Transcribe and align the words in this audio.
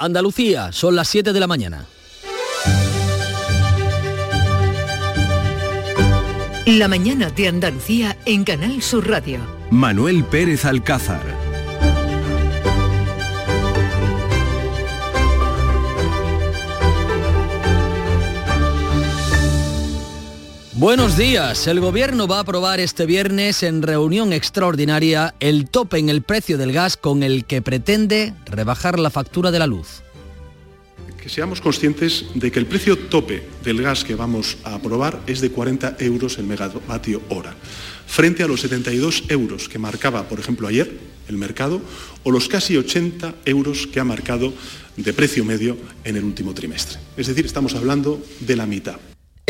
Andalucía, 0.00 0.72
son 0.72 0.96
las 0.96 1.08
7 1.08 1.34
de 1.34 1.40
la 1.40 1.46
mañana. 1.46 1.84
La 6.64 6.88
mañana 6.88 7.28
de 7.28 7.48
Andalucía 7.48 8.16
en 8.24 8.44
Canal 8.44 8.80
Sur 8.80 9.06
Radio. 9.06 9.40
Manuel 9.70 10.24
Pérez 10.24 10.64
Alcázar. 10.64 11.20
Buenos 20.80 21.18
días. 21.18 21.66
El 21.66 21.78
gobierno 21.78 22.26
va 22.26 22.38
a 22.38 22.40
aprobar 22.40 22.80
este 22.80 23.04
viernes 23.04 23.62
en 23.62 23.82
reunión 23.82 24.32
extraordinaria 24.32 25.34
el 25.38 25.68
tope 25.68 25.98
en 25.98 26.08
el 26.08 26.22
precio 26.22 26.56
del 26.56 26.72
gas 26.72 26.96
con 26.96 27.22
el 27.22 27.44
que 27.44 27.60
pretende 27.60 28.32
rebajar 28.46 28.98
la 28.98 29.10
factura 29.10 29.50
de 29.50 29.58
la 29.58 29.66
luz. 29.66 30.00
Que 31.22 31.28
seamos 31.28 31.60
conscientes 31.60 32.24
de 32.34 32.50
que 32.50 32.58
el 32.58 32.64
precio 32.64 32.96
tope 32.96 33.46
del 33.62 33.82
gas 33.82 34.04
que 34.04 34.14
vamos 34.14 34.56
a 34.64 34.76
aprobar 34.76 35.20
es 35.26 35.42
de 35.42 35.50
40 35.50 35.96
euros 35.98 36.38
el 36.38 36.46
megavatio 36.46 37.20
hora, 37.28 37.54
frente 38.06 38.42
a 38.42 38.48
los 38.48 38.62
72 38.62 39.24
euros 39.28 39.68
que 39.68 39.78
marcaba, 39.78 40.30
por 40.30 40.40
ejemplo, 40.40 40.66
ayer 40.66 40.98
el 41.28 41.36
mercado 41.36 41.82
o 42.22 42.30
los 42.30 42.48
casi 42.48 42.78
80 42.78 43.34
euros 43.44 43.86
que 43.86 44.00
ha 44.00 44.04
marcado 44.04 44.54
de 44.96 45.12
precio 45.12 45.44
medio 45.44 45.76
en 46.04 46.16
el 46.16 46.24
último 46.24 46.54
trimestre. 46.54 46.98
Es 47.18 47.26
decir, 47.26 47.44
estamos 47.44 47.74
hablando 47.74 48.18
de 48.40 48.56
la 48.56 48.64
mitad. 48.64 48.98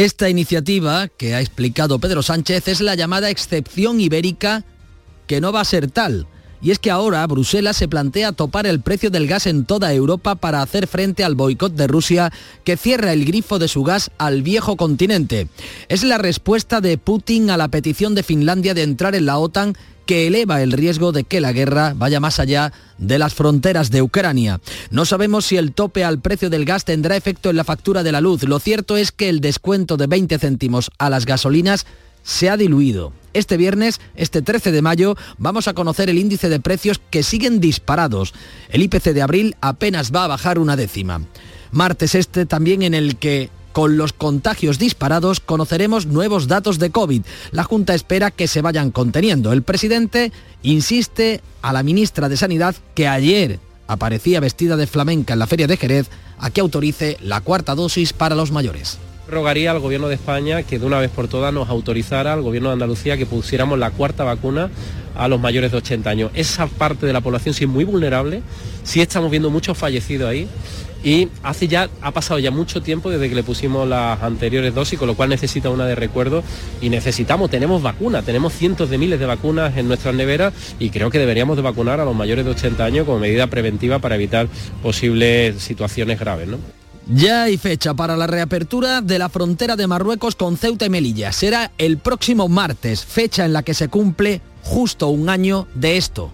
Esta 0.00 0.30
iniciativa 0.30 1.08
que 1.08 1.34
ha 1.34 1.42
explicado 1.42 1.98
Pedro 1.98 2.22
Sánchez 2.22 2.68
es 2.68 2.80
la 2.80 2.94
llamada 2.94 3.28
excepción 3.28 4.00
ibérica 4.00 4.64
que 5.26 5.42
no 5.42 5.52
va 5.52 5.60
a 5.60 5.66
ser 5.66 5.90
tal. 5.90 6.26
Y 6.62 6.70
es 6.70 6.78
que 6.78 6.90
ahora 6.90 7.26
Bruselas 7.26 7.76
se 7.76 7.86
plantea 7.86 8.32
topar 8.32 8.66
el 8.66 8.80
precio 8.80 9.10
del 9.10 9.26
gas 9.26 9.46
en 9.46 9.66
toda 9.66 9.92
Europa 9.92 10.36
para 10.36 10.62
hacer 10.62 10.86
frente 10.86 11.22
al 11.22 11.34
boicot 11.34 11.74
de 11.74 11.86
Rusia 11.86 12.32
que 12.64 12.78
cierra 12.78 13.12
el 13.12 13.26
grifo 13.26 13.58
de 13.58 13.68
su 13.68 13.84
gas 13.84 14.10
al 14.16 14.40
viejo 14.40 14.78
continente. 14.78 15.48
Es 15.90 16.02
la 16.02 16.16
respuesta 16.16 16.80
de 16.80 16.96
Putin 16.96 17.50
a 17.50 17.58
la 17.58 17.68
petición 17.68 18.14
de 18.14 18.22
Finlandia 18.22 18.72
de 18.72 18.84
entrar 18.84 19.14
en 19.14 19.26
la 19.26 19.36
OTAN 19.36 19.76
que 20.10 20.26
eleva 20.26 20.60
el 20.60 20.72
riesgo 20.72 21.12
de 21.12 21.22
que 21.22 21.40
la 21.40 21.52
guerra 21.52 21.94
vaya 21.94 22.18
más 22.18 22.40
allá 22.40 22.72
de 22.98 23.16
las 23.16 23.32
fronteras 23.32 23.92
de 23.92 24.02
Ucrania. 24.02 24.60
No 24.90 25.04
sabemos 25.04 25.46
si 25.46 25.56
el 25.56 25.70
tope 25.70 26.02
al 26.02 26.18
precio 26.18 26.50
del 26.50 26.64
gas 26.64 26.84
tendrá 26.84 27.14
efecto 27.14 27.48
en 27.48 27.54
la 27.54 27.62
factura 27.62 28.02
de 28.02 28.10
la 28.10 28.20
luz. 28.20 28.42
Lo 28.42 28.58
cierto 28.58 28.96
es 28.96 29.12
que 29.12 29.28
el 29.28 29.40
descuento 29.40 29.96
de 29.96 30.08
20 30.08 30.36
céntimos 30.40 30.90
a 30.98 31.10
las 31.10 31.26
gasolinas 31.26 31.86
se 32.24 32.50
ha 32.50 32.56
diluido. 32.56 33.12
Este 33.34 33.56
viernes, 33.56 34.00
este 34.16 34.42
13 34.42 34.72
de 34.72 34.82
mayo, 34.82 35.14
vamos 35.38 35.68
a 35.68 35.74
conocer 35.74 36.10
el 36.10 36.18
índice 36.18 36.48
de 36.48 36.58
precios 36.58 37.00
que 37.10 37.22
siguen 37.22 37.60
disparados. 37.60 38.34
El 38.70 38.82
IPC 38.82 39.12
de 39.12 39.22
abril 39.22 39.54
apenas 39.60 40.10
va 40.12 40.24
a 40.24 40.28
bajar 40.28 40.58
una 40.58 40.74
décima. 40.74 41.22
Martes 41.70 42.16
este 42.16 42.46
también 42.46 42.82
en 42.82 42.94
el 42.94 43.14
que 43.14 43.48
con 43.72 43.96
los 43.96 44.12
contagios 44.12 44.78
disparados 44.78 45.40
conoceremos 45.40 46.06
nuevos 46.06 46.48
datos 46.48 46.78
de 46.78 46.90
COVID. 46.90 47.22
La 47.52 47.64
Junta 47.64 47.94
espera 47.94 48.30
que 48.30 48.48
se 48.48 48.62
vayan 48.62 48.90
conteniendo. 48.90 49.52
El 49.52 49.62
presidente 49.62 50.32
insiste 50.62 51.40
a 51.62 51.72
la 51.72 51.82
ministra 51.82 52.28
de 52.28 52.36
Sanidad 52.36 52.74
que 52.94 53.08
ayer 53.08 53.58
aparecía 53.86 54.40
vestida 54.40 54.76
de 54.76 54.86
flamenca 54.86 55.32
en 55.32 55.38
la 55.38 55.46
feria 55.46 55.66
de 55.66 55.76
Jerez 55.76 56.08
a 56.38 56.50
que 56.50 56.60
autorice 56.60 57.16
la 57.20 57.40
cuarta 57.40 57.74
dosis 57.74 58.12
para 58.12 58.34
los 58.34 58.52
mayores 58.52 58.98
rogaría 59.30 59.70
al 59.70 59.78
gobierno 59.78 60.08
de 60.08 60.16
España 60.16 60.62
que 60.64 60.78
de 60.78 60.86
una 60.86 60.98
vez 60.98 61.10
por 61.10 61.28
todas 61.28 61.54
nos 61.54 61.68
autorizara 61.68 62.32
al 62.32 62.42
gobierno 62.42 62.70
de 62.70 62.74
Andalucía 62.74 63.16
que 63.16 63.26
pusiéramos 63.26 63.78
la 63.78 63.90
cuarta 63.92 64.24
vacuna 64.24 64.70
a 65.16 65.28
los 65.28 65.40
mayores 65.40 65.70
de 65.70 65.78
80 65.78 66.10
años. 66.10 66.30
Esa 66.34 66.66
parte 66.66 67.06
de 67.06 67.12
la 67.12 67.20
población 67.20 67.54
sí 67.54 67.64
es 67.64 67.70
muy 67.70 67.84
vulnerable, 67.84 68.42
sí 68.82 69.00
estamos 69.00 69.30
viendo 69.30 69.50
muchos 69.50 69.78
fallecidos 69.78 70.28
ahí 70.28 70.48
y 71.02 71.28
hace 71.42 71.68
ya, 71.68 71.88
ha 72.02 72.10
pasado 72.10 72.38
ya 72.38 72.50
mucho 72.50 72.82
tiempo 72.82 73.10
desde 73.10 73.28
que 73.28 73.34
le 73.34 73.42
pusimos 73.42 73.88
las 73.88 74.22
anteriores 74.22 74.74
dosis, 74.74 74.98
con 74.98 75.08
lo 75.08 75.14
cual 75.14 75.30
necesita 75.30 75.70
una 75.70 75.86
de 75.86 75.94
recuerdo 75.94 76.42
y 76.80 76.90
necesitamos, 76.90 77.50
tenemos 77.50 77.82
vacunas, 77.82 78.24
tenemos 78.24 78.52
cientos 78.52 78.90
de 78.90 78.98
miles 78.98 79.18
de 79.18 79.26
vacunas 79.26 79.76
en 79.76 79.88
nuestras 79.88 80.14
neveras 80.14 80.52
y 80.78 80.90
creo 80.90 81.10
que 81.10 81.18
deberíamos 81.18 81.56
de 81.56 81.62
vacunar 81.62 82.00
a 82.00 82.04
los 82.04 82.14
mayores 82.14 82.44
de 82.44 82.50
80 82.52 82.84
años 82.84 83.06
como 83.06 83.18
medida 83.18 83.46
preventiva 83.46 83.98
para 83.98 84.16
evitar 84.16 84.48
posibles 84.82 85.62
situaciones 85.62 86.18
graves. 86.18 86.48
Ya 87.12 87.44
hay 87.44 87.56
fecha 87.56 87.94
para 87.94 88.16
la 88.16 88.26
reapertura 88.26 89.00
de 89.00 89.18
la 89.18 89.28
frontera 89.28 89.74
de 89.74 89.86
Marruecos 89.86 90.36
con 90.36 90.56
Ceuta 90.56 90.86
y 90.86 90.90
Melilla. 90.90 91.32
Será 91.32 91.72
el 91.78 91.98
próximo 91.98 92.48
martes, 92.48 93.04
fecha 93.04 93.44
en 93.44 93.52
la 93.52 93.62
que 93.62 93.74
se 93.74 93.88
cumple 93.88 94.40
justo 94.62 95.08
un 95.08 95.28
año 95.28 95.66
de 95.74 95.96
esto. 95.96 96.30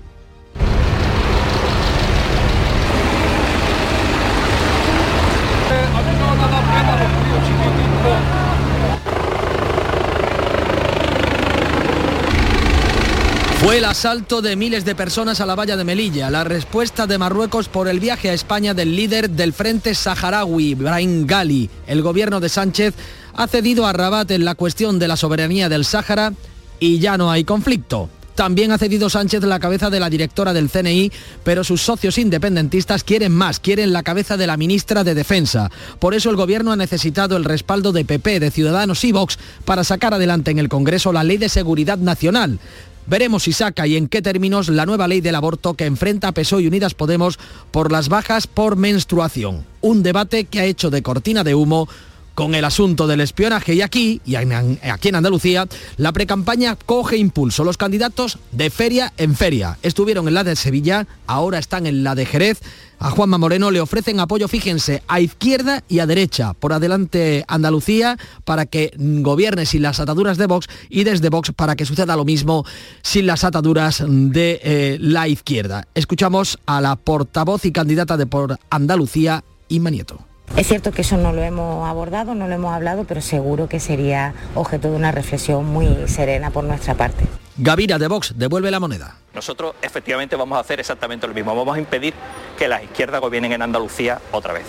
El 13.77 13.85
asalto 13.85 14.41
de 14.41 14.57
miles 14.57 14.87
de 14.87 14.95
personas 14.95 15.43
a 15.43 15.45
la 15.45 15.55
valla 15.55 15.77
de 15.77 15.85
Melilla, 15.85 16.31
la 16.31 16.45
respuesta 16.45 17.07
de 17.07 17.19
Marruecos 17.19 17.69
por 17.69 17.89
el 17.89 18.01
viaje 18.01 18.31
a 18.31 18.33
España 18.33 18.73
del 18.73 18.97
líder 18.97 19.29
del 19.29 19.53
Frente 19.53 19.95
Saharaui, 19.95 20.75
Brahim 20.75 21.27
Gali. 21.27 21.69
El 21.87 22.01
gobierno 22.01 22.41
de 22.41 22.49
Sánchez 22.49 22.95
ha 23.35 23.47
cedido 23.47 23.85
a 23.85 23.93
Rabat 23.93 24.31
en 24.31 24.47
la 24.47 24.55
cuestión 24.55 24.99
de 24.99 25.09
la 25.09 25.19
soberanía 25.19 25.69
del 25.69 25.85
Sáhara 25.85 26.33
y 26.81 27.01
ya 27.01 27.19
no 27.19 27.31
hay 27.31 27.45
conflicto. 27.45 28.09
También 28.35 28.73
ha 28.73 28.79
cedido 28.79 29.11
Sánchez 29.11 29.43
la 29.43 29.61
cabeza 29.61 29.91
de 29.91 30.01
la 30.01 30.09
directora 30.09 30.55
del 30.55 30.71
CNI, 30.71 31.13
pero 31.45 31.63
sus 31.63 31.83
socios 31.83 32.17
independentistas 32.17 33.05
quieren 33.05 33.33
más, 33.33 33.61
quieren 33.61 33.93
la 33.93 34.03
cabeza 34.03 34.39
de 34.39 34.47
la 34.47 34.57
ministra 34.57 35.05
de 35.05 35.15
Defensa. 35.15 35.71
Por 35.99 36.15
eso 36.15 36.31
el 36.31 36.37
gobierno 36.37 36.73
ha 36.73 36.77
necesitado 36.77 37.37
el 37.37 37.45
respaldo 37.45 37.93
de 37.93 38.07
PP, 38.07 38.41
de 38.41 38.51
Ciudadanos 38.51 39.05
y 39.05 39.13
Vox 39.13 39.39
para 39.67 39.85
sacar 39.85 40.15
adelante 40.15 40.51
en 40.51 40.59
el 40.59 40.71
Congreso 40.71 41.13
la 41.13 41.25
Ley 41.25 41.37
de 41.37 41.51
Seguridad 41.51 41.99
Nacional. 41.99 42.59
Veremos 43.07 43.45
si 43.45 43.53
saca 43.53 43.87
y 43.87 43.97
en 43.97 44.09
qué 44.09 44.21
términos 44.21 44.69
la 44.69 44.85
nueva 44.85 45.07
ley 45.07 45.21
del 45.21 45.37
aborto 45.37 45.75
que 45.75 45.87
enfrenta 45.87 46.29
a 46.29 46.33
PSOE 46.33 46.63
y 46.63 46.67
Unidas 46.67 46.95
Podemos 46.95 47.39
por 47.71 47.93
las 47.93 48.09
bajas 48.09 48.49
por 48.49 48.77
menstruación. 48.77 49.65
Un 49.81 50.03
debate 50.03 50.45
que 50.45 50.59
ha 50.59 50.65
hecho 50.65 50.91
de 50.91 51.03
cortina 51.03 51.45
de 51.45 51.55
humo 51.55 51.89
con 52.37 52.55
el 52.55 52.67
asunto 52.67 53.07
del 53.07 53.23
espionaje 53.23 53.75
y 53.75 53.81
aquí, 53.81 54.21
y 54.27 54.37
aquí 54.37 55.09
en 55.09 55.15
Andalucía, 55.15 55.67
la 55.97 56.13
precampaña 56.13 56.77
coge 56.77 57.17
impulso. 57.17 57.65
Los 57.65 57.79
candidatos 57.79 58.39
de 58.53 58.69
feria 58.69 59.15
en 59.17 59.35
feria. 59.35 59.79
Estuvieron 59.83 60.29
en 60.29 60.35
la 60.35 60.45
de 60.45 60.55
Sevilla, 60.55 61.07
ahora 61.27 61.59
están 61.59 61.87
en 61.87 62.05
la 62.05 62.15
de 62.15 62.27
Jerez. 62.27 62.61
A 62.99 63.11
Juanma 63.11 63.39
Moreno 63.39 63.71
le 63.71 63.81
ofrecen 63.81 64.21
apoyo, 64.21 64.49
fíjense, 64.49 65.03
a 65.09 65.21
izquierda 65.21 65.83
y 65.89 65.99
a 66.01 66.07
derecha. 66.07 66.53
Por 66.53 66.75
adelante 66.75 67.45
Andalucía 67.49 68.19
para 68.45 68.67
que 68.67 68.93
gobierne 68.99 69.65
sin 69.65 69.81
las 69.81 69.99
ataduras 69.99 70.37
de 70.37 70.47
Vox 70.47 70.67
y 70.91 71.05
desde 71.05 71.31
Vox 71.31 71.53
para 71.57 71.75
que 71.75 71.87
suceda 71.87 72.17
lo 72.17 72.27
mismo 72.27 72.67
sin 73.01 73.27
las 73.27 73.45
ataduras 73.45 74.05
de 74.07 74.61
eh, 74.63 74.99
la 75.01 75.27
izquierda. 75.27 75.89
Escuchamos 75.95 76.59
a 76.67 76.83
la 76.83 76.97
portavoz 76.97 77.65
y 77.65 77.73
candidata 77.73 78.19
de 78.19 78.27
por 78.27 78.59
Andalucía, 78.69 79.43
Inma 79.69 79.89
Nieto. 79.89 80.36
Es 80.57 80.69
cierto 80.69 80.93
que 80.93 81.03
eso 81.03 81.17
no 81.17 81.33
lo 81.33 81.43
hemos 81.43 81.87
abordado, 81.87 82.35
no 82.35 82.49
lo 82.49 82.55
hemos 82.55 82.73
hablado, 82.73 83.05
pero 83.05 83.21
seguro 83.21 83.69
que 83.69 83.81
sería 83.81 84.35
objeto 84.55 84.91
de 84.91 84.97
una 84.97 85.13
reflexión 85.13 85.65
muy 85.67 86.09
serena 86.09 86.51
por 86.51 86.65
nuestra 86.65 86.95
parte. 86.95 87.27
Gavira 87.59 87.99
de 87.99 88.09
Vox 88.09 88.35
devuelve 88.37 88.71
la 88.71 88.81
moneda. 88.81 89.17
Nosotros 89.35 89.75
efectivamente 89.83 90.37
vamos 90.37 90.57
a 90.57 90.61
hacer 90.61 90.81
exactamente 90.81 91.27
lo 91.27 91.35
mismo, 91.35 91.55
vamos 91.55 91.77
a 91.77 91.79
impedir 91.79 92.15
que 92.59 92.69
las 92.69 92.83
izquierdas 92.83 93.21
gobiernen 93.21 93.53
en 93.53 93.63
Andalucía 93.63 94.21
otra 94.33 94.55
vez. 94.55 94.65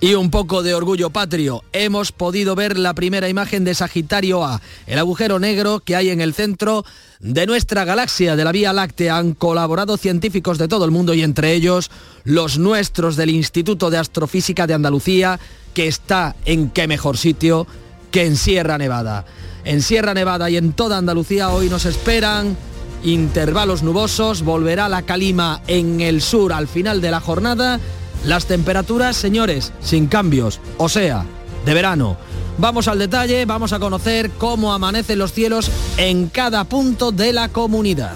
Y 0.00 0.14
un 0.14 0.30
poco 0.30 0.62
de 0.62 0.74
orgullo 0.74 1.10
patrio. 1.10 1.64
Hemos 1.72 2.12
podido 2.12 2.54
ver 2.54 2.78
la 2.78 2.94
primera 2.94 3.28
imagen 3.28 3.64
de 3.64 3.74
Sagitario 3.74 4.44
A, 4.44 4.60
el 4.86 4.96
agujero 4.96 5.40
negro 5.40 5.80
que 5.80 5.96
hay 5.96 6.10
en 6.10 6.20
el 6.20 6.34
centro 6.34 6.84
de 7.18 7.46
nuestra 7.46 7.84
galaxia 7.84 8.36
de 8.36 8.44
la 8.44 8.52
Vía 8.52 8.72
Láctea. 8.72 9.16
Han 9.16 9.34
colaborado 9.34 9.96
científicos 9.96 10.56
de 10.56 10.68
todo 10.68 10.84
el 10.84 10.92
mundo 10.92 11.14
y 11.14 11.22
entre 11.22 11.52
ellos 11.52 11.90
los 12.22 12.58
nuestros 12.58 13.16
del 13.16 13.30
Instituto 13.30 13.90
de 13.90 13.98
Astrofísica 13.98 14.68
de 14.68 14.74
Andalucía, 14.74 15.40
que 15.74 15.88
está 15.88 16.36
en 16.44 16.70
qué 16.70 16.86
mejor 16.86 17.18
sitio 17.18 17.66
que 18.12 18.24
en 18.24 18.36
Sierra 18.36 18.78
Nevada. 18.78 19.26
En 19.64 19.82
Sierra 19.82 20.14
Nevada 20.14 20.48
y 20.48 20.56
en 20.56 20.74
toda 20.74 20.98
Andalucía 20.98 21.48
hoy 21.48 21.68
nos 21.68 21.86
esperan 21.86 22.56
intervalos 23.02 23.82
nubosos, 23.82 24.42
volverá 24.42 24.88
la 24.88 25.02
calima 25.02 25.60
en 25.66 26.00
el 26.00 26.22
sur 26.22 26.52
al 26.52 26.68
final 26.68 27.00
de 27.00 27.10
la 27.10 27.20
jornada 27.20 27.80
las 28.24 28.46
temperaturas, 28.46 29.16
señores, 29.16 29.72
sin 29.80 30.06
cambios, 30.06 30.60
o 30.76 30.88
sea, 30.88 31.24
de 31.64 31.74
verano. 31.74 32.16
Vamos 32.58 32.88
al 32.88 32.98
detalle, 32.98 33.44
vamos 33.44 33.72
a 33.72 33.78
conocer 33.78 34.30
cómo 34.30 34.72
amanecen 34.72 35.18
los 35.18 35.32
cielos 35.32 35.70
en 35.96 36.28
cada 36.28 36.64
punto 36.64 37.12
de 37.12 37.32
la 37.32 37.48
comunidad. 37.48 38.14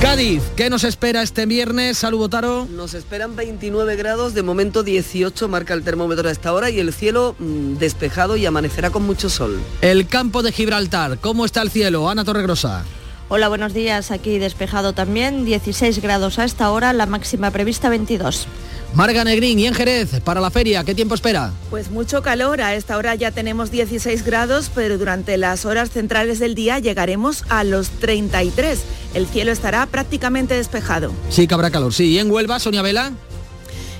Cádiz, 0.00 0.42
¿qué 0.56 0.68
nos 0.68 0.84
espera 0.84 1.22
este 1.22 1.46
viernes? 1.46 1.96
Salud, 1.96 2.28
Taro. 2.28 2.68
Nos 2.70 2.92
esperan 2.92 3.34
29 3.34 3.96
grados, 3.96 4.34
de 4.34 4.42
momento 4.42 4.82
18 4.82 5.48
marca 5.48 5.72
el 5.72 5.82
termómetro 5.82 6.28
a 6.28 6.32
esta 6.32 6.52
hora 6.52 6.68
y 6.68 6.78
el 6.78 6.92
cielo 6.92 7.34
mm, 7.38 7.78
despejado 7.78 8.36
y 8.36 8.44
amanecerá 8.44 8.90
con 8.90 9.04
mucho 9.04 9.30
sol. 9.30 9.58
El 9.80 10.06
campo 10.06 10.42
de 10.42 10.52
Gibraltar, 10.52 11.18
¿cómo 11.18 11.46
está 11.46 11.62
el 11.62 11.70
cielo? 11.70 12.10
Ana 12.10 12.24
Torregrosa. 12.24 12.84
Hola, 13.28 13.48
buenos 13.48 13.74
días. 13.74 14.12
Aquí 14.12 14.38
despejado 14.38 14.92
también, 14.92 15.44
16 15.44 16.00
grados 16.00 16.38
a 16.38 16.44
esta 16.44 16.70
hora, 16.70 16.92
la 16.92 17.06
máxima 17.06 17.50
prevista 17.50 17.88
22. 17.88 18.46
Marga 18.94 19.24
Negrín 19.24 19.58
y 19.58 19.66
en 19.66 19.74
Jerez, 19.74 20.20
para 20.20 20.40
la 20.40 20.48
feria, 20.48 20.84
¿qué 20.84 20.94
tiempo 20.94 21.16
espera? 21.16 21.52
Pues 21.68 21.90
mucho 21.90 22.22
calor, 22.22 22.60
a 22.60 22.76
esta 22.76 22.96
hora 22.96 23.16
ya 23.16 23.32
tenemos 23.32 23.72
16 23.72 24.24
grados, 24.24 24.70
pero 24.72 24.96
durante 24.96 25.36
las 25.38 25.64
horas 25.64 25.90
centrales 25.90 26.38
del 26.38 26.54
día 26.54 26.78
llegaremos 26.78 27.42
a 27.48 27.64
los 27.64 27.90
33. 27.90 28.80
El 29.14 29.26
cielo 29.26 29.50
estará 29.50 29.84
prácticamente 29.86 30.54
despejado. 30.54 31.12
Sí 31.28 31.48
que 31.48 31.54
habrá 31.54 31.72
calor, 31.72 31.92
sí. 31.92 32.04
¿Y 32.04 32.20
en 32.20 32.30
Huelva, 32.30 32.60
Sonia 32.60 32.82
Vela? 32.82 33.10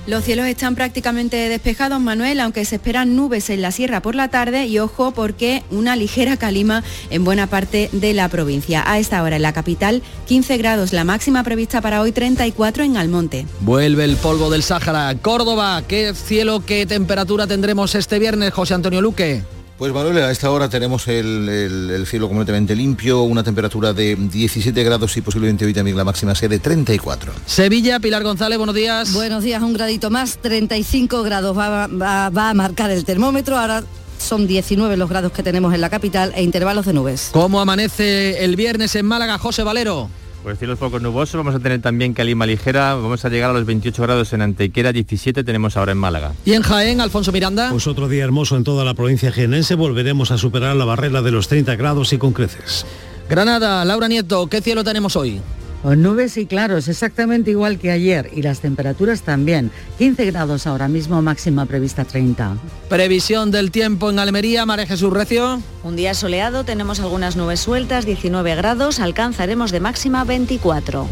Los 0.07 0.23
cielos 0.23 0.47
están 0.47 0.73
prácticamente 0.75 1.35
despejados, 1.49 1.99
Manuel, 1.99 2.39
aunque 2.39 2.63
se 2.63 2.75
esperan 2.75 3.17
nubes 3.17 3.49
en 3.49 3.61
la 3.61 3.71
sierra 3.73 4.01
por 4.01 4.15
la 4.15 4.29
tarde 4.29 4.65
y 4.65 4.79
ojo 4.79 5.11
porque 5.11 5.63
una 5.69 5.97
ligera 5.97 6.37
calima 6.37 6.81
en 7.09 7.25
buena 7.25 7.47
parte 7.47 7.89
de 7.91 8.13
la 8.13 8.29
provincia. 8.29 8.89
A 8.89 8.99
esta 8.99 9.21
hora 9.21 9.35
en 9.35 9.41
la 9.41 9.51
capital 9.51 10.01
15 10.27 10.57
grados, 10.57 10.93
la 10.93 11.03
máxima 11.03 11.43
prevista 11.43 11.81
para 11.81 12.01
hoy 12.01 12.13
34 12.13 12.85
en 12.85 12.95
Almonte. 12.95 13.45
Vuelve 13.59 14.05
el 14.05 14.15
polvo 14.15 14.49
del 14.49 14.63
Sáhara. 14.63 15.13
Córdoba, 15.21 15.83
¿qué 15.85 16.13
cielo, 16.13 16.63
qué 16.65 16.85
temperatura 16.85 17.45
tendremos 17.45 17.93
este 17.93 18.17
viernes, 18.17 18.53
José 18.53 18.75
Antonio 18.75 19.01
Luque? 19.01 19.56
Pues 19.77 19.93
Manuel, 19.93 20.17
a 20.17 20.31
esta 20.31 20.49
hora 20.49 20.69
tenemos 20.69 21.07
el, 21.07 21.47
el, 21.47 21.91
el, 21.91 22.07
cielo 22.07 22.27
completamente 22.27 22.75
limpio, 22.75 23.21
una 23.21 23.43
temperatura 23.43 23.93
de 23.93 24.15
17 24.15 24.83
grados 24.83 25.15
y 25.17 25.21
posiblemente 25.21 25.65
hoy 25.65 25.73
también 25.73 25.95
la 25.95 26.03
máxima 26.03 26.33
sea 26.33 26.49
de 26.49 26.57
34. 26.57 27.31
Sevilla, 27.45 27.99
Pilar 27.99 28.23
González, 28.23 28.57
buenos 28.57 28.73
días. 28.73 29.13
Buenos 29.13 29.43
días, 29.43 29.61
un 29.61 29.73
gradito 29.73 30.09
más, 30.09 30.39
35 30.39 31.21
grados 31.21 31.55
va, 31.55 31.85
va, 31.85 32.29
va 32.31 32.49
a 32.49 32.53
marcar 32.55 32.89
el 32.89 33.05
termómetro, 33.05 33.55
ahora 33.55 33.83
son 34.17 34.47
19 34.47 34.97
los 34.97 35.09
grados 35.09 35.31
que 35.31 35.43
tenemos 35.43 35.71
en 35.75 35.81
la 35.81 35.91
capital 35.91 36.33
e 36.35 36.41
intervalos 36.41 36.87
de 36.87 36.93
nubes. 36.93 37.29
¿Cómo 37.31 37.61
amanece 37.61 38.43
el 38.43 38.55
viernes 38.55 38.95
en 38.95 39.05
Málaga, 39.05 39.37
José 39.37 39.61
Valero? 39.61 40.09
Pues 40.43 40.59
cielos 40.59 40.79
poco 40.79 40.99
nubosos, 40.99 41.35
vamos 41.35 41.55
a 41.55 41.59
tener 41.59 41.81
también 41.81 42.13
calima 42.13 42.45
ligera, 42.45 42.95
vamos 42.95 43.25
a 43.25 43.29
llegar 43.29 43.49
a 43.49 43.53
los 43.53 43.65
28 43.65 44.01
grados 44.01 44.31
en 44.33 44.41
Antequera, 44.41 44.93
17 44.93 45.43
tenemos 45.43 45.75
ahora 45.75 45.91
en 45.91 45.97
Málaga. 45.97 46.33
¿Y 46.45 46.53
en 46.53 46.61
Jaén, 46.61 47.01
Alfonso 47.01 47.31
Miranda? 47.31 47.69
Pues 47.69 47.87
otro 47.87 48.07
día 48.07 48.23
hermoso 48.23 48.55
en 48.55 48.63
toda 48.63 48.85
la 48.85 48.93
provincia 48.93 49.31
jienense, 49.31 49.75
volveremos 49.75 50.31
a 50.31 50.37
superar 50.37 50.75
la 50.75 50.85
barrera 50.85 51.21
de 51.21 51.31
los 51.31 51.47
30 51.47 51.75
grados 51.75 52.13
y 52.13 52.17
con 52.17 52.31
creces. 52.31 52.85
Granada, 53.29 53.83
Laura 53.83 54.07
Nieto, 54.07 54.47
¿qué 54.47 54.61
cielo 54.61 54.83
tenemos 54.85 55.15
hoy? 55.17 55.41
Con 55.83 56.01
nubes 56.01 56.37
y 56.37 56.45
claros, 56.45 56.87
exactamente 56.87 57.51
igual 57.51 57.79
que 57.79 57.91
ayer, 57.91 58.29
y 58.33 58.41
las 58.41 58.59
temperaturas 58.59 59.21
también. 59.21 59.71
15 59.97 60.25
grados 60.25 60.67
ahora 60.67 60.87
mismo, 60.87 61.21
máxima 61.21 61.65
prevista 61.65 62.03
30. 62.03 62.57
Previsión 62.89 63.51
del 63.51 63.71
tiempo 63.71 64.09
en 64.09 64.19
Almería, 64.19 64.65
María 64.65 64.87
Jesús 64.87 65.13
Recio. 65.13 65.61
Un 65.83 65.95
día 65.95 66.13
soleado, 66.13 66.63
tenemos 66.63 66.99
algunas 66.99 67.35
nubes 67.35 67.59
sueltas, 67.59 68.05
19 68.05 68.55
grados, 68.55 68.99
alcanzaremos 68.99 69.71
de 69.71 69.79
máxima 69.79 70.23
24. 70.23 71.07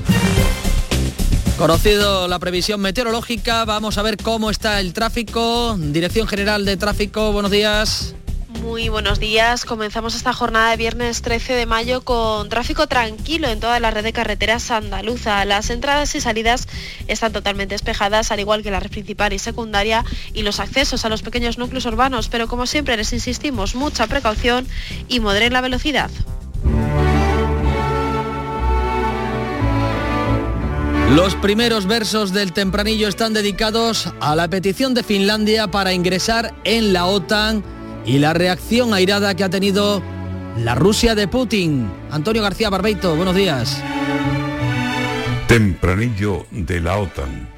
Conocido 1.57 2.27
la 2.27 2.37
previsión 2.39 2.81
meteorológica, 2.81 3.63
vamos 3.63 3.97
a 3.97 4.01
ver 4.01 4.17
cómo 4.17 4.49
está 4.49 4.81
el 4.81 4.91
tráfico. 4.91 5.77
Dirección 5.79 6.27
General 6.27 6.65
de 6.65 6.75
Tráfico, 6.75 7.31
buenos 7.31 7.51
días. 7.51 8.13
Muy 8.61 8.89
buenos 8.89 9.19
días. 9.19 9.65
Comenzamos 9.65 10.15
esta 10.15 10.33
jornada 10.33 10.71
de 10.71 10.77
viernes 10.77 11.21
13 11.21 11.53
de 11.53 11.65
mayo 11.65 12.01
con 12.01 12.49
tráfico 12.49 12.87
tranquilo 12.87 13.47
en 13.47 13.59
toda 13.59 13.79
la 13.79 13.91
red 13.91 14.03
de 14.03 14.13
carreteras 14.13 14.71
andaluza. 14.71 15.43
Las 15.45 15.69
entradas 15.69 16.15
y 16.15 16.21
salidas 16.21 16.67
están 17.07 17.33
totalmente 17.33 17.75
despejadas, 17.75 18.31
al 18.31 18.39
igual 18.39 18.63
que 18.63 18.71
la 18.71 18.79
red 18.79 18.91
principal 18.91 19.33
y 19.33 19.39
secundaria 19.39 20.03
y 20.33 20.43
los 20.43 20.59
accesos 20.59 21.05
a 21.05 21.09
los 21.09 21.21
pequeños 21.21 21.57
núcleos 21.57 21.85
urbanos. 21.85 22.29
Pero 22.29 22.47
como 22.47 22.65
siempre 22.65 22.97
les 22.97 23.13
insistimos, 23.13 23.75
mucha 23.75 24.07
precaución 24.07 24.67
y 25.07 25.19
moderen 25.19 25.53
la 25.53 25.61
velocidad. 25.61 26.09
Los 31.15 31.35
primeros 31.35 31.85
versos 31.85 32.33
del 32.33 32.51
tempranillo 32.51 33.07
están 33.07 33.33
dedicados 33.33 34.11
a 34.19 34.35
la 34.35 34.49
petición 34.49 34.93
de 34.93 35.03
Finlandia 35.03 35.67
para 35.69 35.93
ingresar 35.93 36.53
en 36.63 36.93
la 36.93 37.05
OTAN 37.05 37.74
y 38.05 38.19
la 38.19 38.33
reacción 38.33 38.93
airada 38.93 39.35
que 39.35 39.43
ha 39.43 39.49
tenido 39.49 40.01
la 40.57 40.75
Rusia 40.75 41.15
de 41.15 41.27
Putin. 41.27 41.89
Antonio 42.11 42.41
García 42.41 42.69
Barbeito, 42.69 43.15
buenos 43.15 43.35
días. 43.35 43.83
Tempranillo 45.47 46.45
de 46.51 46.81
la 46.81 46.97
OTAN. 46.97 47.49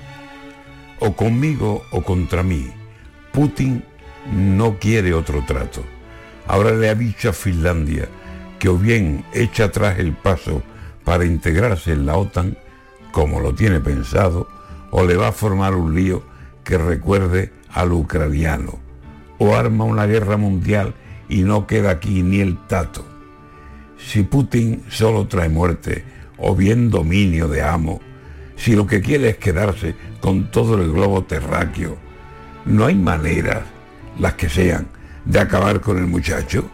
O 1.00 1.14
conmigo 1.14 1.84
o 1.92 2.02
contra 2.02 2.44
mí. 2.44 2.72
Putin 3.32 3.84
no 4.32 4.78
quiere 4.80 5.14
otro 5.14 5.44
trato. 5.46 5.84
Ahora 6.48 6.72
le 6.72 6.90
ha 6.90 6.96
dicho 6.96 7.30
a 7.30 7.34
Finlandia 7.34 8.08
que 8.58 8.70
o 8.70 8.78
bien 8.78 9.26
echa 9.34 9.66
atrás 9.66 10.00
el 10.00 10.14
paso 10.14 10.64
para 11.04 11.26
integrarse 11.26 11.92
en 11.92 12.06
la 12.06 12.16
OTAN, 12.16 12.58
como 13.12 13.40
lo 13.40 13.54
tiene 13.54 13.80
pensado, 13.80 14.48
o 14.92 15.06
le 15.06 15.18
va 15.18 15.28
a 15.28 15.34
formar 15.34 15.76
un 15.76 15.94
lío 15.94 16.24
que 16.64 16.78
recuerde 16.78 17.52
al 17.70 17.92
ucraniano 17.92 18.87
o 19.38 19.56
arma 19.56 19.84
una 19.84 20.06
guerra 20.06 20.38
mundial 20.38 20.94
y 21.30 21.44
no 21.44 21.68
queda 21.68 21.92
aquí 21.92 22.24
ni 22.24 22.40
el 22.40 22.58
tato. 22.68 23.06
Si 23.98 24.24
Putin 24.24 24.84
solo 24.90 25.28
trae 25.28 25.50
muerte 25.50 26.04
o 26.38 26.56
bien 26.56 26.90
dominio 26.90 27.48
de 27.48 27.64
amo, 27.64 28.00
si 28.56 28.76
lo 28.76 28.88
que 28.88 29.02
quiere 29.02 29.30
es 29.30 29.38
quedarse 29.38 29.96
con 30.20 30.52
todo 30.52 30.82
el 30.82 30.92
globo 30.92 31.24
terráqueo, 31.24 31.98
¿no 32.66 32.86
hay 32.86 32.96
maneras, 32.96 33.64
las 34.20 34.34
que 34.34 34.50
sean, 34.50 34.88
de 35.26 35.40
acabar 35.40 35.82
con 35.82 35.98
el 35.98 36.08
muchacho? 36.08 36.70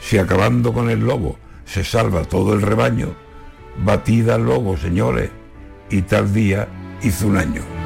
Si 0.00 0.18
acabando 0.18 0.72
con 0.72 0.90
el 0.90 1.00
lobo 1.00 1.38
se 1.64 1.84
salva 1.84 2.24
todo 2.24 2.54
el 2.54 2.62
rebaño, 2.62 3.14
batida 3.84 4.34
al 4.34 4.44
lobo, 4.44 4.76
señores, 4.76 5.30
y 5.90 6.02
tal 6.02 6.32
día 6.32 6.68
hizo 7.02 7.26
un 7.28 7.36
año. 7.36 7.81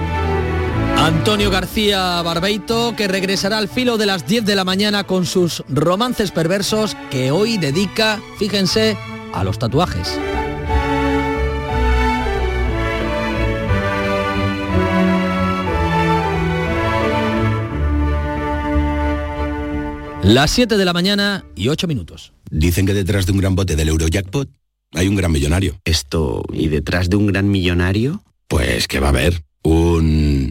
Antonio 1.06 1.52
García 1.52 2.20
Barbeito, 2.22 2.96
que 2.96 3.06
regresará 3.06 3.58
al 3.58 3.68
filo 3.68 3.96
de 3.96 4.06
las 4.06 4.26
10 4.26 4.44
de 4.44 4.56
la 4.56 4.64
mañana 4.64 5.04
con 5.04 5.24
sus 5.24 5.62
romances 5.68 6.32
perversos 6.32 6.96
que 7.12 7.30
hoy 7.30 7.58
dedica, 7.58 8.20
fíjense, 8.40 8.98
a 9.32 9.44
los 9.44 9.56
tatuajes. 9.56 10.18
Las 20.24 20.50
7 20.50 20.76
de 20.76 20.84
la 20.84 20.92
mañana 20.92 21.44
y 21.54 21.68
8 21.68 21.86
minutos. 21.86 22.32
Dicen 22.50 22.84
que 22.84 22.94
detrás 22.94 23.26
de 23.26 23.32
un 23.32 23.38
gran 23.38 23.54
bote 23.54 23.76
del 23.76 23.90
Eurojackpot 23.90 24.50
hay 24.92 25.06
un 25.06 25.14
gran 25.14 25.30
millonario. 25.30 25.78
Esto, 25.84 26.42
¿y 26.52 26.66
detrás 26.66 27.08
de 27.10 27.14
un 27.14 27.28
gran 27.28 27.48
millonario? 27.48 28.24
Pues 28.48 28.88
que 28.88 28.98
va 28.98 29.06
a 29.06 29.10
haber 29.10 29.44
un... 29.62 30.50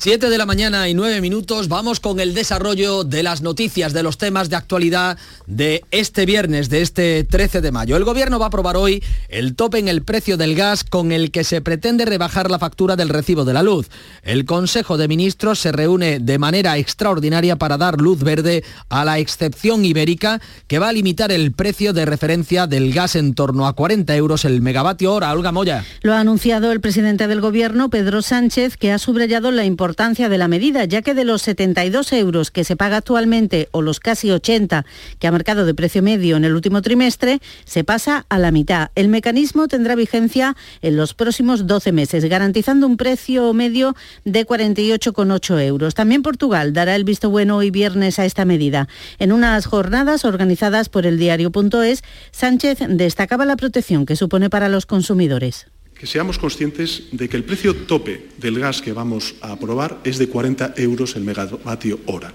7 0.00 0.30
de 0.30 0.38
la 0.38 0.46
mañana 0.46 0.88
y 0.88 0.94
9 0.94 1.20
minutos, 1.20 1.66
vamos 1.66 1.98
con 1.98 2.20
el 2.20 2.32
desarrollo 2.32 3.02
de 3.02 3.24
las 3.24 3.42
noticias, 3.42 3.92
de 3.92 4.04
los 4.04 4.16
temas 4.16 4.48
de 4.48 4.54
actualidad 4.54 5.18
de 5.48 5.82
este 5.90 6.24
viernes, 6.24 6.68
de 6.68 6.82
este 6.82 7.24
13 7.24 7.60
de 7.60 7.72
mayo. 7.72 7.96
El 7.96 8.04
gobierno 8.04 8.38
va 8.38 8.44
a 8.44 8.48
aprobar 8.48 8.76
hoy 8.76 9.02
el 9.28 9.56
tope 9.56 9.80
en 9.80 9.88
el 9.88 10.02
precio 10.02 10.36
del 10.36 10.54
gas 10.54 10.84
con 10.84 11.10
el 11.10 11.32
que 11.32 11.42
se 11.42 11.62
pretende 11.62 12.04
rebajar 12.04 12.48
la 12.48 12.60
factura 12.60 12.94
del 12.94 13.08
recibo 13.08 13.44
de 13.44 13.54
la 13.54 13.64
luz. 13.64 13.88
El 14.22 14.44
Consejo 14.44 14.98
de 14.98 15.08
Ministros 15.08 15.58
se 15.58 15.72
reúne 15.72 16.20
de 16.20 16.38
manera 16.38 16.78
extraordinaria 16.78 17.56
para 17.56 17.76
dar 17.76 18.00
luz 18.00 18.22
verde 18.22 18.62
a 18.88 19.04
la 19.04 19.18
excepción 19.18 19.84
ibérica 19.84 20.40
que 20.68 20.78
va 20.78 20.90
a 20.90 20.92
limitar 20.92 21.32
el 21.32 21.50
precio 21.50 21.92
de 21.92 22.06
referencia 22.06 22.68
del 22.68 22.92
gas 22.92 23.16
en 23.16 23.34
torno 23.34 23.66
a 23.66 23.72
40 23.72 24.14
euros 24.14 24.44
el 24.44 24.62
megavatio 24.62 25.12
hora. 25.12 25.32
Olga 25.32 25.50
Moya. 25.50 25.84
Lo 26.02 26.14
ha 26.14 26.20
anunciado 26.20 26.70
el 26.70 26.80
presidente 26.80 27.26
del 27.26 27.40
gobierno, 27.40 27.90
Pedro 27.90 28.22
Sánchez, 28.22 28.76
que 28.76 28.92
ha 28.92 29.00
subrayado 29.00 29.50
la 29.50 29.64
importancia 29.64 29.87
importancia 29.88 30.28
de 30.28 30.36
la 30.36 30.48
medida, 30.48 30.84
ya 30.84 31.00
que 31.00 31.14
de 31.14 31.24
los 31.24 31.40
72 31.40 32.12
euros 32.12 32.50
que 32.50 32.62
se 32.62 32.76
paga 32.76 32.98
actualmente 32.98 33.70
o 33.70 33.80
los 33.80 34.00
casi 34.00 34.30
80 34.30 34.84
que 35.18 35.26
ha 35.26 35.32
marcado 35.32 35.64
de 35.64 35.72
precio 35.72 36.02
medio 36.02 36.36
en 36.36 36.44
el 36.44 36.54
último 36.54 36.82
trimestre, 36.82 37.40
se 37.64 37.84
pasa 37.84 38.26
a 38.28 38.38
la 38.38 38.50
mitad. 38.50 38.90
El 38.96 39.08
mecanismo 39.08 39.66
tendrá 39.66 39.94
vigencia 39.94 40.56
en 40.82 40.98
los 40.98 41.14
próximos 41.14 41.66
12 41.66 41.92
meses, 41.92 42.26
garantizando 42.26 42.86
un 42.86 42.98
precio 42.98 43.54
medio 43.54 43.96
de 44.26 44.46
48,8 44.46 45.62
euros. 45.62 45.94
También 45.94 46.20
Portugal 46.20 46.74
dará 46.74 46.94
el 46.94 47.04
visto 47.04 47.30
bueno 47.30 47.56
hoy 47.56 47.70
viernes 47.70 48.18
a 48.18 48.26
esta 48.26 48.44
medida. 48.44 48.88
En 49.18 49.32
unas 49.32 49.64
jornadas 49.64 50.26
organizadas 50.26 50.90
por 50.90 51.06
el 51.06 51.18
diario.es, 51.18 52.04
Sánchez 52.30 52.80
destacaba 52.90 53.46
la 53.46 53.56
protección 53.56 54.04
que 54.04 54.16
supone 54.16 54.50
para 54.50 54.68
los 54.68 54.84
consumidores 54.84 55.66
que 55.98 56.06
seamos 56.06 56.38
conscientes 56.38 57.10
de 57.10 57.28
que 57.28 57.36
el 57.36 57.44
precio 57.44 57.74
tope 57.74 58.30
del 58.38 58.58
gas 58.58 58.80
que 58.80 58.92
vamos 58.92 59.34
a 59.42 59.52
aprobar 59.52 59.98
es 60.04 60.16
de 60.18 60.28
40 60.28 60.74
euros 60.76 61.16
el 61.16 61.24
megavatio 61.24 61.98
hora, 62.06 62.32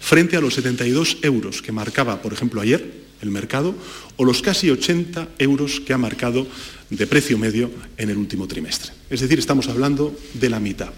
frente 0.00 0.36
a 0.36 0.40
los 0.40 0.54
72 0.54 1.18
euros 1.22 1.62
que 1.62 1.70
marcaba, 1.70 2.20
por 2.20 2.32
ejemplo, 2.32 2.60
ayer 2.60 3.04
el 3.22 3.30
mercado, 3.30 3.74
o 4.16 4.24
los 4.24 4.42
casi 4.42 4.68
80 4.68 5.28
euros 5.38 5.80
que 5.80 5.94
ha 5.94 5.98
marcado 5.98 6.46
de 6.90 7.06
precio 7.06 7.38
medio 7.38 7.70
en 7.96 8.10
el 8.10 8.18
último 8.18 8.46
trimestre. 8.46 8.92
Es 9.08 9.20
decir, 9.20 9.38
estamos 9.38 9.68
hablando 9.68 10.14
de 10.34 10.50
la 10.50 10.60
mitad. 10.60 10.92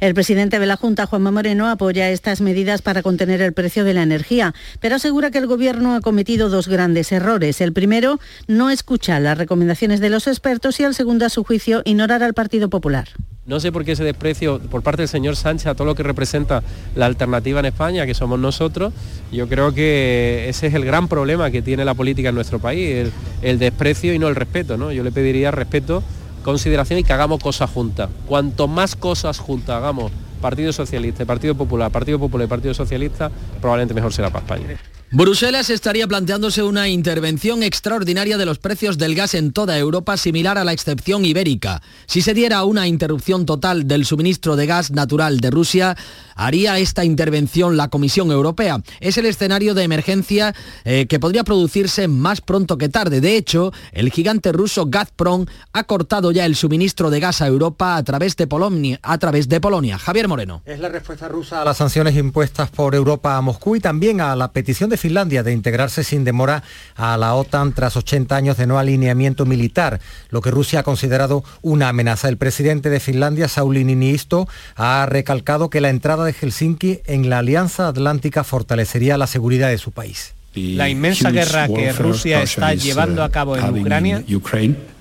El 0.00 0.14
presidente 0.14 0.58
de 0.58 0.66
la 0.66 0.76
Junta, 0.76 1.06
Juanma 1.06 1.30
Moreno, 1.30 1.68
apoya 1.68 2.10
estas 2.10 2.40
medidas 2.40 2.82
para 2.82 3.02
contener 3.02 3.42
el 3.42 3.52
precio 3.52 3.84
de 3.84 3.94
la 3.94 4.02
energía, 4.02 4.54
pero 4.80 4.96
asegura 4.96 5.30
que 5.30 5.38
el 5.38 5.46
Gobierno 5.46 5.94
ha 5.94 6.00
cometido 6.00 6.48
dos 6.48 6.68
grandes 6.68 7.12
errores. 7.12 7.60
El 7.60 7.72
primero, 7.72 8.20
no 8.46 8.70
escuchar 8.70 9.22
las 9.22 9.38
recomendaciones 9.38 10.00
de 10.00 10.10
los 10.10 10.26
expertos 10.26 10.80
y 10.80 10.84
el 10.84 10.94
segundo, 10.94 11.26
a 11.26 11.28
su 11.28 11.44
juicio, 11.44 11.82
ignorar 11.84 12.22
al 12.22 12.34
Partido 12.34 12.68
Popular. 12.68 13.08
No 13.48 13.60
sé 13.60 13.72
por 13.72 13.82
qué 13.82 13.92
ese 13.92 14.04
desprecio 14.04 14.60
por 14.60 14.82
parte 14.82 15.00
del 15.02 15.08
señor 15.08 15.34
Sánchez 15.34 15.68
a 15.68 15.74
todo 15.74 15.86
lo 15.86 15.94
que 15.94 16.02
representa 16.02 16.62
la 16.94 17.06
alternativa 17.06 17.60
en 17.60 17.66
España, 17.66 18.04
que 18.04 18.12
somos 18.12 18.38
nosotros. 18.38 18.92
Yo 19.32 19.48
creo 19.48 19.72
que 19.72 20.44
ese 20.50 20.66
es 20.66 20.74
el 20.74 20.84
gran 20.84 21.08
problema 21.08 21.50
que 21.50 21.62
tiene 21.62 21.86
la 21.86 21.94
política 21.94 22.28
en 22.28 22.34
nuestro 22.34 22.58
país, 22.58 23.10
el, 23.40 23.58
desprecio 23.58 24.12
y 24.12 24.18
no 24.18 24.28
el 24.28 24.36
respeto. 24.36 24.76
¿no? 24.76 24.92
Yo 24.92 25.02
le 25.02 25.12
pediría 25.12 25.50
respeto 25.50 26.02
consideración 26.48 27.00
y 27.00 27.04
que 27.04 27.12
hagamos 27.12 27.42
cosas 27.42 27.68
juntas. 27.70 28.08
Cuanto 28.26 28.68
más 28.68 28.96
cosas 28.96 29.38
juntas 29.38 29.76
hagamos, 29.76 30.10
Partido 30.40 30.72
Socialista, 30.72 31.26
Partido 31.26 31.54
Popular, 31.54 31.90
Partido 31.90 32.18
Popular 32.18 32.46
y 32.46 32.48
Partido 32.48 32.72
Socialista, 32.72 33.30
probablemente 33.60 33.92
mejor 33.92 34.14
será 34.14 34.30
para 34.30 34.46
España. 34.46 34.78
Bruselas 35.10 35.70
estaría 35.70 36.06
planteándose 36.06 36.62
una 36.62 36.86
intervención 36.90 37.62
extraordinaria 37.62 38.36
de 38.36 38.44
los 38.44 38.58
precios 38.58 38.98
del 38.98 39.14
gas 39.14 39.32
en 39.32 39.54
toda 39.54 39.78
Europa 39.78 40.18
similar 40.18 40.58
a 40.58 40.64
la 40.64 40.74
excepción 40.74 41.24
ibérica. 41.24 41.80
Si 42.04 42.20
se 42.20 42.34
diera 42.34 42.62
una 42.64 42.86
interrupción 42.86 43.46
total 43.46 43.88
del 43.88 44.04
suministro 44.04 44.54
de 44.54 44.66
gas 44.66 44.90
natural 44.90 45.40
de 45.40 45.50
Rusia, 45.50 45.96
haría 46.34 46.78
esta 46.78 47.06
intervención 47.06 47.78
la 47.78 47.88
Comisión 47.88 48.30
Europea. 48.30 48.82
Es 49.00 49.16
el 49.16 49.24
escenario 49.24 49.72
de 49.72 49.84
emergencia 49.84 50.54
eh, 50.84 51.06
que 51.06 51.18
podría 51.18 51.42
producirse 51.42 52.06
más 52.06 52.42
pronto 52.42 52.76
que 52.76 52.90
tarde. 52.90 53.22
De 53.22 53.36
hecho, 53.36 53.72
el 53.92 54.12
gigante 54.12 54.52
ruso 54.52 54.88
Gazprom 54.88 55.46
ha 55.72 55.84
cortado 55.84 56.32
ya 56.32 56.44
el 56.44 56.54
suministro 56.54 57.08
de 57.08 57.20
gas 57.20 57.40
a 57.40 57.46
Europa 57.46 57.96
a 57.96 58.04
través 58.04 58.36
de 58.36 58.46
Polonia. 58.46 59.00
A 59.02 59.16
través 59.16 59.48
de 59.48 59.58
Polonia. 59.58 59.96
Javier 59.96 60.28
Moreno. 60.28 60.60
Es 60.66 60.80
la 60.80 60.90
respuesta 60.90 61.28
rusa 61.28 61.62
a 61.62 61.64
las 61.64 61.78
sanciones 61.78 62.14
impuestas 62.14 62.68
por 62.68 62.94
Europa 62.94 63.38
a 63.38 63.40
Moscú 63.40 63.74
y 63.74 63.80
también 63.80 64.20
a 64.20 64.36
la 64.36 64.52
petición 64.52 64.90
de 64.90 64.97
Finlandia 64.98 65.42
de 65.42 65.52
integrarse 65.52 66.04
sin 66.04 66.24
demora 66.24 66.62
a 66.94 67.16
la 67.16 67.34
OTAN 67.34 67.72
tras 67.72 67.96
80 67.96 68.36
años 68.36 68.56
de 68.58 68.66
no 68.66 68.78
alineamiento 68.78 69.46
militar, 69.46 70.00
lo 70.28 70.42
que 70.42 70.50
Rusia 70.50 70.80
ha 70.80 70.82
considerado 70.82 71.42
una 71.62 71.88
amenaza. 71.88 72.28
El 72.28 72.36
presidente 72.36 72.90
de 72.90 73.00
Finlandia, 73.00 73.48
Sauli 73.48 73.84
Niinisto, 73.84 74.48
ha 74.76 75.06
recalcado 75.06 75.70
que 75.70 75.80
la 75.80 75.88
entrada 75.88 76.24
de 76.24 76.34
Helsinki 76.34 77.00
en 77.06 77.30
la 77.30 77.38
Alianza 77.38 77.88
Atlántica 77.88 78.44
fortalecería 78.44 79.16
la 79.16 79.26
seguridad 79.26 79.70
de 79.70 79.78
su 79.78 79.92
país. 79.92 80.34
La 80.54 80.88
inmensa 80.88 81.30
guerra 81.30 81.68
que 81.68 81.92
Rusia 81.92 82.42
está 82.42 82.74
llevando 82.74 83.22
a 83.22 83.30
cabo 83.30 83.56
en 83.56 83.78
Ucrania 83.78 84.24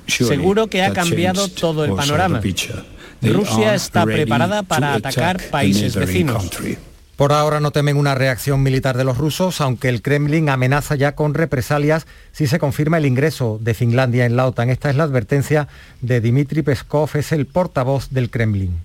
seguro 0.08 0.68
que 0.68 0.84
ha 0.84 0.94
cambiado 0.94 1.48
todo 1.48 1.86
el 1.86 1.94
panorama. 1.94 2.42
Rusia 3.22 3.75
está 3.75 4.06
preparada 4.06 4.63
para 4.63 4.94
atacar 4.94 5.42
países 5.50 5.96
vecinos. 5.96 6.50
Por 7.17 7.33
ahora 7.33 7.59
no 7.59 7.71
temen 7.71 7.97
una 7.97 8.13
reacción 8.13 8.62
militar 8.62 8.95
de 8.95 9.03
los 9.03 9.17
rusos, 9.17 9.59
aunque 9.59 9.89
el 9.89 10.03
Kremlin 10.03 10.50
amenaza 10.50 10.93
ya 10.93 11.15
con 11.15 11.33
represalias 11.33 12.05
si 12.31 12.45
se 12.45 12.59
confirma 12.59 13.00
el 13.00 13.07
ingreso 13.07 13.57
de 13.59 13.74
Finlandia 13.74 14.27
en 14.27 14.36
la 14.36 14.45
OTAN. 14.45 14.69
Esta 14.69 14.91
es 14.91 14.95
la 14.95 15.05
advertencia 15.05 15.67
de 16.01 16.21
Dmitry 16.21 16.62
Peskov, 16.62 17.09
es 17.15 17.31
el 17.31 17.47
portavoz 17.47 18.09
del 18.12 18.29
Kremlin. 18.29 18.81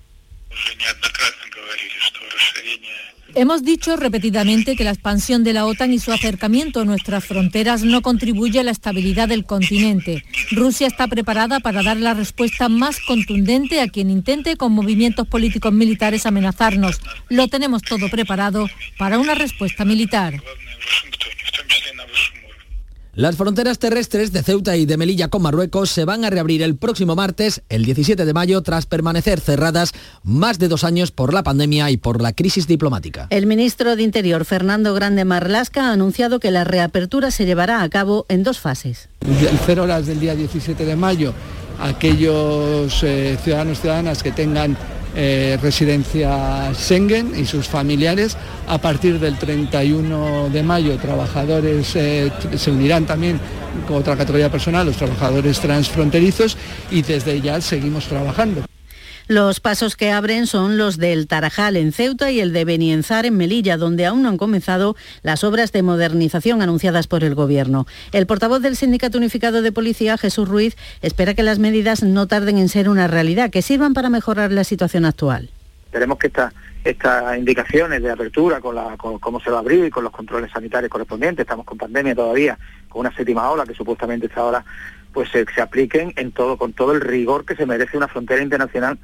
Hemos 3.35 3.63
dicho 3.63 3.95
repetidamente 3.95 4.75
que 4.75 4.83
la 4.83 4.91
expansión 4.91 5.43
de 5.43 5.53
la 5.53 5.65
OTAN 5.65 5.91
y 5.91 5.97
su 5.97 6.11
acercamiento 6.11 6.81
a 6.81 6.85
nuestras 6.85 7.25
fronteras 7.25 7.83
no 7.83 8.01
contribuye 8.03 8.59
a 8.59 8.63
la 8.63 8.69
estabilidad 8.69 9.27
del 9.27 9.43
continente. 9.43 10.23
Rusia 10.51 10.85
está 10.85 11.07
preparada 11.07 11.59
para 11.59 11.81
dar 11.81 11.97
la 11.97 12.13
respuesta 12.13 12.69
más 12.69 12.99
contundente 12.99 13.81
a 13.81 13.87
quien 13.87 14.11
intente 14.11 14.55
con 14.55 14.71
movimientos 14.71 15.27
políticos 15.27 15.73
militares 15.73 16.27
amenazarnos. 16.27 17.01
Lo 17.29 17.47
tenemos 17.47 17.81
todo 17.81 18.07
preparado 18.09 18.67
para 18.99 19.17
una 19.17 19.33
respuesta 19.33 19.83
militar. 19.83 20.39
Las 23.15 23.35
fronteras 23.35 23.77
terrestres 23.77 24.33
de 24.33 24.41
Ceuta 24.41 24.75
y 24.75 24.87
de 24.87 24.97
Melilla 24.97 25.27
con 25.27 25.43
Marruecos 25.43 25.91
se 25.91 26.03
van 26.03 26.25
a 26.25 26.31
reabrir 26.31 26.63
el 26.63 26.77
próximo 26.77 27.15
martes, 27.15 27.61
el 27.69 27.85
17 27.85 28.25
de 28.25 28.33
mayo, 28.33 28.63
tras 28.63 28.87
permanecer 28.87 29.39
cerradas 29.39 29.91
más 30.23 30.57
de 30.57 30.67
dos 30.67 30.83
años 30.83 31.11
por 31.11 31.31
la 31.31 31.43
pandemia 31.43 31.91
y 31.91 31.97
por 31.97 32.23
la 32.23 32.33
crisis 32.33 32.65
diplomática. 32.65 33.27
El 33.29 33.45
ministro 33.45 33.95
de 33.95 34.01
Interior, 34.01 34.45
Fernando 34.45 34.95
Grande 34.95 35.25
Marlasca, 35.25 35.89
ha 35.89 35.93
anunciado 35.93 36.39
que 36.39 36.49
la 36.49 36.63
reapertura 36.63 37.29
se 37.29 37.45
llevará 37.45 37.83
a 37.83 37.89
cabo 37.89 38.25
en 38.29 38.41
dos 38.41 38.59
fases. 38.59 39.09
El 39.21 39.59
cero 39.63 39.83
horas 39.83 40.07
del 40.07 40.19
día 40.19 40.33
17 40.33 40.83
de 40.83 40.95
mayo, 40.95 41.35
aquellos 41.79 43.03
eh, 43.03 43.37
ciudadanos 43.43 43.77
y 43.77 43.81
ciudadanas 43.81 44.23
que 44.23 44.31
tengan 44.31 44.75
eh, 45.15 45.57
residencia 45.61 46.73
Schengen 46.73 47.33
y 47.37 47.45
sus 47.45 47.67
familiares. 47.67 48.37
A 48.67 48.77
partir 48.77 49.19
del 49.19 49.37
31 49.37 50.49
de 50.49 50.63
mayo, 50.63 50.97
trabajadores 50.97 51.95
eh, 51.95 52.31
se 52.55 52.71
unirán 52.71 53.05
también 53.05 53.39
con 53.87 53.97
otra 53.97 54.15
categoría 54.15 54.49
personal, 54.49 54.85
los 54.85 54.97
trabajadores 54.97 55.59
transfronterizos, 55.59 56.57
y 56.91 57.01
desde 57.01 57.41
ya 57.41 57.59
seguimos 57.61 58.05
trabajando. 58.05 58.63
Los 59.27 59.61
pasos 59.61 59.95
que 59.95 60.11
abren 60.11 60.47
son 60.47 60.77
los 60.77 60.97
del 60.97 61.27
Tarajal 61.27 61.77
en 61.77 61.93
Ceuta 61.93 62.29
y 62.29 62.41
el 62.41 62.51
de 62.51 62.65
Benienzar 62.65 63.25
en 63.25 63.37
Melilla, 63.37 63.77
donde 63.77 64.05
aún 64.05 64.21
no 64.21 64.27
han 64.27 64.37
comenzado 64.37 64.97
las 65.21 65.45
obras 65.45 65.71
de 65.71 65.81
modernización 65.81 66.61
anunciadas 66.61 67.07
por 67.07 67.23
el 67.23 67.33
Gobierno. 67.33 67.87
El 68.11 68.27
portavoz 68.27 68.61
del 68.61 68.75
Sindicato 68.75 69.17
Unificado 69.17 69.61
de 69.61 69.71
Policía, 69.71 70.17
Jesús 70.17 70.49
Ruiz, 70.49 70.75
espera 71.01 71.35
que 71.35 71.43
las 71.43 71.57
medidas 71.57 72.03
no 72.03 72.27
tarden 72.27 72.57
en 72.57 72.67
ser 72.67 72.89
una 72.89 73.07
realidad, 73.07 73.49
que 73.49 73.61
sirvan 73.61 73.93
para 73.93 74.09
mejorar 74.09 74.51
la 74.51 74.65
situación 74.65 75.05
actual. 75.05 75.49
Esperemos 75.85 76.17
que 76.17 76.29
estas 76.83 77.37
indicaciones 77.37 78.03
de 78.03 78.11
apertura, 78.11 78.59
con, 78.59 79.19
cómo 79.19 79.39
se 79.39 79.49
va 79.49 79.57
a 79.57 79.59
abrir, 79.61 79.89
con 79.89 80.03
los 80.03 80.11
controles 80.11 80.51
sanitarios 80.51 80.89
correspondientes, 80.89 81.43
estamos 81.43 81.65
con 81.65 81.77
pandemia 81.77 82.13
todavía, 82.13 82.59
con 82.89 83.01
una 83.01 83.15
séptima 83.15 83.49
ola 83.49 83.63
que 83.63 83.73
supuestamente 83.73 84.25
está 84.25 84.41
ahora 84.41 84.65
pues 85.13 85.29
se, 85.29 85.61
apliquen 85.61 86.13
en 86.15 86.31
todo, 86.31 86.57
con 86.57 86.73
todo 86.73 86.91
el 86.93 87.01
rigor 87.01 87.45
que 87.45 87.55
se 87.55 87.65
merece 87.65 87.97
una 87.97 88.07
frontera 88.07 88.41
internacional 88.41 88.97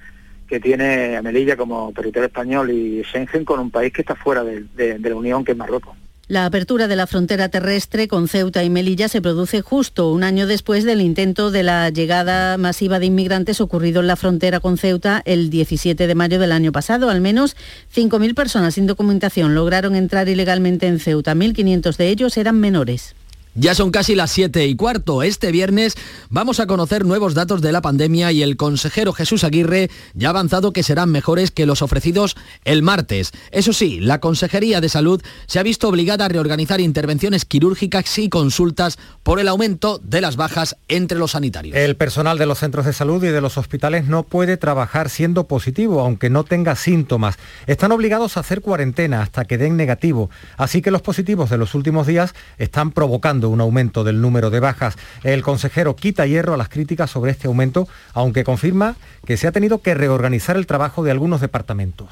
que 0.48 0.60
tiene 0.60 1.22
Melilla 1.22 1.56
como 1.56 1.94
territorio 1.94 2.28
español 2.28 2.72
y 2.72 3.04
Schengen 3.04 3.46
con 3.46 3.60
un 3.60 3.70
país 3.70 3.94
que 3.94 4.02
está 4.02 4.16
fuera 4.16 4.44
de, 4.44 4.64
de 4.74 5.10
la 5.10 5.16
Unión, 5.16 5.46
que 5.46 5.52
es 5.52 5.58
Marruecos. 5.58 5.96
La 6.30 6.46
apertura 6.46 6.88
de 6.88 6.96
la 6.96 7.08
frontera 7.08 7.50
terrestre 7.50 8.08
con 8.08 8.28
Ceuta 8.28 8.64
y 8.64 8.70
Melilla 8.70 9.08
se 9.08 9.20
produce 9.20 9.62
justo 9.62 10.12
un 10.12 10.24
año 10.24 10.46
después 10.46 10.84
del 10.84 11.02
intento 11.02 11.50
de 11.50 11.64
la 11.64 11.90
llegada 11.90 12.56
masiva 12.60 13.00
de 13.00 13.08
inmigrantes 13.08 13.60
ocurrido 13.62 14.02
en 14.02 14.06
la 14.06 14.16
frontera 14.16 14.60
con 14.60 14.78
Ceuta 14.78 15.24
el 15.26 15.50
17 15.50 16.06
de 16.06 16.14
mayo 16.14 16.40
del 16.40 16.52
año 16.52 16.72
pasado. 16.72 17.10
Al 17.10 17.20
menos 17.20 17.58
5.000 17.96 18.36
personas 18.36 18.76
sin 18.76 18.86
documentación 18.86 19.56
lograron 19.56 19.96
entrar 19.96 20.30
ilegalmente 20.30 20.86
en 20.86 21.00
Ceuta. 21.00 21.34
1.500 21.34 21.98
de 21.98 22.10
ellos 22.10 22.38
eran 22.38 22.60
menores. 22.60 23.16
Ya 23.56 23.74
son 23.74 23.90
casi 23.90 24.14
las 24.14 24.30
7 24.32 24.68
y 24.68 24.76
cuarto. 24.76 25.24
Este 25.24 25.52
viernes 25.52 25.96
vamos 26.30 26.60
a 26.60 26.68
conocer 26.68 27.04
nuevos 27.04 27.34
datos 27.34 27.62
de 27.62 27.72
la 27.72 27.82
pandemia 27.82 28.32
y 28.32 28.44
el 28.44 28.58
consejero 28.58 29.12
Jesús 29.12 29.44
Aguirre 29.44 29.90
ya 30.14 30.28
ha 30.28 30.30
avanzado 30.30 30.72
que 30.72 30.84
serán 30.84 31.12
mejores 31.12 31.50
que 31.50 31.66
los 31.66 31.82
ofrecidos 31.82 32.38
el 32.64 32.84
martes. 32.84 33.32
Eso 33.52 33.74
sí, 33.74 34.00
la 34.00 34.20
Consejería 34.20 34.82
de 34.82 34.90
Salud 34.90 35.22
se 35.48 35.58
ha 35.58 35.64
visto 35.64 35.90
obligada 35.90 36.26
a 36.26 36.30
reorganizar 36.30 36.80
intervenciones 36.80 37.44
quirúrgicas 37.44 38.20
y 38.20 38.30
consultas 38.30 39.00
por 39.24 39.40
el 39.40 39.48
aumento 39.48 40.00
de 40.04 40.22
las 40.22 40.36
bajas 40.36 40.78
entre 40.88 41.18
los 41.18 41.32
sanitarios. 41.32 41.76
El 41.76 41.96
personal 41.96 42.38
de 42.38 42.46
los 42.46 42.60
centros 42.60 42.86
de 42.86 42.94
salud 42.94 43.24
y 43.24 43.30
de 43.30 43.42
los 43.42 43.58
hospitales 43.58 44.06
no 44.06 44.24
puede 44.24 44.58
trabajar 44.58 45.10
siendo 45.10 45.48
positivo, 45.48 46.02
aunque 46.02 46.30
no 46.30 46.44
tenga 46.44 46.76
síntomas. 46.76 47.38
Están 47.66 47.92
obligados 47.92 48.38
a 48.38 48.42
hacer 48.42 48.62
cuarentena 48.62 49.24
hasta 49.24 49.46
que 49.46 49.58
den 49.58 49.76
negativo. 49.76 50.30
Así 50.56 50.84
que 50.84 50.92
los 50.92 51.02
positivos 51.02 51.50
de 51.50 51.58
los 51.58 51.74
últimos 51.74 52.06
días 52.06 52.36
están 52.60 52.92
provocando 52.92 53.39
un 53.48 53.62
aumento 53.62 54.04
del 54.04 54.22
número 54.22 54.50
de 54.50 54.60
bajas. 54.60 54.96
El 55.24 55.42
consejero 55.42 55.96
quita 55.96 56.26
hierro 56.26 56.54
a 56.54 56.58
las 56.58 56.70
críticas 56.70 57.10
sobre 57.10 57.32
este 57.32 57.48
aumento, 57.48 57.88
aunque 58.14 58.44
confirma 58.44 58.96
que 59.26 59.38
se 59.38 59.48
ha 59.48 59.52
tenido 59.52 59.82
que 59.82 59.94
reorganizar 59.94 60.58
el 60.58 60.68
trabajo 60.68 61.04
de 61.04 61.12
algunos 61.12 61.42
departamentos. 61.42 62.08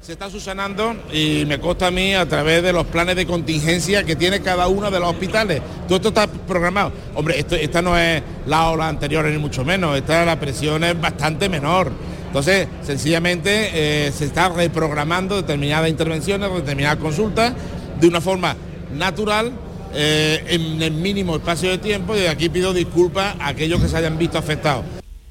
se 0.00 0.12
está 0.12 0.30
subsanando 0.30 0.94
y 1.12 1.44
me 1.46 1.58
consta 1.58 1.88
a 1.88 1.90
mí 1.90 2.14
a 2.14 2.26
través 2.26 2.62
de 2.62 2.72
los 2.72 2.86
planes 2.86 3.16
de 3.16 3.26
contingencia 3.26 4.04
que 4.04 4.16
tiene 4.16 4.40
cada 4.40 4.68
uno 4.68 4.90
de 4.90 5.00
los 5.00 5.10
hospitales. 5.10 5.60
Todo 5.86 5.96
esto 5.96 6.08
está 6.08 6.26
programado. 6.26 6.92
Hombre, 7.14 7.38
esto, 7.38 7.56
esta 7.56 7.82
no 7.82 7.98
es 7.98 8.22
la 8.46 8.70
ola 8.70 8.88
anterior 8.88 9.24
ni 9.26 9.38
mucho 9.38 9.64
menos, 9.64 9.96
esta 9.96 10.24
la 10.24 10.38
presión 10.38 10.84
es 10.84 10.98
bastante 10.98 11.48
menor. 11.48 11.90
Entonces, 12.28 12.68
sencillamente 12.82 14.06
eh, 14.06 14.12
se 14.12 14.26
está 14.26 14.50
reprogramando 14.50 15.36
determinadas 15.36 15.88
intervenciones, 15.88 16.52
determinadas 16.54 16.98
consultas 16.98 17.54
de 17.98 18.06
una 18.06 18.20
forma 18.20 18.54
natural 18.94 19.52
eh, 19.94 20.44
en 20.48 20.82
el 20.82 20.92
mínimo 20.92 21.36
espacio 21.36 21.70
de 21.70 21.78
tiempo 21.78 22.16
y 22.16 22.20
de 22.20 22.28
aquí 22.28 22.48
pido 22.48 22.72
disculpas 22.72 23.36
a 23.40 23.48
aquellos 23.48 23.80
que 23.80 23.88
se 23.88 23.96
hayan 23.96 24.18
visto 24.18 24.38
afectados. 24.38 24.84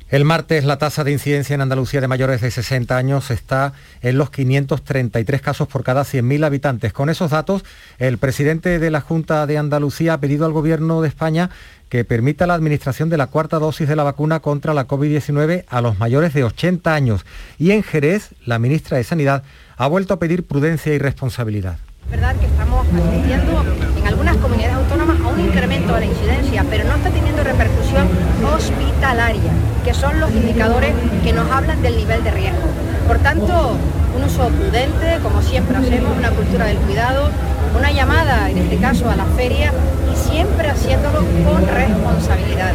El 0.10 0.24
martes 0.24 0.64
la 0.64 0.78
tasa 0.78 1.04
de 1.04 1.12
incidencia 1.12 1.54
en 1.54 1.60
Andalucía 1.60 2.00
de 2.00 2.08
mayores 2.08 2.40
de 2.40 2.50
60 2.50 2.96
años 2.96 3.30
está 3.30 3.74
en 4.02 4.18
los 4.18 4.30
533 4.30 5.42
casos 5.42 5.68
por 5.68 5.84
cada 5.84 6.04
100.000 6.04 6.46
habitantes. 6.46 6.94
Con 6.94 7.10
esos 7.10 7.32
datos, 7.32 7.66
el 8.00 8.18
presidente 8.18 8.80
de 8.80 8.90
la 8.90 9.02
Junta 9.02 9.46
de 9.46 9.58
Andalucía 9.58 10.14
ha 10.14 10.20
pedido 10.22 10.46
al 10.46 10.54
Gobierno 10.54 11.02
de 11.02 11.10
España 11.10 11.50
que 11.90 12.06
permita 12.06 12.48
la 12.48 12.54
administración 12.54 13.10
de 13.10 13.18
la 13.18 13.28
cuarta 13.28 13.60
dosis 13.60 13.90
de 13.90 13.98
la 13.98 14.04
vacuna 14.04 14.40
contra 14.40 14.74
la 14.74 14.88
COVID-19 14.88 15.66
a 15.68 15.82
los 15.82 16.00
mayores 16.00 16.34
de 16.34 16.46
80 16.46 16.96
años. 16.96 17.26
Y 17.58 17.72
en 17.72 17.84
Jerez, 17.84 18.30
la 18.46 18.60
ministra 18.60 18.96
de 18.96 19.04
Sanidad 19.04 19.44
ha 19.76 19.88
vuelto 19.88 20.14
a 20.14 20.20
pedir 20.20 20.48
prudencia 20.48 20.94
y 20.94 21.00
responsabilidad. 21.00 21.80
Es 22.08 22.12
verdad 22.12 22.38
que 22.38 22.46
estamos 22.46 22.88
asistiendo 22.88 23.66
en 23.98 24.08
algunas 24.08 24.38
comunidades 24.38 24.78
autónomas 24.78 25.20
a 25.20 25.28
un 25.28 25.42
incremento 25.42 25.94
de 25.94 26.00
la 26.00 26.06
incidencia, 26.06 26.66
pero 26.70 26.86
no 26.86 26.96
está 26.96 27.10
teniendo 27.10 27.44
repercusión 27.44 28.08
hospitalaria, 28.56 29.52
que 29.84 29.94
son 29.94 30.18
los 30.22 30.32
indicadores 30.32 30.94
que 31.22 31.34
nos 31.34 31.52
hablan 31.52 31.82
del 31.82 31.98
nivel 31.98 32.24
de 32.24 32.32
riesgo. 32.32 32.64
Por 33.10 33.18
tanto, 33.18 33.76
un 34.16 34.24
uso 34.24 34.48
prudente, 34.48 35.20
como 35.22 35.42
siempre 35.42 35.76
hacemos, 35.76 36.18
una 36.18 36.30
cultura 36.30 36.68
del 36.68 36.78
cuidado, 36.78 37.30
una 37.78 37.92
llamada, 37.92 38.50
en 38.50 38.60
este 38.60 38.78
caso, 38.78 39.10
a 39.10 39.18
la 39.18 39.26
feria 39.26 39.74
y 40.10 40.32
siempre 40.32 40.70
haciéndolo 40.70 41.20
con 41.20 41.68
responsabilidad. 41.68 42.72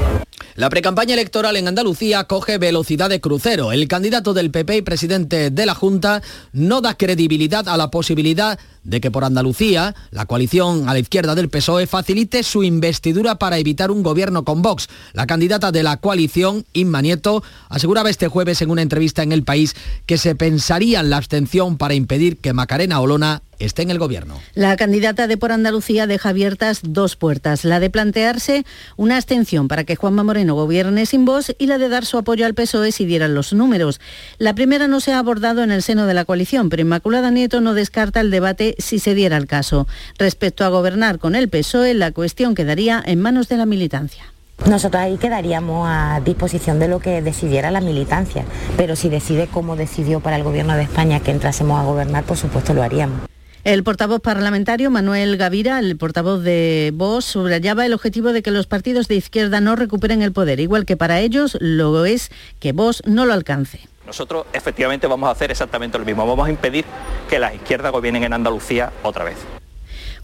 La 0.55 0.71
precampaña 0.71 1.15
electoral 1.15 1.57
en 1.57 1.69
Andalucía 1.69 2.25
coge 2.25 2.59
velocidad 2.59 3.11
de 3.11 3.21
crucero. 3.21 3.73
El 3.73 3.89
candidato 3.89 4.35
del 4.35 4.51
PP 4.51 4.77
y 4.77 4.83
presidente 4.83 5.51
de 5.51 5.67
la 5.67 5.75
Junta 5.75 6.23
no 6.53 6.81
da 6.81 6.95
credibilidad 6.95 7.69
a 7.69 7.77
la 7.77 7.91
posibilidad 7.91 8.59
de 8.85 9.01
que 9.01 9.11
por 9.11 9.25
Andalucía, 9.25 9.95
la 10.11 10.27
coalición 10.27 10.89
a 10.89 10.93
la 10.93 10.99
izquierda 10.99 11.35
del 11.35 11.49
PSOE 11.49 11.87
facilite 11.87 12.43
su 12.43 12.65
investidura 12.65 13.37
para 13.37 13.59
evitar 13.59 13.91
un 13.91 14.03
gobierno 14.03 14.45
con 14.45 14.63
Vox. 14.63 14.89
La 15.13 15.27
candidata 15.27 15.73
de 15.73 15.83
la 15.83 15.99
coalición, 15.99 16.65
Inma 16.73 17.01
Nieto, 17.01 17.43
aseguraba 17.69 18.11
este 18.11 18.29
jueves 18.29 18.61
en 18.63 18.71
una 18.71 18.83
entrevista 18.83 19.23
en 19.23 19.33
El 19.33 19.45
País 19.45 19.77
que 20.07 20.19
se 20.19 20.35
pensaría 20.35 21.01
en 21.01 21.11
la 21.11 21.19
abstención 21.19 21.77
para 21.77 21.95
impedir 21.95 22.39
que 22.39 22.53
Macarena 22.53 23.01
Olona 23.01 23.43
esté 23.65 23.83
en 23.83 23.91
el 23.91 23.99
gobierno. 23.99 24.41
La 24.55 24.77
candidata 24.77 25.27
de 25.27 25.37
Por 25.37 25.53
Andalucía 25.53 26.07
deja 26.07 26.31
abiertas 26.31 26.81
dos 26.83 27.17
puertas, 27.17 27.65
la 27.65 27.81
de 27.81 27.91
plantearse 27.91 28.65
una 28.97 29.17
abstención 29.17 29.69
para 29.69 29.85
que 29.85 29.97
Juanma 29.97 30.25
Moreno 30.25 30.55
gobierne 30.55 31.07
sin 31.07 31.25
voz 31.25 31.55
y 31.59 31.67
la 31.67 31.79
de 31.79 31.89
dar 31.89 32.05
su 32.05 32.19
apoyo 32.19 32.47
al 32.47 32.55
PSOE 32.55 32.93
si 32.93 33.05
dieran 33.05 33.35
los 33.35 33.53
números. 33.53 34.01
La 34.39 34.55
primera 34.55 34.89
no 34.89 35.01
se 35.01 35.13
ha 35.13 35.19
abordado 35.19 35.63
en 35.63 35.71
el 35.71 35.83
seno 35.83 36.07
de 36.07 36.15
la 36.15 36.25
coalición, 36.25 36.69
pero 36.69 36.83
Inmaculada 36.83 37.31
Nieto 37.31 37.61
no 37.61 37.75
descarta 37.75 38.21
el 38.21 38.31
debate 38.31 38.75
si 38.79 38.99
se 38.99 39.15
diera 39.15 39.37
el 39.37 39.47
caso. 39.47 39.87
Respecto 40.19 40.65
a 40.65 40.69
gobernar 40.69 41.19
con 41.19 41.35
el 41.35 41.49
PSOE, 41.49 41.95
la 41.95 42.13
cuestión 42.13 42.55
quedaría 42.55 43.03
en 43.05 43.21
manos 43.21 43.49
de 43.49 43.57
la 43.57 43.67
militancia. 43.67 44.33
Nosotros 44.69 45.03
ahí 45.03 45.17
quedaríamos 45.17 45.89
a 45.89 46.21
disposición 46.25 46.79
de 46.79 46.87
lo 46.87 47.01
que 47.01 47.21
decidiera 47.21 47.71
la 47.73 47.81
militancia, 47.81 48.45
pero 48.77 48.95
si 48.95 49.09
decide 49.09 49.49
como 49.49 49.75
decidió 49.75 50.21
para 50.21 50.37
el 50.37 50.45
Gobierno 50.45 50.75
de 50.75 50.85
España 50.85 51.21
que 51.21 51.33
entrásemos 51.33 51.81
a 51.81 51.85
gobernar, 51.85 52.25
por 52.25 52.37
supuesto 52.37 52.73
lo 52.73 52.83
haríamos. 52.83 53.32
El 53.65 53.85
portavoz 53.85 54.21
parlamentario 54.21 54.91
Manuel 54.91 55.37
Gavira, 55.37 55.79
el 55.79 55.97
portavoz 55.97 56.43
de 56.43 56.91
Vox, 56.95 57.27
subrayaba 57.27 57.87
el 57.87 57.95
objetivo 57.95 58.33
de 58.33 58.43
que 58.43 58.51
los 58.51 58.67
partidos 58.67 59.07
de 59.07 59.15
izquierda 59.15 59.61
no 59.61 59.77
recuperen 59.77 60.21
el 60.21 60.33
poder, 60.33 60.59
igual 60.59 60.85
que 60.85 60.97
para 60.97 61.21
ellos 61.21 61.57
lo 61.61 62.05
es 62.05 62.33
que 62.59 62.73
Vox 62.73 63.05
no 63.07 63.25
lo 63.25 63.33
alcance. 63.33 63.79
Nosotros 64.05 64.47
efectivamente 64.53 65.07
vamos 65.07 65.29
a 65.29 65.31
hacer 65.31 65.53
exactamente 65.53 65.97
lo 65.97 66.05
mismo, 66.05 66.27
vamos 66.27 66.49
a 66.49 66.51
impedir 66.51 66.85
que 67.31 67.39
las 67.39 67.55
izquierdas 67.55 67.93
gobiernen 67.93 68.25
en 68.25 68.33
Andalucía 68.33 68.93
otra 69.05 69.23
vez. 69.23 69.37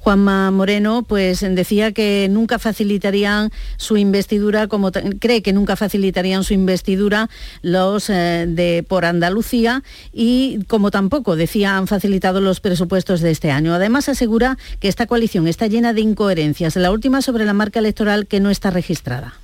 Juanma 0.09 0.51
Moreno 0.51 1.03
pues 1.07 1.41
decía 1.41 1.93
que 1.93 2.29
nunca 2.31 2.59
facilitarían 2.59 3.51
su 3.77 3.99
investidura, 3.99 4.67
como 4.67 4.91
cree 4.91 5.43
que 5.43 5.53
nunca 5.53 5.77
facilitarían 5.77 6.45
su 6.45 6.55
investidura 6.55 7.29
los 7.61 8.09
eh, 8.09 8.47
de 8.49 8.87
por 8.89 9.05
Andalucía 9.05 9.83
y 10.11 10.61
como 10.67 10.91
tampoco 10.91 11.37
decía 11.37 11.77
han 11.77 11.87
facilitado 11.87 12.41
los 12.41 12.61
presupuestos 12.61 13.21
de 13.21 13.33
este 13.33 13.51
año. 13.51 13.75
Además 13.75 14.09
asegura 14.09 14.57
que 14.81 14.89
esta 14.89 15.05
coalición 15.05 15.47
está 15.47 15.67
llena 15.67 15.93
de 15.93 16.01
incoherencias. 16.01 16.77
La 16.77 16.91
última 16.91 17.21
sobre 17.21 17.45
la 17.45 17.53
marca 17.53 17.81
electoral 17.81 18.27
que 18.27 18.41
no 18.41 18.49
está 18.49 18.71
registrada. 18.71 19.35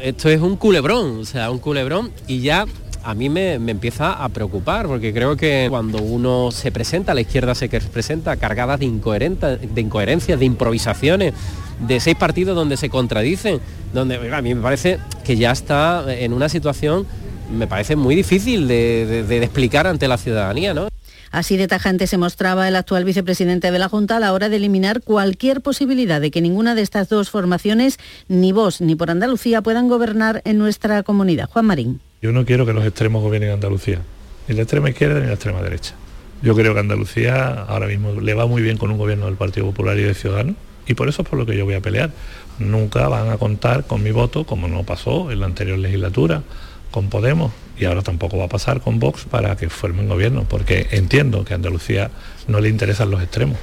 Esto 0.00 0.30
es 0.30 0.40
un 0.40 0.56
culebrón, 0.56 1.20
o 1.20 1.24
sea, 1.26 1.50
un 1.50 1.58
culebrón 1.58 2.10
y 2.26 2.40
ya 2.40 2.64
a 3.04 3.14
mí 3.14 3.28
me, 3.28 3.54
empieza 3.54 4.12
a 4.12 4.28
preocupar, 4.30 4.86
porque 4.86 5.12
creo 5.12 5.36
que 5.36 5.66
cuando 5.68 5.98
uno 5.98 6.50
se 6.50 6.72
presenta, 6.72 7.14
la 7.14 7.20
izquierda 7.20 7.54
se 7.54 7.68
presenta 7.68 8.36
cargada 8.36 8.76
de, 8.76 8.86
de 8.86 9.80
incoherencias, 9.80 10.38
de 10.38 10.44
improvisaciones, 10.44 11.34
de 11.86 12.00
seis 12.00 12.16
partidos 12.16 12.56
donde 12.56 12.76
se 12.76 12.88
contradicen, 12.88 13.60
donde 13.92 14.34
a 14.34 14.42
mí 14.42 14.54
me 14.54 14.62
parece 14.62 14.98
que 15.24 15.36
ya 15.36 15.52
está 15.52 16.04
en 16.08 16.32
una 16.32 16.48
situación, 16.48 17.06
me 17.52 17.66
parece 17.66 17.94
muy 17.94 18.14
difícil 18.14 18.66
de, 18.66 19.24
de 19.28 19.36
explicar 19.42 19.86
ante 19.86 20.08
la 20.08 20.16
ciudadanía, 20.16 20.72
¿no? 20.72 20.88
Así 21.34 21.56
de 21.56 21.66
tajante 21.66 22.06
se 22.06 22.16
mostraba 22.16 22.68
el 22.68 22.76
actual 22.76 23.04
vicepresidente 23.04 23.72
de 23.72 23.78
la 23.80 23.88
Junta 23.88 24.18
a 24.18 24.20
la 24.20 24.32
hora 24.32 24.48
de 24.48 24.54
eliminar 24.54 25.02
cualquier 25.02 25.62
posibilidad 25.62 26.20
de 26.20 26.30
que 26.30 26.40
ninguna 26.40 26.76
de 26.76 26.82
estas 26.82 27.08
dos 27.08 27.28
formaciones, 27.28 27.98
ni 28.28 28.52
vos 28.52 28.80
ni 28.80 28.94
por 28.94 29.10
Andalucía, 29.10 29.60
puedan 29.60 29.88
gobernar 29.88 30.42
en 30.44 30.58
nuestra 30.58 31.02
comunidad. 31.02 31.50
Juan 31.50 31.66
Marín. 31.66 32.00
Yo 32.24 32.32
no 32.32 32.46
quiero 32.46 32.64
que 32.64 32.72
los 32.72 32.86
extremos 32.86 33.22
gobiernen 33.22 33.50
Andalucía, 33.50 34.00
ni 34.48 34.54
la 34.54 34.62
extrema 34.62 34.88
izquierda 34.88 35.20
ni 35.20 35.26
la 35.26 35.34
extrema 35.34 35.60
derecha. 35.60 35.94
Yo 36.40 36.54
creo 36.54 36.72
que 36.72 36.80
Andalucía 36.80 37.48
ahora 37.48 37.86
mismo 37.86 38.18
le 38.18 38.32
va 38.32 38.46
muy 38.46 38.62
bien 38.62 38.78
con 38.78 38.90
un 38.90 38.96
gobierno 38.96 39.26
del 39.26 39.34
Partido 39.34 39.66
Popular 39.66 39.98
y 39.98 40.04
de 40.04 40.14
Ciudadanos 40.14 40.56
y 40.86 40.94
por 40.94 41.10
eso 41.10 41.20
es 41.20 41.28
por 41.28 41.38
lo 41.38 41.44
que 41.44 41.54
yo 41.54 41.66
voy 41.66 41.74
a 41.74 41.82
pelear. 41.82 42.12
Nunca 42.58 43.08
van 43.08 43.28
a 43.28 43.36
contar 43.36 43.86
con 43.86 44.02
mi 44.02 44.10
voto 44.10 44.44
como 44.44 44.68
no 44.68 44.84
pasó 44.84 45.30
en 45.32 45.40
la 45.40 45.44
anterior 45.44 45.78
legislatura 45.78 46.42
con 46.90 47.10
Podemos 47.10 47.52
y 47.78 47.84
ahora 47.84 48.00
tampoco 48.00 48.38
va 48.38 48.46
a 48.46 48.48
pasar 48.48 48.80
con 48.80 48.98
Vox 48.98 49.26
para 49.26 49.54
que 49.56 49.68
formen 49.68 50.08
gobierno, 50.08 50.46
porque 50.48 50.86
entiendo 50.92 51.44
que 51.44 51.52
a 51.52 51.56
Andalucía 51.56 52.10
no 52.48 52.58
le 52.58 52.70
interesan 52.70 53.10
los 53.10 53.22
extremos. 53.22 53.58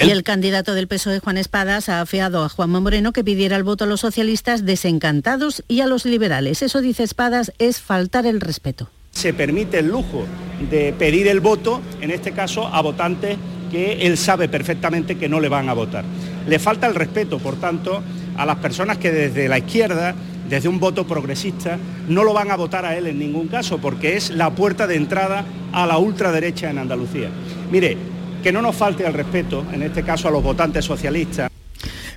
Y 0.00 0.10
el 0.10 0.22
candidato 0.22 0.74
del 0.74 0.86
PSOE, 0.86 1.18
Juan 1.18 1.38
Espadas, 1.38 1.88
ha 1.88 2.00
afeado 2.00 2.44
a 2.44 2.48
Juanma 2.48 2.78
Moreno 2.78 3.12
que 3.12 3.24
pidiera 3.24 3.56
el 3.56 3.64
voto 3.64 3.82
a 3.82 3.86
los 3.88 4.00
socialistas 4.00 4.64
desencantados 4.64 5.64
y 5.66 5.80
a 5.80 5.86
los 5.88 6.04
liberales. 6.04 6.62
Eso, 6.62 6.80
dice 6.80 7.02
Espadas, 7.02 7.52
es 7.58 7.80
faltar 7.80 8.24
el 8.24 8.40
respeto. 8.40 8.88
Se 9.10 9.34
permite 9.34 9.80
el 9.80 9.88
lujo 9.88 10.24
de 10.70 10.92
pedir 10.96 11.26
el 11.26 11.40
voto, 11.40 11.82
en 12.00 12.12
este 12.12 12.30
caso, 12.30 12.68
a 12.68 12.80
votantes 12.80 13.36
que 13.72 14.06
él 14.06 14.16
sabe 14.16 14.48
perfectamente 14.48 15.16
que 15.16 15.28
no 15.28 15.40
le 15.40 15.48
van 15.48 15.68
a 15.68 15.72
votar. 15.72 16.04
Le 16.46 16.58
falta 16.60 16.86
el 16.86 16.94
respeto, 16.94 17.38
por 17.38 17.56
tanto, 17.56 18.00
a 18.36 18.46
las 18.46 18.56
personas 18.58 18.98
que 18.98 19.10
desde 19.10 19.48
la 19.48 19.58
izquierda, 19.58 20.14
desde 20.48 20.68
un 20.68 20.78
voto 20.78 21.08
progresista, 21.08 21.76
no 22.06 22.22
lo 22.22 22.32
van 22.32 22.52
a 22.52 22.56
votar 22.56 22.84
a 22.84 22.96
él 22.96 23.08
en 23.08 23.18
ningún 23.18 23.48
caso, 23.48 23.78
porque 23.78 24.16
es 24.16 24.30
la 24.30 24.50
puerta 24.50 24.86
de 24.86 24.94
entrada 24.94 25.44
a 25.72 25.86
la 25.86 25.98
ultraderecha 25.98 26.70
en 26.70 26.78
Andalucía. 26.78 27.30
Mire, 27.70 27.96
que 28.42 28.52
no 28.52 28.62
nos 28.62 28.76
falte 28.76 29.06
el 29.06 29.12
respeto, 29.12 29.64
en 29.72 29.82
este 29.82 30.02
caso 30.02 30.28
a 30.28 30.30
los 30.30 30.42
votantes 30.42 30.84
socialistas. 30.84 31.50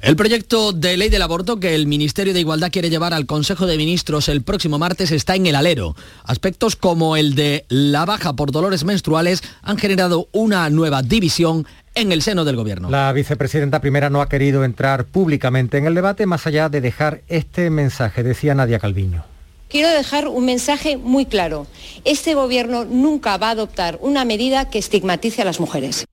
El 0.02 0.16
proyecto 0.16 0.74
de 0.74 0.98
ley 0.98 1.10
del 1.10 1.22
aborto 1.22 1.60
que 1.60 1.76
el 1.76 1.86
Ministerio 1.86 2.34
de 2.34 2.40
Igualdad 2.40 2.72
quiere 2.72 2.90
llevar 2.90 3.14
al 3.14 3.28
Consejo 3.28 3.68
de 3.68 3.78
Ministros 3.78 4.30
el 4.30 4.42
próximo 4.42 4.80
martes 4.80 5.12
está 5.12 5.36
en 5.36 5.46
el 5.46 5.56
alero. 5.56 5.96
Aspectos 6.24 6.76
como 6.76 7.18
el 7.18 7.36
de 7.36 7.66
la 7.70 8.06
baja 8.06 8.34
por 8.34 8.52
dolores 8.52 8.84
menstruales 8.84 9.44
han 9.62 9.78
generado 9.78 10.28
una 10.32 10.68
nueva 10.72 11.04
división 11.04 11.68
en 11.94 12.12
el 12.12 12.24
seno 12.24 12.46
del 12.46 12.56
gobierno. 12.56 12.90
La 12.90 13.14
vicepresidenta 13.14 13.80
primera 13.80 14.10
no 14.10 14.22
ha 14.22 14.30
querido 14.30 14.64
entrar 14.64 15.06
públicamente 15.06 15.78
en 15.78 15.86
el 15.86 15.94
debate 15.94 16.26
más 16.26 16.48
allá 16.48 16.68
de 16.68 16.82
dejar 16.82 17.22
este 17.28 17.70
mensaje, 17.70 18.24
decía 18.24 18.56
Nadia 18.56 18.80
Calviño. 18.80 19.31
Quiero 19.72 19.90
dejar 19.90 20.28
un 20.28 20.46
mensaje 20.46 20.98
muy 20.98 21.26
claro. 21.26 21.66
Este 22.04 22.34
gobierno 22.36 22.84
nunca 22.84 23.38
va 23.38 23.48
a 23.48 23.52
adoptar 23.52 23.98
una 24.02 24.26
medida 24.26 24.70
que 24.70 24.80
estigmatice 24.80 25.42
a 25.42 25.46
las 25.46 25.62
mujeres. 25.62 26.06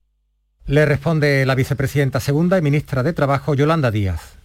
Le 0.65 0.85
responde 0.85 1.45
la 1.45 1.55
vicepresidenta 1.55 2.21
segunda 2.21 2.57
y 2.57 2.61
ministra 2.61 3.03
de 3.03 3.11
Trabajo, 3.11 3.53
Yolanda 3.55 3.91
Díaz 3.91 4.39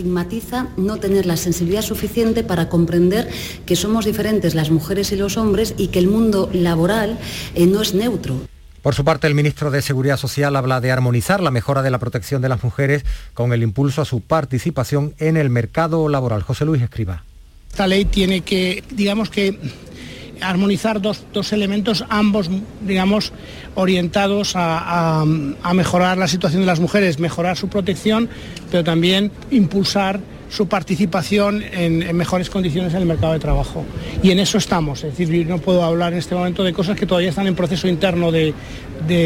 estigmatiza 0.00 0.68
no 0.78 0.96
tener 0.96 1.26
la 1.26 1.36
sensibilidad 1.36 1.82
suficiente 1.82 2.42
para 2.42 2.70
comprender 2.70 3.28
que 3.66 3.76
somos 3.76 4.06
diferentes 4.06 4.54
las 4.54 4.70
mujeres 4.70 5.12
y 5.12 5.16
los 5.16 5.36
hombres 5.36 5.74
y 5.76 5.88
que 5.88 5.98
el 5.98 6.06
mundo 6.06 6.48
laboral 6.54 7.18
eh, 7.54 7.66
no 7.66 7.82
es 7.82 7.92
neutro. 7.92 8.40
Por 8.80 8.94
su 8.94 9.04
parte, 9.04 9.26
el 9.26 9.34
ministro 9.34 9.70
de 9.70 9.82
Seguridad 9.82 10.16
Social 10.16 10.56
habla 10.56 10.80
de 10.80 10.90
armonizar 10.90 11.42
la 11.42 11.50
mejora 11.50 11.82
de 11.82 11.90
la 11.90 11.98
protección 11.98 12.40
de 12.40 12.48
las 12.48 12.64
mujeres 12.64 13.04
con 13.34 13.52
el 13.52 13.62
impulso 13.62 14.00
a 14.00 14.06
su 14.06 14.22
participación 14.22 15.14
en 15.18 15.36
el 15.36 15.50
mercado 15.50 16.08
laboral. 16.08 16.42
José 16.42 16.64
Luis 16.64 16.80
Escriba. 16.80 17.24
Esta 17.70 17.86
ley 17.86 18.04
tiene 18.04 18.40
que, 18.42 18.82
digamos 18.90 19.30
que 19.30 19.56
armonizar 20.40 21.00
dos, 21.00 21.52
elementos, 21.52 22.04
ambos, 22.08 22.50
digamos, 22.82 23.32
orientados 23.74 24.52
a, 24.56 25.24
mejorar 25.74 26.18
la 26.18 26.28
situación 26.28 26.62
de 26.62 26.66
las 26.66 26.80
mujeres, 26.80 27.18
mejorar 27.18 27.56
su 27.56 27.68
protección, 27.68 28.28
pero 28.70 28.84
también 28.84 29.30
impulsar 29.50 30.20
su 30.48 30.66
participación 30.66 31.62
en, 31.62 32.16
mejores 32.16 32.50
condiciones 32.50 32.92
en 32.94 33.00
el 33.00 33.06
mercado 33.06 33.34
de 33.34 33.38
trabajo. 33.38 33.84
Y 34.22 34.30
en 34.30 34.40
eso 34.40 34.58
estamos. 34.58 35.04
Es 35.04 35.16
decir, 35.16 35.46
no 35.46 35.58
puedo 35.58 35.84
hablar 35.84 36.12
en 36.12 36.18
este 36.18 36.34
momento 36.34 36.64
de 36.64 36.72
cosas 36.72 36.98
que 36.98 37.06
todavía 37.06 37.30
están 37.30 37.46
en 37.46 37.54
proceso 37.54 37.86
interno 37.86 38.32
de 38.32 38.52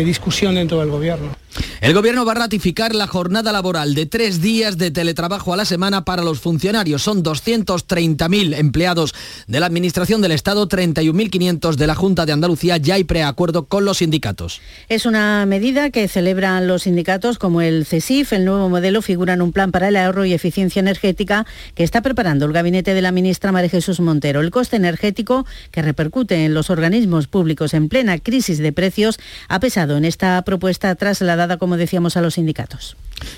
discusión 0.04 0.54
dentro 0.54 0.80
del 0.80 0.90
Gobierno. 0.90 1.43
El 1.80 1.92
Gobierno 1.92 2.24
va 2.24 2.32
a 2.32 2.36
ratificar 2.36 2.94
la 2.94 3.06
jornada 3.06 3.52
laboral 3.52 3.94
de 3.94 4.06
tres 4.06 4.40
días 4.40 4.78
de 4.78 4.90
teletrabajo 4.90 5.52
a 5.52 5.56
la 5.56 5.64
semana 5.64 6.04
para 6.04 6.22
los 6.22 6.40
funcionarios. 6.40 7.02
Son 7.02 7.22
230.000 7.22 8.56
empleados 8.56 9.14
de 9.46 9.60
la 9.60 9.66
Administración 9.66 10.22
del 10.22 10.32
Estado, 10.32 10.68
31.500 10.68 11.74
de 11.74 11.86
la 11.86 11.94
Junta 11.94 12.24
de 12.26 12.32
Andalucía. 12.32 12.78
Ya 12.78 12.94
hay 12.94 13.04
preacuerdo 13.04 13.66
con 13.66 13.84
los 13.84 13.98
sindicatos. 13.98 14.60
Es 14.88 15.04
una 15.04 15.44
medida 15.46 15.90
que 15.90 16.08
celebran 16.08 16.66
los 16.66 16.84
sindicatos 16.84 17.38
como 17.38 17.60
el 17.60 17.84
CESIF. 17.84 18.32
El 18.32 18.46
nuevo 18.46 18.68
modelo 18.68 19.02
figura 19.02 19.34
en 19.34 19.42
un 19.42 19.52
plan 19.52 19.70
para 19.70 19.88
el 19.88 19.96
ahorro 19.96 20.24
y 20.24 20.32
eficiencia 20.32 20.80
energética 20.80 21.46
que 21.74 21.84
está 21.84 22.00
preparando 22.00 22.46
el 22.46 22.52
gabinete 22.52 22.94
de 22.94 23.02
la 23.02 23.12
ministra 23.12 23.52
María 23.52 23.68
Jesús 23.68 24.00
Montero. 24.00 24.40
El 24.40 24.50
coste 24.50 24.76
energético 24.76 25.46
que 25.70 25.82
repercute 25.82 26.44
en 26.44 26.54
los 26.54 26.70
organismos 26.70 27.26
públicos 27.26 27.74
en 27.74 27.88
plena 27.88 28.18
crisis 28.18 28.58
de 28.58 28.72
precios 28.72 29.18
ha 29.48 29.60
pesado 29.60 29.96
en 29.96 30.04
esta 30.04 30.40
propuesta 30.42 30.94
trasladada 30.94 31.43
como 31.58 31.76
decíamos, 31.76 32.16
a 32.16 32.20
los 32.20 32.34
sindicatos. 32.34 32.96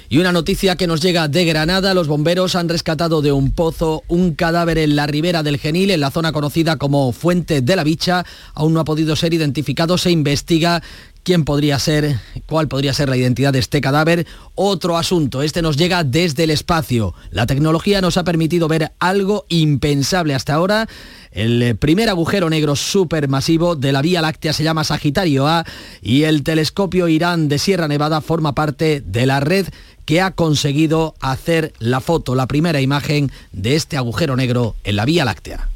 Y 0.08 0.18
una 0.18 0.32
noticia 0.32 0.76
que 0.76 0.86
nos 0.86 1.00
llega 1.00 1.28
de 1.28 1.44
Granada, 1.44 1.94
los 1.94 2.08
bomberos 2.08 2.54
han 2.56 2.68
rescatado 2.68 3.22
de 3.22 3.32
un 3.32 3.52
pozo 3.52 4.02
un 4.08 4.34
cadáver 4.34 4.78
en 4.78 4.96
la 4.96 5.06
ribera 5.06 5.42
del 5.42 5.58
Genil, 5.58 5.90
en 5.90 6.00
la 6.00 6.10
zona 6.10 6.32
conocida 6.32 6.76
como 6.76 7.12
Fuente 7.12 7.60
de 7.60 7.76
la 7.76 7.84
Bicha. 7.84 8.24
Aún 8.54 8.72
no 8.72 8.80
ha 8.80 8.84
podido 8.84 9.16
ser 9.16 9.34
identificado, 9.34 9.98
se 9.98 10.10
investiga 10.10 10.82
quién 11.26 11.44
podría 11.44 11.76
ser, 11.80 12.20
cuál 12.46 12.68
podría 12.68 12.94
ser 12.94 13.08
la 13.08 13.16
identidad 13.16 13.52
de 13.52 13.58
este 13.58 13.80
cadáver. 13.80 14.28
Otro 14.54 14.96
asunto, 14.96 15.42
este 15.42 15.60
nos 15.60 15.76
llega 15.76 16.04
desde 16.04 16.44
el 16.44 16.50
espacio. 16.50 17.14
La 17.32 17.46
tecnología 17.46 18.00
nos 18.00 18.16
ha 18.16 18.22
permitido 18.22 18.68
ver 18.68 18.92
algo 19.00 19.44
impensable 19.48 20.36
hasta 20.36 20.54
ahora. 20.54 20.88
El 21.32 21.74
primer 21.78 22.10
agujero 22.10 22.48
negro 22.48 22.76
supermasivo 22.76 23.74
de 23.74 23.90
la 23.90 24.02
Vía 24.02 24.22
Láctea 24.22 24.52
se 24.52 24.62
llama 24.62 24.84
Sagitario 24.84 25.48
A 25.48 25.64
y 26.00 26.22
el 26.22 26.44
telescopio 26.44 27.08
Irán 27.08 27.48
de 27.48 27.58
Sierra 27.58 27.88
Nevada 27.88 28.20
forma 28.20 28.54
parte 28.54 29.02
de 29.04 29.26
la 29.26 29.40
red 29.40 29.66
que 30.04 30.20
ha 30.20 30.30
conseguido 30.30 31.16
hacer 31.18 31.72
la 31.80 31.98
foto, 32.00 32.36
la 32.36 32.46
primera 32.46 32.80
imagen 32.80 33.32
de 33.50 33.74
este 33.74 33.96
agujero 33.96 34.36
negro 34.36 34.76
en 34.84 34.94
la 34.94 35.04
Vía 35.04 35.24
Láctea. 35.24 35.70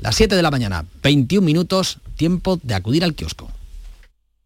Las 0.00 0.16
7 0.16 0.34
de 0.34 0.42
la 0.42 0.50
mañana, 0.50 0.84
21 1.04 1.46
minutos, 1.46 2.00
tiempo 2.16 2.58
de 2.64 2.74
acudir 2.74 3.04
al 3.04 3.14
kiosco. 3.14 3.52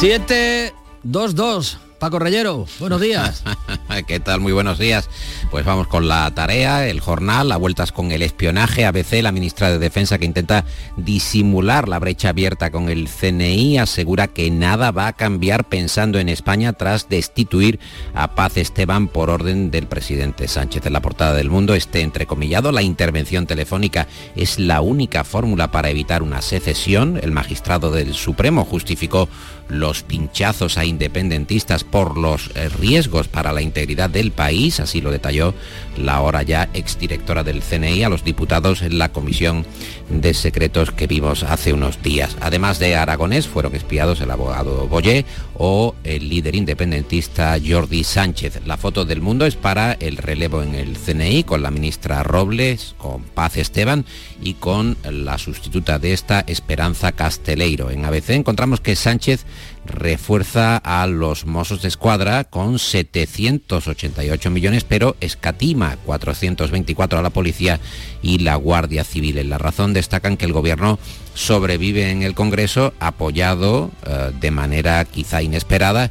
722. 0.00 1.78
Paco 1.98 2.18
Reyero, 2.18 2.64
buenos 2.78 3.02
días. 3.02 3.44
¿Qué 4.06 4.20
tal? 4.20 4.40
Muy 4.40 4.52
buenos 4.52 4.78
días. 4.78 5.10
Pues 5.50 5.66
vamos 5.66 5.88
con 5.88 6.08
la 6.08 6.34
tarea, 6.34 6.88
el 6.88 7.00
jornal, 7.00 7.52
a 7.52 7.58
vueltas 7.58 7.92
con 7.92 8.10
el 8.10 8.22
espionaje. 8.22 8.86
ABC, 8.86 9.20
la 9.22 9.32
ministra 9.32 9.70
de 9.70 9.78
Defensa 9.78 10.16
que 10.16 10.24
intenta 10.24 10.64
disimular 10.96 11.88
la 11.88 11.98
brecha 11.98 12.30
abierta 12.30 12.70
con 12.70 12.88
el 12.88 13.08
CNI, 13.08 13.76
asegura 13.76 14.28
que 14.28 14.50
nada 14.50 14.90
va 14.92 15.08
a 15.08 15.12
cambiar 15.12 15.68
pensando 15.68 16.18
en 16.18 16.30
España 16.30 16.72
tras 16.72 17.10
destituir 17.10 17.78
a 18.14 18.34
Paz 18.34 18.56
Esteban 18.56 19.08
por 19.08 19.28
orden 19.28 19.70
del 19.70 19.86
presidente 19.86 20.48
Sánchez. 20.48 20.86
En 20.86 20.94
la 20.94 21.02
portada 21.02 21.34
del 21.34 21.50
mundo, 21.50 21.74
este 21.74 22.00
entrecomillado, 22.00 22.72
la 22.72 22.80
intervención 22.80 23.46
telefónica 23.46 24.08
es 24.34 24.58
la 24.58 24.80
única 24.80 25.24
fórmula 25.24 25.70
para 25.70 25.90
evitar 25.90 26.22
una 26.22 26.40
secesión. 26.40 27.20
El 27.22 27.32
magistrado 27.32 27.90
del 27.90 28.14
Supremo 28.14 28.64
justificó 28.64 29.28
los 29.70 30.02
pinchazos 30.02 30.76
a 30.78 30.84
independentistas 30.84 31.84
por 31.84 32.18
los 32.18 32.50
eh, 32.54 32.68
riesgos 32.68 33.28
para 33.28 33.52
la 33.52 33.62
integridad 33.62 34.10
del 34.10 34.32
país, 34.32 34.80
así 34.80 35.00
lo 35.00 35.10
detalló 35.10 35.54
la 35.96 36.14
ahora 36.14 36.42
ya 36.42 36.68
exdirectora 36.74 37.44
del 37.44 37.62
CNI 37.62 38.04
a 38.04 38.08
los 38.08 38.24
diputados 38.24 38.82
en 38.82 38.98
la 38.98 39.10
Comisión 39.10 39.66
de 40.08 40.34
Secretos 40.34 40.90
que 40.90 41.06
vimos 41.06 41.42
hace 41.42 41.72
unos 41.72 42.02
días. 42.02 42.36
Además 42.40 42.78
de 42.78 42.96
Aragonés, 42.96 43.46
fueron 43.46 43.74
espiados 43.74 44.20
el 44.20 44.30
abogado 44.30 44.88
Boyé 44.88 45.24
o 45.54 45.94
el 46.04 46.28
líder 46.28 46.54
independentista 46.54 47.56
Jordi 47.64 48.04
Sánchez. 48.04 48.60
La 48.66 48.76
foto 48.76 49.04
del 49.04 49.20
mundo 49.20 49.46
es 49.46 49.56
para 49.56 49.92
el 49.92 50.16
relevo 50.16 50.62
en 50.62 50.74
el 50.74 50.96
CNI 50.96 51.44
con 51.44 51.62
la 51.62 51.70
ministra 51.70 52.22
Robles, 52.22 52.94
con 52.98 53.22
Paz 53.22 53.56
Esteban 53.56 54.04
y 54.42 54.54
con 54.54 54.96
la 55.04 55.38
sustituta 55.38 55.98
de 55.98 56.12
esta, 56.12 56.40
Esperanza 56.46 57.12
Casteleiro. 57.12 57.90
En 57.90 58.04
ABC 58.04 58.30
encontramos 58.30 58.80
que 58.80 58.96
Sánchez 58.96 59.44
refuerza 59.84 60.76
a 60.76 61.06
los 61.06 61.46
Mossos 61.46 61.82
de 61.82 61.88
Escuadra 61.88 62.44
con 62.44 62.78
788 62.78 64.50
millones, 64.50 64.84
pero 64.84 65.16
escatima 65.20 65.96
424 66.04 67.18
a 67.18 67.22
la 67.22 67.30
policía 67.30 67.80
y 68.22 68.38
la 68.38 68.56
Guardia 68.56 69.04
Civil. 69.04 69.38
En 69.38 69.50
la 69.50 69.58
razón 69.58 69.92
destacan 69.92 70.36
que 70.36 70.46
el 70.46 70.52
gobierno 70.52 70.98
sobrevive 71.34 72.10
en 72.10 72.22
el 72.22 72.34
Congreso 72.34 72.92
apoyado 73.00 73.90
eh, 74.06 74.32
de 74.40 74.50
manera 74.50 75.04
quizá 75.04 75.42
inesperada 75.42 76.10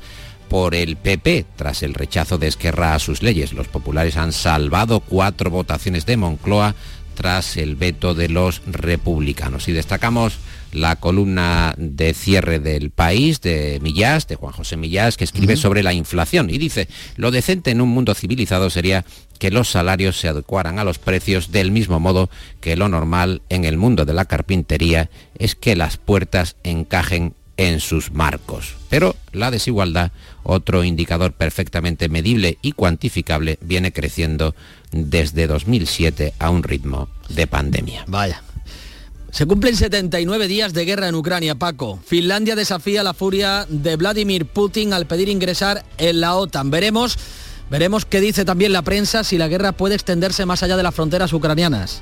por 0.50 0.74
el 0.74 0.98
PP 0.98 1.46
tras 1.56 1.84
el 1.84 1.94
rechazo 1.94 2.38
de 2.38 2.48
Esquerra 2.48 2.96
a 2.96 3.00
sus 3.00 3.22
leyes. 3.22 3.54
Los 3.54 3.68
populares 3.68 4.18
han 4.18 4.34
salvado 4.34 5.00
cuatro 5.00 5.52
votaciones 5.52 6.06
de 6.06 6.18
Moncloa 6.18 6.76
tras 7.16 7.58
el 7.58 7.76
veto 7.76 8.16
de 8.16 8.30
los 8.30 8.62
republicanos. 8.66 9.68
Y 9.68 9.74
destacamos 9.74 10.38
la 10.72 10.96
columna 10.98 11.74
de 11.78 12.14
cierre 12.14 12.60
del 12.60 12.92
país 12.92 13.42
de 13.42 13.80
Millás, 13.82 14.28
de 14.28 14.36
Juan 14.36 14.54
José 14.54 14.78
Millás, 14.78 15.18
que 15.18 15.24
escribe 15.24 15.56
sobre 15.56 15.84
la 15.84 15.94
inflación 15.94 16.50
y 16.50 16.58
dice, 16.58 16.88
lo 17.16 17.32
decente 17.32 17.72
en 17.72 17.82
un 17.82 17.90
mundo 17.90 18.14
civilizado 18.14 18.70
sería 18.70 19.06
que 19.40 19.52
los 19.52 19.70
salarios 19.70 20.20
se 20.20 20.28
adecuaran 20.28 20.80
a 20.80 20.84
los 20.84 21.00
precios 21.00 21.52
del 21.52 21.72
mismo 21.72 22.00
modo 22.00 22.30
que 22.62 22.76
lo 22.76 22.90
normal 22.90 23.42
en 23.50 23.66
el 23.66 23.78
mundo 23.78 24.06
de 24.06 24.14
la 24.14 24.26
carpintería 24.26 25.10
es 25.38 25.56
que 25.56 25.76
las 25.76 25.98
puertas 25.98 26.56
encajen 26.64 27.34
en 27.60 27.82
sus 27.82 28.12
marcos. 28.12 28.76
Pero 28.90 29.16
la 29.34 29.52
desigualdad, 29.52 30.12
otro 30.44 30.86
indicador 30.86 31.34
perfectamente 31.34 32.08
medible 32.08 32.58
y 32.62 32.72
cuantificable, 32.72 33.60
viene 33.62 33.92
creciendo 33.92 34.56
desde 34.92 35.46
2007 35.46 36.34
a 36.40 36.50
un 36.50 36.64
ritmo 36.64 37.10
de 37.28 37.48
pandemia. 37.48 38.06
Vaya. 38.08 38.42
Se 39.32 39.46
cumplen 39.46 39.76
79 39.76 40.48
días 40.48 40.74
de 40.74 40.86
guerra 40.86 41.08
en 41.08 41.15
Ucrania, 41.15 41.56
Paco. 41.56 42.00
Finlandia 42.04 42.56
desafía 42.56 43.04
la 43.04 43.13
furia 43.13 43.65
de 43.70 43.96
Vladimir 43.96 44.46
Putin 44.46 44.92
al 44.92 45.06
pedir 45.06 45.30
ingresar 45.30 45.86
en 45.98 46.20
la 46.20 46.36
OTAN. 46.36 46.72
Veremos, 46.72 47.18
veremos 47.70 48.06
qué 48.06 48.22
dice 48.22 48.44
también 48.44 48.74
la 48.74 48.82
prensa 48.82 49.24
si 49.24 49.38
la 49.38 49.48
guerra 49.48 49.72
puede 49.72 49.96
extenderse 49.96 50.46
más 50.46 50.63
allá 50.63 50.78
de 50.78 50.84
las 50.84 50.96
fronteras 50.96 51.32
ucranianas. 51.32 52.02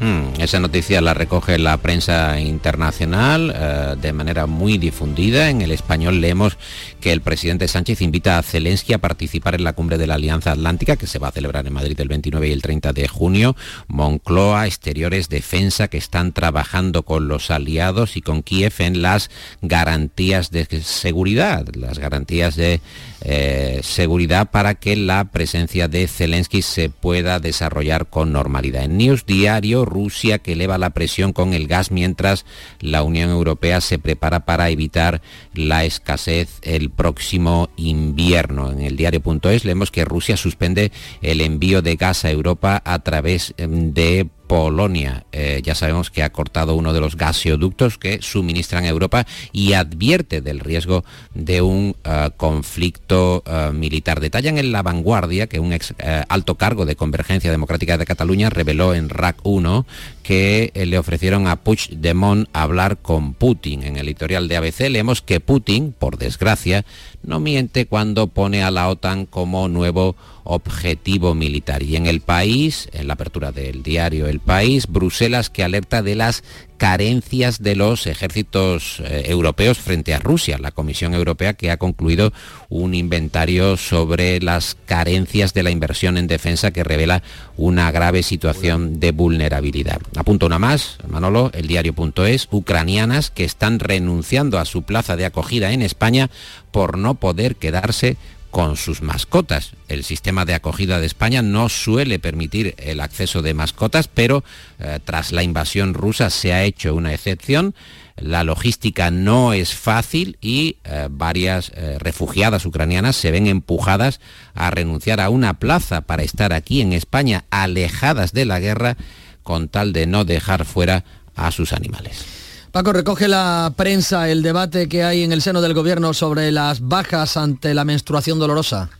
Hmm, 0.00 0.40
esa 0.40 0.60
noticia 0.60 1.02
la 1.02 1.12
recoge 1.12 1.58
la 1.58 1.76
prensa 1.76 2.40
internacional 2.40 3.54
eh, 3.54 3.96
de 4.00 4.12
manera 4.14 4.46
muy 4.46 4.78
difundida. 4.78 5.50
En 5.50 5.60
el 5.60 5.70
español 5.72 6.20
leemos 6.22 6.56
que 7.00 7.12
el 7.12 7.22
presidente 7.22 7.66
Sánchez 7.66 8.02
invita 8.02 8.38
a 8.38 8.42
Zelensky 8.42 8.92
a 8.92 8.98
participar 8.98 9.54
en 9.54 9.64
la 9.64 9.72
cumbre 9.72 9.98
de 9.98 10.06
la 10.06 10.14
Alianza 10.14 10.52
Atlántica 10.52 10.96
que 10.96 11.06
se 11.06 11.18
va 11.18 11.28
a 11.28 11.32
celebrar 11.32 11.66
en 11.66 11.72
Madrid 11.72 11.98
el 12.00 12.08
29 12.08 12.48
y 12.48 12.52
el 12.52 12.62
30 12.62 12.92
de 12.92 13.08
junio. 13.08 13.56
Moncloa, 13.88 14.66
Exteriores, 14.66 15.28
Defensa 15.28 15.88
que 15.88 15.98
están 15.98 16.32
trabajando 16.32 17.02
con 17.02 17.28
los 17.28 17.50
aliados 17.50 18.16
y 18.16 18.20
con 18.20 18.42
Kiev 18.42 18.74
en 18.78 19.02
las 19.02 19.30
garantías 19.62 20.50
de 20.50 20.66
seguridad, 20.82 21.66
las 21.74 21.98
garantías 21.98 22.56
de 22.56 22.80
eh, 23.22 23.80
seguridad 23.82 24.50
para 24.50 24.74
que 24.74 24.96
la 24.96 25.24
presencia 25.24 25.88
de 25.88 26.06
Zelensky 26.08 26.62
se 26.62 26.90
pueda 26.90 27.40
desarrollar 27.40 28.06
con 28.06 28.32
normalidad. 28.32 28.84
En 28.84 28.98
News 28.98 29.26
Diario, 29.26 29.84
Rusia 29.84 30.38
que 30.38 30.52
eleva 30.52 30.78
la 30.78 30.90
presión 30.90 31.32
con 31.32 31.54
el 31.54 31.66
gas 31.66 31.90
mientras 31.90 32.44
la 32.80 33.02
Unión 33.02 33.30
Europea 33.30 33.80
se 33.80 33.98
prepara 33.98 34.40
para 34.40 34.70
evitar 34.70 35.22
la 35.54 35.84
escasez 35.84 36.58
el 36.62 36.89
próximo 36.90 37.70
invierno. 37.76 38.70
En 38.70 38.80
el 38.80 38.96
diario.es 38.96 39.64
leemos 39.64 39.90
que 39.90 40.04
Rusia 40.04 40.36
suspende 40.36 40.92
el 41.22 41.40
envío 41.40 41.82
de 41.82 41.96
gas 41.96 42.24
a 42.24 42.30
Europa 42.30 42.82
a 42.84 42.98
través 43.00 43.54
em, 43.56 43.92
de 43.92 44.28
Polonia. 44.50 45.26
Eh, 45.30 45.60
ya 45.62 45.76
sabemos 45.76 46.10
que 46.10 46.24
ha 46.24 46.32
cortado 46.32 46.74
uno 46.74 46.92
de 46.92 46.98
los 46.98 47.16
gaseoductos 47.16 47.98
que 47.98 48.20
suministran 48.20 48.82
a 48.82 48.88
Europa 48.88 49.24
y 49.52 49.74
advierte 49.74 50.40
del 50.40 50.58
riesgo 50.58 51.04
de 51.34 51.62
un 51.62 51.94
eh, 52.02 52.30
conflicto 52.36 53.44
eh, 53.46 53.70
militar. 53.72 54.18
Detallan 54.18 54.58
en 54.58 54.72
La 54.72 54.82
Vanguardia 54.82 55.46
que 55.46 55.60
un 55.60 55.72
ex 55.72 55.94
alto 56.28 56.56
cargo 56.56 56.84
de 56.84 56.96
Convergencia 56.96 57.52
Democrática 57.52 57.96
de 57.96 58.04
Cataluña 58.04 58.50
reveló 58.50 58.92
en 58.92 59.08
RAC 59.08 59.36
1 59.44 59.86
que 60.24 60.72
le 60.74 60.98
ofrecieron 60.98 61.46
a 61.46 61.54
Puigdemont 61.54 62.48
hablar 62.52 62.98
con 62.98 63.34
Putin. 63.34 63.84
En 63.84 63.98
el 63.98 64.08
editorial 64.08 64.48
de 64.48 64.56
ABC 64.56 64.88
leemos 64.88 65.22
que 65.22 65.38
Putin, 65.38 65.94
por 65.96 66.18
desgracia, 66.18 66.84
no 67.22 67.40
miente 67.40 67.86
cuando 67.86 68.26
pone 68.26 68.62
a 68.62 68.70
la 68.70 68.88
OTAN 68.88 69.26
como 69.26 69.68
nuevo 69.68 70.16
objetivo 70.44 71.34
militar. 71.34 71.82
Y 71.82 71.96
en 71.96 72.06
el 72.06 72.20
país, 72.20 72.88
en 72.92 73.08
la 73.08 73.14
apertura 73.14 73.52
del 73.52 73.82
diario 73.82 74.26
El 74.26 74.40
País, 74.40 74.86
Bruselas 74.86 75.50
que 75.50 75.62
alerta 75.62 76.02
de 76.02 76.14
las 76.14 76.42
carencias 76.80 77.62
de 77.62 77.76
los 77.76 78.06
ejércitos 78.06 79.02
eh, 79.04 79.24
europeos 79.26 79.76
frente 79.76 80.14
a 80.14 80.18
Rusia. 80.18 80.56
La 80.56 80.70
Comisión 80.70 81.12
Europea 81.12 81.52
que 81.52 81.70
ha 81.70 81.76
concluido 81.76 82.32
un 82.70 82.94
inventario 82.94 83.76
sobre 83.76 84.40
las 84.40 84.78
carencias 84.86 85.52
de 85.52 85.62
la 85.62 85.70
inversión 85.70 86.16
en 86.16 86.26
defensa 86.26 86.70
que 86.70 86.82
revela 86.82 87.22
una 87.58 87.92
grave 87.92 88.22
situación 88.22 88.98
de 88.98 89.12
vulnerabilidad. 89.12 90.00
Apunto 90.16 90.46
una 90.46 90.58
más, 90.58 90.96
Manolo, 91.06 91.50
el 91.52 91.66
diario.es, 91.66 92.48
ucranianas 92.50 93.30
que 93.30 93.44
están 93.44 93.78
renunciando 93.78 94.58
a 94.58 94.64
su 94.64 94.80
plaza 94.80 95.16
de 95.16 95.26
acogida 95.26 95.72
en 95.72 95.82
España 95.82 96.30
por 96.70 96.96
no 96.96 97.16
poder 97.16 97.56
quedarse 97.56 98.16
con 98.50 98.76
sus 98.76 99.02
mascotas. 99.02 99.72
El 99.88 100.04
sistema 100.04 100.44
de 100.44 100.54
acogida 100.54 101.00
de 101.00 101.06
España 101.06 101.42
no 101.42 101.68
suele 101.68 102.18
permitir 102.18 102.74
el 102.78 103.00
acceso 103.00 103.42
de 103.42 103.54
mascotas, 103.54 104.08
pero 104.08 104.44
eh, 104.78 104.98
tras 105.04 105.32
la 105.32 105.42
invasión 105.42 105.94
rusa 105.94 106.30
se 106.30 106.52
ha 106.52 106.64
hecho 106.64 106.94
una 106.94 107.14
excepción. 107.14 107.74
La 108.16 108.44
logística 108.44 109.10
no 109.10 109.52
es 109.52 109.74
fácil 109.74 110.36
y 110.40 110.76
eh, 110.84 111.08
varias 111.10 111.72
eh, 111.74 111.98
refugiadas 111.98 112.66
ucranianas 112.66 113.16
se 113.16 113.30
ven 113.30 113.46
empujadas 113.46 114.20
a 114.54 114.70
renunciar 114.70 115.20
a 115.20 115.30
una 115.30 115.54
plaza 115.54 116.02
para 116.02 116.22
estar 116.22 116.52
aquí 116.52 116.80
en 116.80 116.92
España 116.92 117.44
alejadas 117.50 118.32
de 118.32 118.44
la 118.44 118.60
guerra 118.60 118.96
con 119.42 119.68
tal 119.68 119.92
de 119.92 120.06
no 120.06 120.24
dejar 120.24 120.64
fuera 120.64 121.04
a 121.34 121.50
sus 121.50 121.72
animales. 121.72 122.39
Paco, 122.72 122.92
recoge 122.92 123.26
la 123.26 123.72
prensa 123.76 124.30
el 124.30 124.42
debate 124.42 124.88
que 124.88 125.02
hay 125.02 125.24
en 125.24 125.32
el 125.32 125.42
seno 125.42 125.60
del 125.60 125.74
gobierno 125.74 126.14
sobre 126.14 126.52
las 126.52 126.80
bajas 126.80 127.36
ante 127.36 127.74
la 127.74 127.84
menstruación 127.84 128.38
dolorosa. 128.38 128.90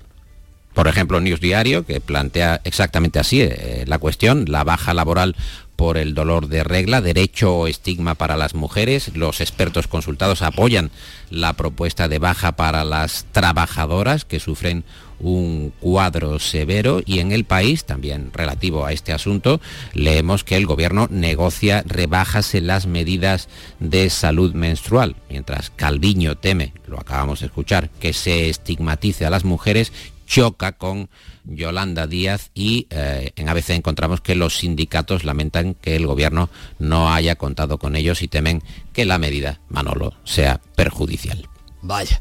Por 0.75 0.89
ejemplo, 0.89 1.21
News 1.21 1.41
Diario, 1.41 1.87
que 1.87 2.01
plantea 2.01 2.61
exactamente 2.65 3.21
así 3.21 3.43
eh, 3.43 3.85
la 3.87 3.99
cuestión, 3.99 4.47
la 4.49 4.65
baja 4.65 4.93
laboral 4.93 5.37
por 5.81 5.97
el 5.97 6.13
dolor 6.13 6.49
de 6.49 6.63
regla, 6.63 7.01
derecho 7.01 7.57
o 7.57 7.67
estigma 7.67 8.15
para 8.15 8.37
las 8.37 8.55
mujeres. 8.55 9.17
Los 9.17 9.41
expertos 9.41 9.87
consultados 9.87 10.43
apoyan 10.43 10.91
la 11.31 11.55
propuesta 11.55 12.07
de 12.07 12.19
baja 12.19 12.53
para 12.53 12.85
las 12.85 13.25
trabajadoras 13.33 14.27
que 14.27 14.41
sufren 14.41 14.85
un 15.21 15.73
cuadro 15.81 16.39
severo 16.39 17.01
y 17.07 17.21
en 17.21 17.33
el 17.33 17.45
país, 17.45 17.87
también 17.87 18.31
relativo 18.35 18.85
a 18.85 18.93
este 18.93 19.15
asunto, 19.15 19.63
leemos 19.95 20.45
que 20.45 20.57
el 20.57 20.67
gobierno 20.67 21.09
negocia 21.11 21.83
rebajas 21.87 22.55
en 22.55 22.67
las 22.67 22.87
medidas 22.87 23.49
de 23.79 24.11
salud 24.11 24.53
menstrual, 24.53 25.17
mientras 25.31 25.71
Calviño 25.71 26.37
teme, 26.37 26.75
lo 26.87 27.01
acabamos 27.01 27.41
de 27.41 27.47
escuchar, 27.47 27.89
que 28.01 28.13
se 28.13 28.51
estigmatice 28.51 29.25
a 29.25 29.31
las 29.31 29.45
mujeres, 29.45 29.95
choca 30.31 30.73
con 30.73 31.11
Yolanda 31.45 32.07
Díaz 32.07 32.53
y 32.55 32.87
eh, 32.91 33.33
en 33.35 33.49
ABC 33.49 33.71
encontramos 33.71 34.21
que 34.21 34.37
los 34.37 34.59
sindicatos 34.59 35.25
lamentan 35.25 35.75
que 35.75 35.97
el 35.97 36.07
gobierno 36.07 36.51
no 36.79 37.13
haya 37.13 37.35
contado 37.35 37.79
con 37.79 37.97
ellos 37.97 38.23
y 38.23 38.29
temen 38.29 38.63
que 38.93 39.05
la 39.05 39.19
medida, 39.19 39.61
Manolo, 39.69 40.15
sea 40.25 40.61
perjudicial. 40.77 41.49
Vaya. 41.83 42.21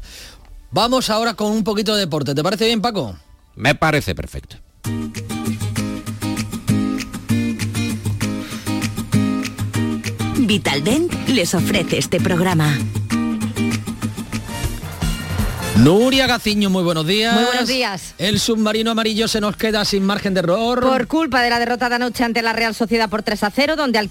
Vamos 0.72 1.08
ahora 1.08 1.34
con 1.34 1.52
un 1.52 1.62
poquito 1.62 1.94
de 1.94 2.00
deporte. 2.00 2.34
¿Te 2.34 2.42
parece 2.42 2.66
bien, 2.66 2.80
Paco? 2.80 3.16
Me 3.54 3.76
parece 3.76 4.16
perfecto. 4.16 4.56
Vitaldent 10.36 11.12
les 11.28 11.54
ofrece 11.54 11.98
este 11.98 12.18
programa. 12.18 12.76
Nuria 15.82 16.26
Gaciño, 16.26 16.68
muy 16.68 16.82
buenos 16.82 17.06
días. 17.06 17.34
Muy 17.34 17.44
buenos 17.44 17.66
días. 17.66 18.14
El 18.18 18.38
submarino 18.38 18.90
amarillo 18.90 19.28
se 19.28 19.40
nos 19.40 19.56
queda 19.56 19.82
sin 19.86 20.04
margen 20.04 20.34
de 20.34 20.40
error. 20.40 20.80
Por 20.80 21.06
culpa 21.06 21.40
de 21.40 21.48
la 21.48 21.58
derrota 21.58 21.88
de 21.88 21.94
anoche 21.94 22.22
ante 22.22 22.42
la 22.42 22.52
Real 22.52 22.74
Sociedad 22.74 23.08
por 23.08 23.22
3 23.22 23.44
a 23.44 23.50
0, 23.50 23.76
donde 23.76 23.98
al, 23.98 24.10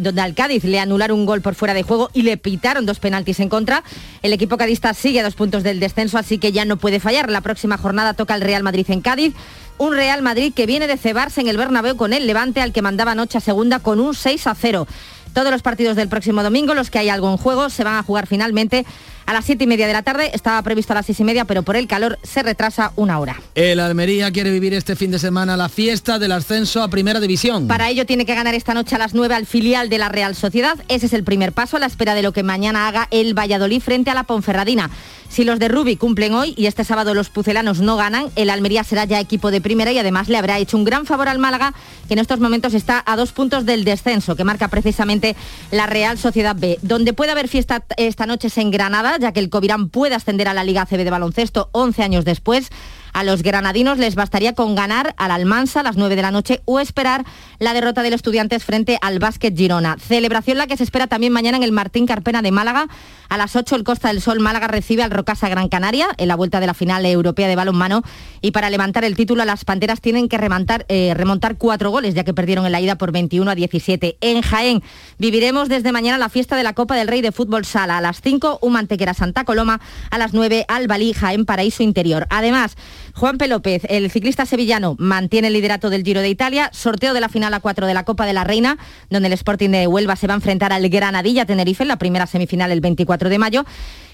donde 0.00 0.20
al 0.22 0.34
Cádiz 0.34 0.64
le 0.64 0.80
anularon 0.80 1.18
un 1.18 1.26
gol 1.26 1.42
por 1.42 1.54
fuera 1.54 1.74
de 1.74 1.82
juego 1.82 2.08
y 2.14 2.22
le 2.22 2.38
pitaron 2.38 2.86
dos 2.86 3.00
penaltis 3.00 3.38
en 3.40 3.50
contra, 3.50 3.84
el 4.22 4.32
equipo 4.32 4.56
cadista 4.56 4.94
sigue 4.94 5.20
a 5.20 5.22
dos 5.22 5.34
puntos 5.34 5.62
del 5.62 5.78
descenso, 5.78 6.16
así 6.16 6.38
que 6.38 6.52
ya 6.52 6.64
no 6.64 6.78
puede 6.78 7.00
fallar. 7.00 7.28
La 7.30 7.42
próxima 7.42 7.76
jornada 7.76 8.14
toca 8.14 8.34
el 8.34 8.40
Real 8.40 8.62
Madrid 8.62 8.86
en 8.88 9.02
Cádiz. 9.02 9.34
Un 9.76 9.92
Real 9.92 10.22
Madrid 10.22 10.54
que 10.54 10.64
viene 10.64 10.86
de 10.86 10.96
cebarse 10.96 11.42
en 11.42 11.48
el 11.48 11.58
Bernabéu 11.58 11.96
con 11.96 12.14
el 12.14 12.26
Levante, 12.26 12.62
al 12.62 12.72
que 12.72 12.80
mandaba 12.80 13.12
anoche 13.12 13.36
a 13.36 13.42
segunda 13.42 13.78
con 13.80 14.00
un 14.00 14.14
6 14.14 14.46
a 14.46 14.54
0. 14.54 14.86
Todos 15.34 15.50
los 15.52 15.62
partidos 15.62 15.96
del 15.96 16.08
próximo 16.08 16.42
domingo, 16.42 16.74
los 16.74 16.90
que 16.90 16.98
hay 16.98 17.08
algo 17.08 17.30
en 17.30 17.36
juego, 17.36 17.70
se 17.70 17.84
van 17.84 17.94
a 17.96 18.02
jugar 18.02 18.26
finalmente 18.26 18.84
a 19.30 19.32
las 19.32 19.44
siete 19.44 19.62
y 19.62 19.66
media 19.68 19.86
de 19.86 19.92
la 19.92 20.02
tarde. 20.02 20.32
Estaba 20.34 20.60
previsto 20.62 20.92
a 20.92 20.96
las 20.96 21.06
seis 21.06 21.20
y 21.20 21.24
media, 21.24 21.44
pero 21.44 21.62
por 21.62 21.76
el 21.76 21.86
calor 21.86 22.18
se 22.24 22.42
retrasa 22.42 22.92
una 22.96 23.20
hora. 23.20 23.40
El 23.54 23.78
Almería 23.78 24.32
quiere 24.32 24.50
vivir 24.50 24.74
este 24.74 24.96
fin 24.96 25.12
de 25.12 25.20
semana 25.20 25.56
la 25.56 25.68
fiesta 25.68 26.18
del 26.18 26.32
ascenso 26.32 26.82
a 26.82 26.88
Primera 26.88 27.20
División. 27.20 27.68
Para 27.68 27.88
ello 27.88 28.06
tiene 28.06 28.26
que 28.26 28.34
ganar 28.34 28.56
esta 28.56 28.74
noche 28.74 28.96
a 28.96 28.98
las 28.98 29.14
9 29.14 29.32
al 29.32 29.46
filial 29.46 29.88
de 29.88 29.98
la 29.98 30.08
Real 30.08 30.34
Sociedad. 30.34 30.76
Ese 30.88 31.06
es 31.06 31.12
el 31.12 31.22
primer 31.22 31.52
paso 31.52 31.76
a 31.76 31.80
la 31.80 31.86
espera 31.86 32.14
de 32.14 32.22
lo 32.22 32.32
que 32.32 32.42
mañana 32.42 32.88
haga 32.88 33.06
el 33.12 33.38
Valladolid 33.38 33.80
frente 33.80 34.10
a 34.10 34.14
la 34.14 34.24
Ponferradina. 34.24 34.90
Si 35.30 35.44
los 35.44 35.60
de 35.60 35.68
Rubi 35.68 35.94
cumplen 35.94 36.34
hoy 36.34 36.54
y 36.56 36.66
este 36.66 36.82
sábado 36.82 37.14
los 37.14 37.30
pucelanos 37.30 37.78
no 37.78 37.96
ganan, 37.96 38.30
el 38.34 38.50
Almería 38.50 38.82
será 38.82 39.04
ya 39.04 39.20
equipo 39.20 39.52
de 39.52 39.60
primera 39.60 39.92
y 39.92 39.98
además 39.98 40.28
le 40.28 40.36
habrá 40.36 40.58
hecho 40.58 40.76
un 40.76 40.82
gran 40.82 41.06
favor 41.06 41.28
al 41.28 41.38
Málaga, 41.38 41.72
que 42.08 42.14
en 42.14 42.18
estos 42.18 42.40
momentos 42.40 42.74
está 42.74 43.00
a 43.06 43.14
dos 43.14 43.30
puntos 43.30 43.64
del 43.64 43.84
descenso, 43.84 44.34
que 44.34 44.42
marca 44.42 44.66
precisamente 44.66 45.36
la 45.70 45.86
Real 45.86 46.18
Sociedad 46.18 46.56
B. 46.58 46.80
Donde 46.82 47.12
puede 47.12 47.30
haber 47.30 47.46
fiesta 47.46 47.84
esta 47.96 48.26
noche 48.26 48.48
es 48.48 48.58
en 48.58 48.72
Granada, 48.72 49.18
ya 49.20 49.32
que 49.32 49.40
el 49.40 49.50
Covirán 49.50 49.88
puede 49.88 50.14
ascender 50.14 50.48
a 50.48 50.54
la 50.54 50.64
Liga 50.64 50.86
CB 50.86 51.04
de 51.04 51.10
baloncesto 51.10 51.68
11 51.72 52.02
años 52.02 52.24
después. 52.24 52.70
A 53.12 53.24
los 53.24 53.42
granadinos 53.42 53.98
les 53.98 54.14
bastaría 54.14 54.54
con 54.54 54.74
ganar 54.74 55.14
al 55.16 55.30
Almansa 55.30 55.80
a 55.80 55.82
las 55.82 55.96
9 55.96 56.16
de 56.16 56.22
la 56.22 56.30
noche 56.30 56.60
o 56.64 56.80
esperar 56.80 57.24
la 57.58 57.72
derrota 57.72 58.02
del 58.02 58.12
Estudiantes 58.12 58.64
frente 58.64 58.98
al 59.02 59.18
Básquet 59.18 59.56
Girona. 59.56 59.96
Celebración 59.98 60.58
la 60.58 60.66
que 60.66 60.76
se 60.76 60.84
espera 60.84 61.06
también 61.06 61.32
mañana 61.32 61.56
en 61.56 61.62
el 61.62 61.72
Martín 61.72 62.06
Carpena 62.06 62.42
de 62.42 62.50
Málaga. 62.50 62.88
A 63.28 63.36
las 63.36 63.54
8 63.54 63.76
el 63.76 63.84
Costa 63.84 64.08
del 64.08 64.20
Sol 64.20 64.40
Málaga 64.40 64.66
recibe 64.66 65.02
al 65.02 65.10
Rocasa 65.10 65.48
Gran 65.48 65.68
Canaria 65.68 66.08
en 66.16 66.28
la 66.28 66.34
vuelta 66.34 66.60
de 66.60 66.66
la 66.66 66.74
final 66.74 67.06
europea 67.06 67.48
de 67.48 67.56
balonmano 67.56 68.02
y 68.40 68.50
para 68.50 68.70
levantar 68.70 69.04
el 69.04 69.16
título 69.16 69.44
las 69.44 69.64
Panteras 69.64 70.00
tienen 70.00 70.28
que 70.28 70.38
remontar, 70.38 70.86
eh, 70.88 71.14
cuatro 71.58 71.90
goles 71.90 72.14
ya 72.14 72.24
que 72.24 72.34
perdieron 72.34 72.66
en 72.66 72.72
la 72.72 72.80
ida 72.80 72.96
por 72.96 73.12
21 73.12 73.50
a 73.50 73.54
17. 73.54 74.16
En 74.20 74.42
Jaén 74.42 74.82
viviremos 75.18 75.68
desde 75.68 75.92
mañana 75.92 76.18
la 76.18 76.28
fiesta 76.28 76.56
de 76.56 76.62
la 76.62 76.72
Copa 76.72 76.96
del 76.96 77.08
Rey 77.08 77.20
de 77.20 77.32
Fútbol 77.32 77.64
Sala. 77.64 77.98
A 77.98 78.00
las 78.00 78.20
5 78.20 78.58
un 78.62 78.72
Mantequera 78.72 79.14
Santa 79.14 79.44
Coloma, 79.44 79.80
a 80.10 80.18
las 80.18 80.32
9 80.32 80.64
Albalí 80.68 81.12
Jaén 81.12 81.44
Paraíso 81.44 81.82
Interior. 81.82 82.26
Además, 82.30 82.76
Juan 83.14 83.38
P. 83.38 83.48
López, 83.48 83.82
el 83.88 84.10
ciclista 84.10 84.46
sevillano, 84.46 84.96
mantiene 84.98 85.48
el 85.48 85.54
liderato 85.54 85.90
del 85.90 86.04
Giro 86.04 86.20
de 86.20 86.28
Italia, 86.28 86.70
sorteo 86.72 87.14
de 87.14 87.20
la 87.20 87.28
final 87.28 87.54
a 87.54 87.60
4 87.60 87.86
de 87.86 87.94
la 87.94 88.04
Copa 88.04 88.26
de 88.26 88.32
la 88.32 88.44
Reina, 88.44 88.78
donde 89.08 89.28
el 89.28 89.32
Sporting 89.34 89.70
de 89.70 89.86
Huelva 89.86 90.16
se 90.16 90.26
va 90.26 90.34
a 90.34 90.36
enfrentar 90.36 90.72
al 90.72 90.88
Granadilla 90.88 91.46
Tenerife 91.46 91.82
en 91.82 91.88
la 91.88 91.96
primera 91.96 92.26
semifinal 92.26 92.72
el 92.72 92.80
24 92.80 93.28
de 93.28 93.38
mayo. 93.38 93.64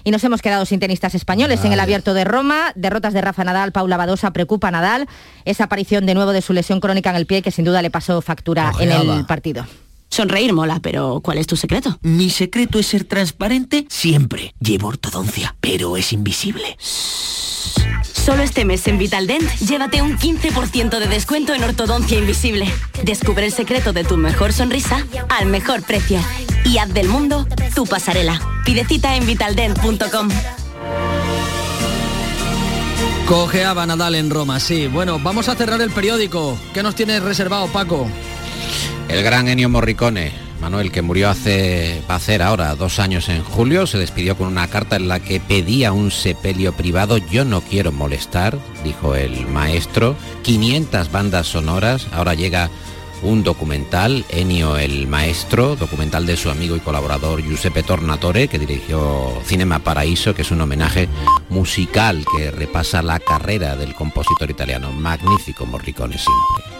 Y 0.04 0.12
nos 0.12 0.22
hemos 0.22 0.40
quedado 0.40 0.64
sin 0.66 0.78
tenistas 0.78 1.16
españoles 1.16 1.64
en 1.64 1.72
el 1.72 1.80
abierto 1.80 2.14
de 2.14 2.24
Roma. 2.24 2.72
Derrotas 2.76 3.12
de 3.12 3.20
Rafa 3.20 3.42
Nadal, 3.42 3.72
Paula 3.72 3.96
Badosa, 3.96 4.32
preocupa 4.32 4.68
a 4.68 4.70
Nadal. 4.70 5.08
Esa 5.44 5.64
aparición 5.64 6.06
de 6.06 6.14
nuevo 6.14 6.32
de 6.32 6.42
su 6.42 6.52
lesión 6.52 6.78
crónica 6.78 7.10
en 7.10 7.16
el 7.16 7.26
pie 7.26 7.42
que 7.42 7.50
sin 7.50 7.64
duda 7.64 7.82
le 7.82 7.90
pasó 7.90 8.22
factura 8.22 8.72
en 8.78 8.92
el 8.92 9.26
partido. 9.26 9.66
Sonreír 10.08 10.52
mola, 10.52 10.78
pero 10.80 11.20
¿cuál 11.22 11.38
es 11.38 11.46
tu 11.46 11.56
secreto? 11.56 11.98
Mi 12.02 12.30
secreto 12.30 12.78
es 12.78 12.86
ser 12.86 13.04
transparente 13.04 13.86
siempre. 13.90 14.54
Llevo 14.60 14.88
ortodoncia, 14.88 15.56
pero 15.60 15.96
es 15.96 16.12
invisible. 16.12 16.76
Solo 18.26 18.42
este 18.42 18.64
mes 18.64 18.84
en 18.88 18.98
Vitaldent, 18.98 19.48
llévate 19.60 20.02
un 20.02 20.18
15% 20.18 20.98
de 20.98 21.06
descuento 21.06 21.54
en 21.54 21.62
ortodoncia 21.62 22.18
invisible. 22.18 22.66
Descubre 23.04 23.46
el 23.46 23.52
secreto 23.52 23.92
de 23.92 24.02
tu 24.02 24.16
mejor 24.16 24.52
sonrisa 24.52 25.06
al 25.28 25.46
mejor 25.46 25.84
precio. 25.84 26.18
Y 26.64 26.78
haz 26.78 26.92
del 26.92 27.06
mundo 27.08 27.46
tu 27.76 27.86
pasarela. 27.86 28.40
Pide 28.64 28.84
cita 28.84 29.14
en 29.14 29.26
vitaldent.com. 29.26 30.28
Cojeaba 33.28 33.86
Nadal 33.86 34.16
en 34.16 34.28
Roma, 34.28 34.58
sí. 34.58 34.88
Bueno, 34.88 35.20
vamos 35.20 35.48
a 35.48 35.54
cerrar 35.54 35.80
el 35.80 35.90
periódico. 35.90 36.58
¿Qué 36.74 36.82
nos 36.82 36.96
tienes 36.96 37.22
reservado, 37.22 37.68
Paco? 37.68 38.08
El 39.08 39.22
gran 39.22 39.46
Ennio 39.46 39.68
Morricone 39.68 40.45
Manuel, 40.66 40.90
que 40.90 41.00
murió 41.00 41.30
hace, 41.30 42.02
va 42.10 42.16
a 42.16 42.20
ser 42.20 42.42
ahora 42.42 42.74
dos 42.74 42.98
años 42.98 43.28
en 43.28 43.44
julio, 43.44 43.86
se 43.86 43.98
despidió 43.98 44.36
con 44.36 44.48
una 44.48 44.66
carta 44.66 44.96
en 44.96 45.06
la 45.06 45.20
que 45.20 45.38
pedía 45.38 45.92
un 45.92 46.10
sepelio 46.10 46.72
privado. 46.72 47.18
Yo 47.18 47.44
no 47.44 47.60
quiero 47.60 47.92
molestar, 47.92 48.58
dijo 48.82 49.14
el 49.14 49.46
maestro. 49.46 50.16
500 50.42 51.12
bandas 51.12 51.46
sonoras, 51.46 52.08
ahora 52.10 52.34
llega 52.34 52.68
un 53.22 53.44
documental, 53.44 54.24
Enio 54.28 54.76
el 54.76 55.06
Maestro, 55.06 55.76
documental 55.76 56.26
de 56.26 56.36
su 56.36 56.50
amigo 56.50 56.74
y 56.74 56.80
colaborador 56.80 57.44
Giuseppe 57.44 57.84
Tornatore, 57.84 58.48
que 58.48 58.58
dirigió 58.58 59.40
Cinema 59.44 59.78
Paraíso, 59.78 60.34
que 60.34 60.42
es 60.42 60.50
un 60.50 60.62
homenaje 60.62 61.08
musical 61.48 62.24
que 62.36 62.50
repasa 62.50 63.02
la 63.02 63.20
carrera 63.20 63.76
del 63.76 63.94
compositor 63.94 64.50
italiano. 64.50 64.90
Magnífico 64.90 65.64
Morricone 65.64 66.18
siempre. 66.18 66.75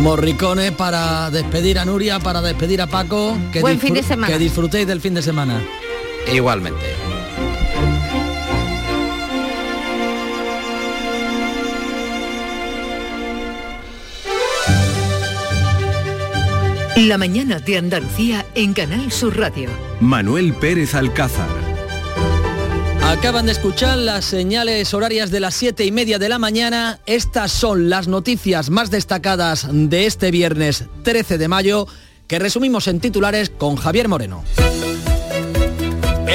Morricone 0.00 0.72
para 0.72 1.30
despedir 1.30 1.78
a 1.78 1.84
Nuria, 1.84 2.20
para 2.20 2.40
despedir 2.42 2.80
a 2.80 2.86
Paco. 2.86 3.36
Que 3.52 3.60
Buen 3.60 3.80
fin 3.80 3.94
de 3.94 4.02
semana. 4.02 4.32
Que 4.32 4.38
disfrutéis 4.38 4.86
del 4.86 5.00
fin 5.00 5.14
de 5.14 5.22
semana. 5.22 5.60
Igualmente. 6.32 6.84
La 16.96 17.18
mañana 17.18 17.60
de 17.60 17.76
Andalucía 17.76 18.46
en 18.54 18.72
Canal 18.72 19.12
Sur 19.12 19.36
Radio. 19.36 19.68
Manuel 20.00 20.54
Pérez 20.54 20.94
Alcázar. 20.94 21.65
Acaban 23.18 23.46
de 23.46 23.52
escuchar 23.52 23.96
las 23.96 24.26
señales 24.26 24.92
horarias 24.92 25.30
de 25.30 25.40
las 25.40 25.54
siete 25.54 25.84
y 25.84 25.90
media 25.90 26.18
de 26.18 26.28
la 26.28 26.38
mañana. 26.38 27.00
Estas 27.06 27.50
son 27.50 27.88
las 27.88 28.08
noticias 28.08 28.68
más 28.68 28.90
destacadas 28.90 29.66
de 29.72 30.04
este 30.06 30.30
viernes 30.30 30.84
13 31.02 31.38
de 31.38 31.48
mayo 31.48 31.86
que 32.28 32.38
resumimos 32.38 32.86
en 32.88 33.00
titulares 33.00 33.50
con 33.50 33.76
Javier 33.76 34.08
Moreno. 34.08 34.44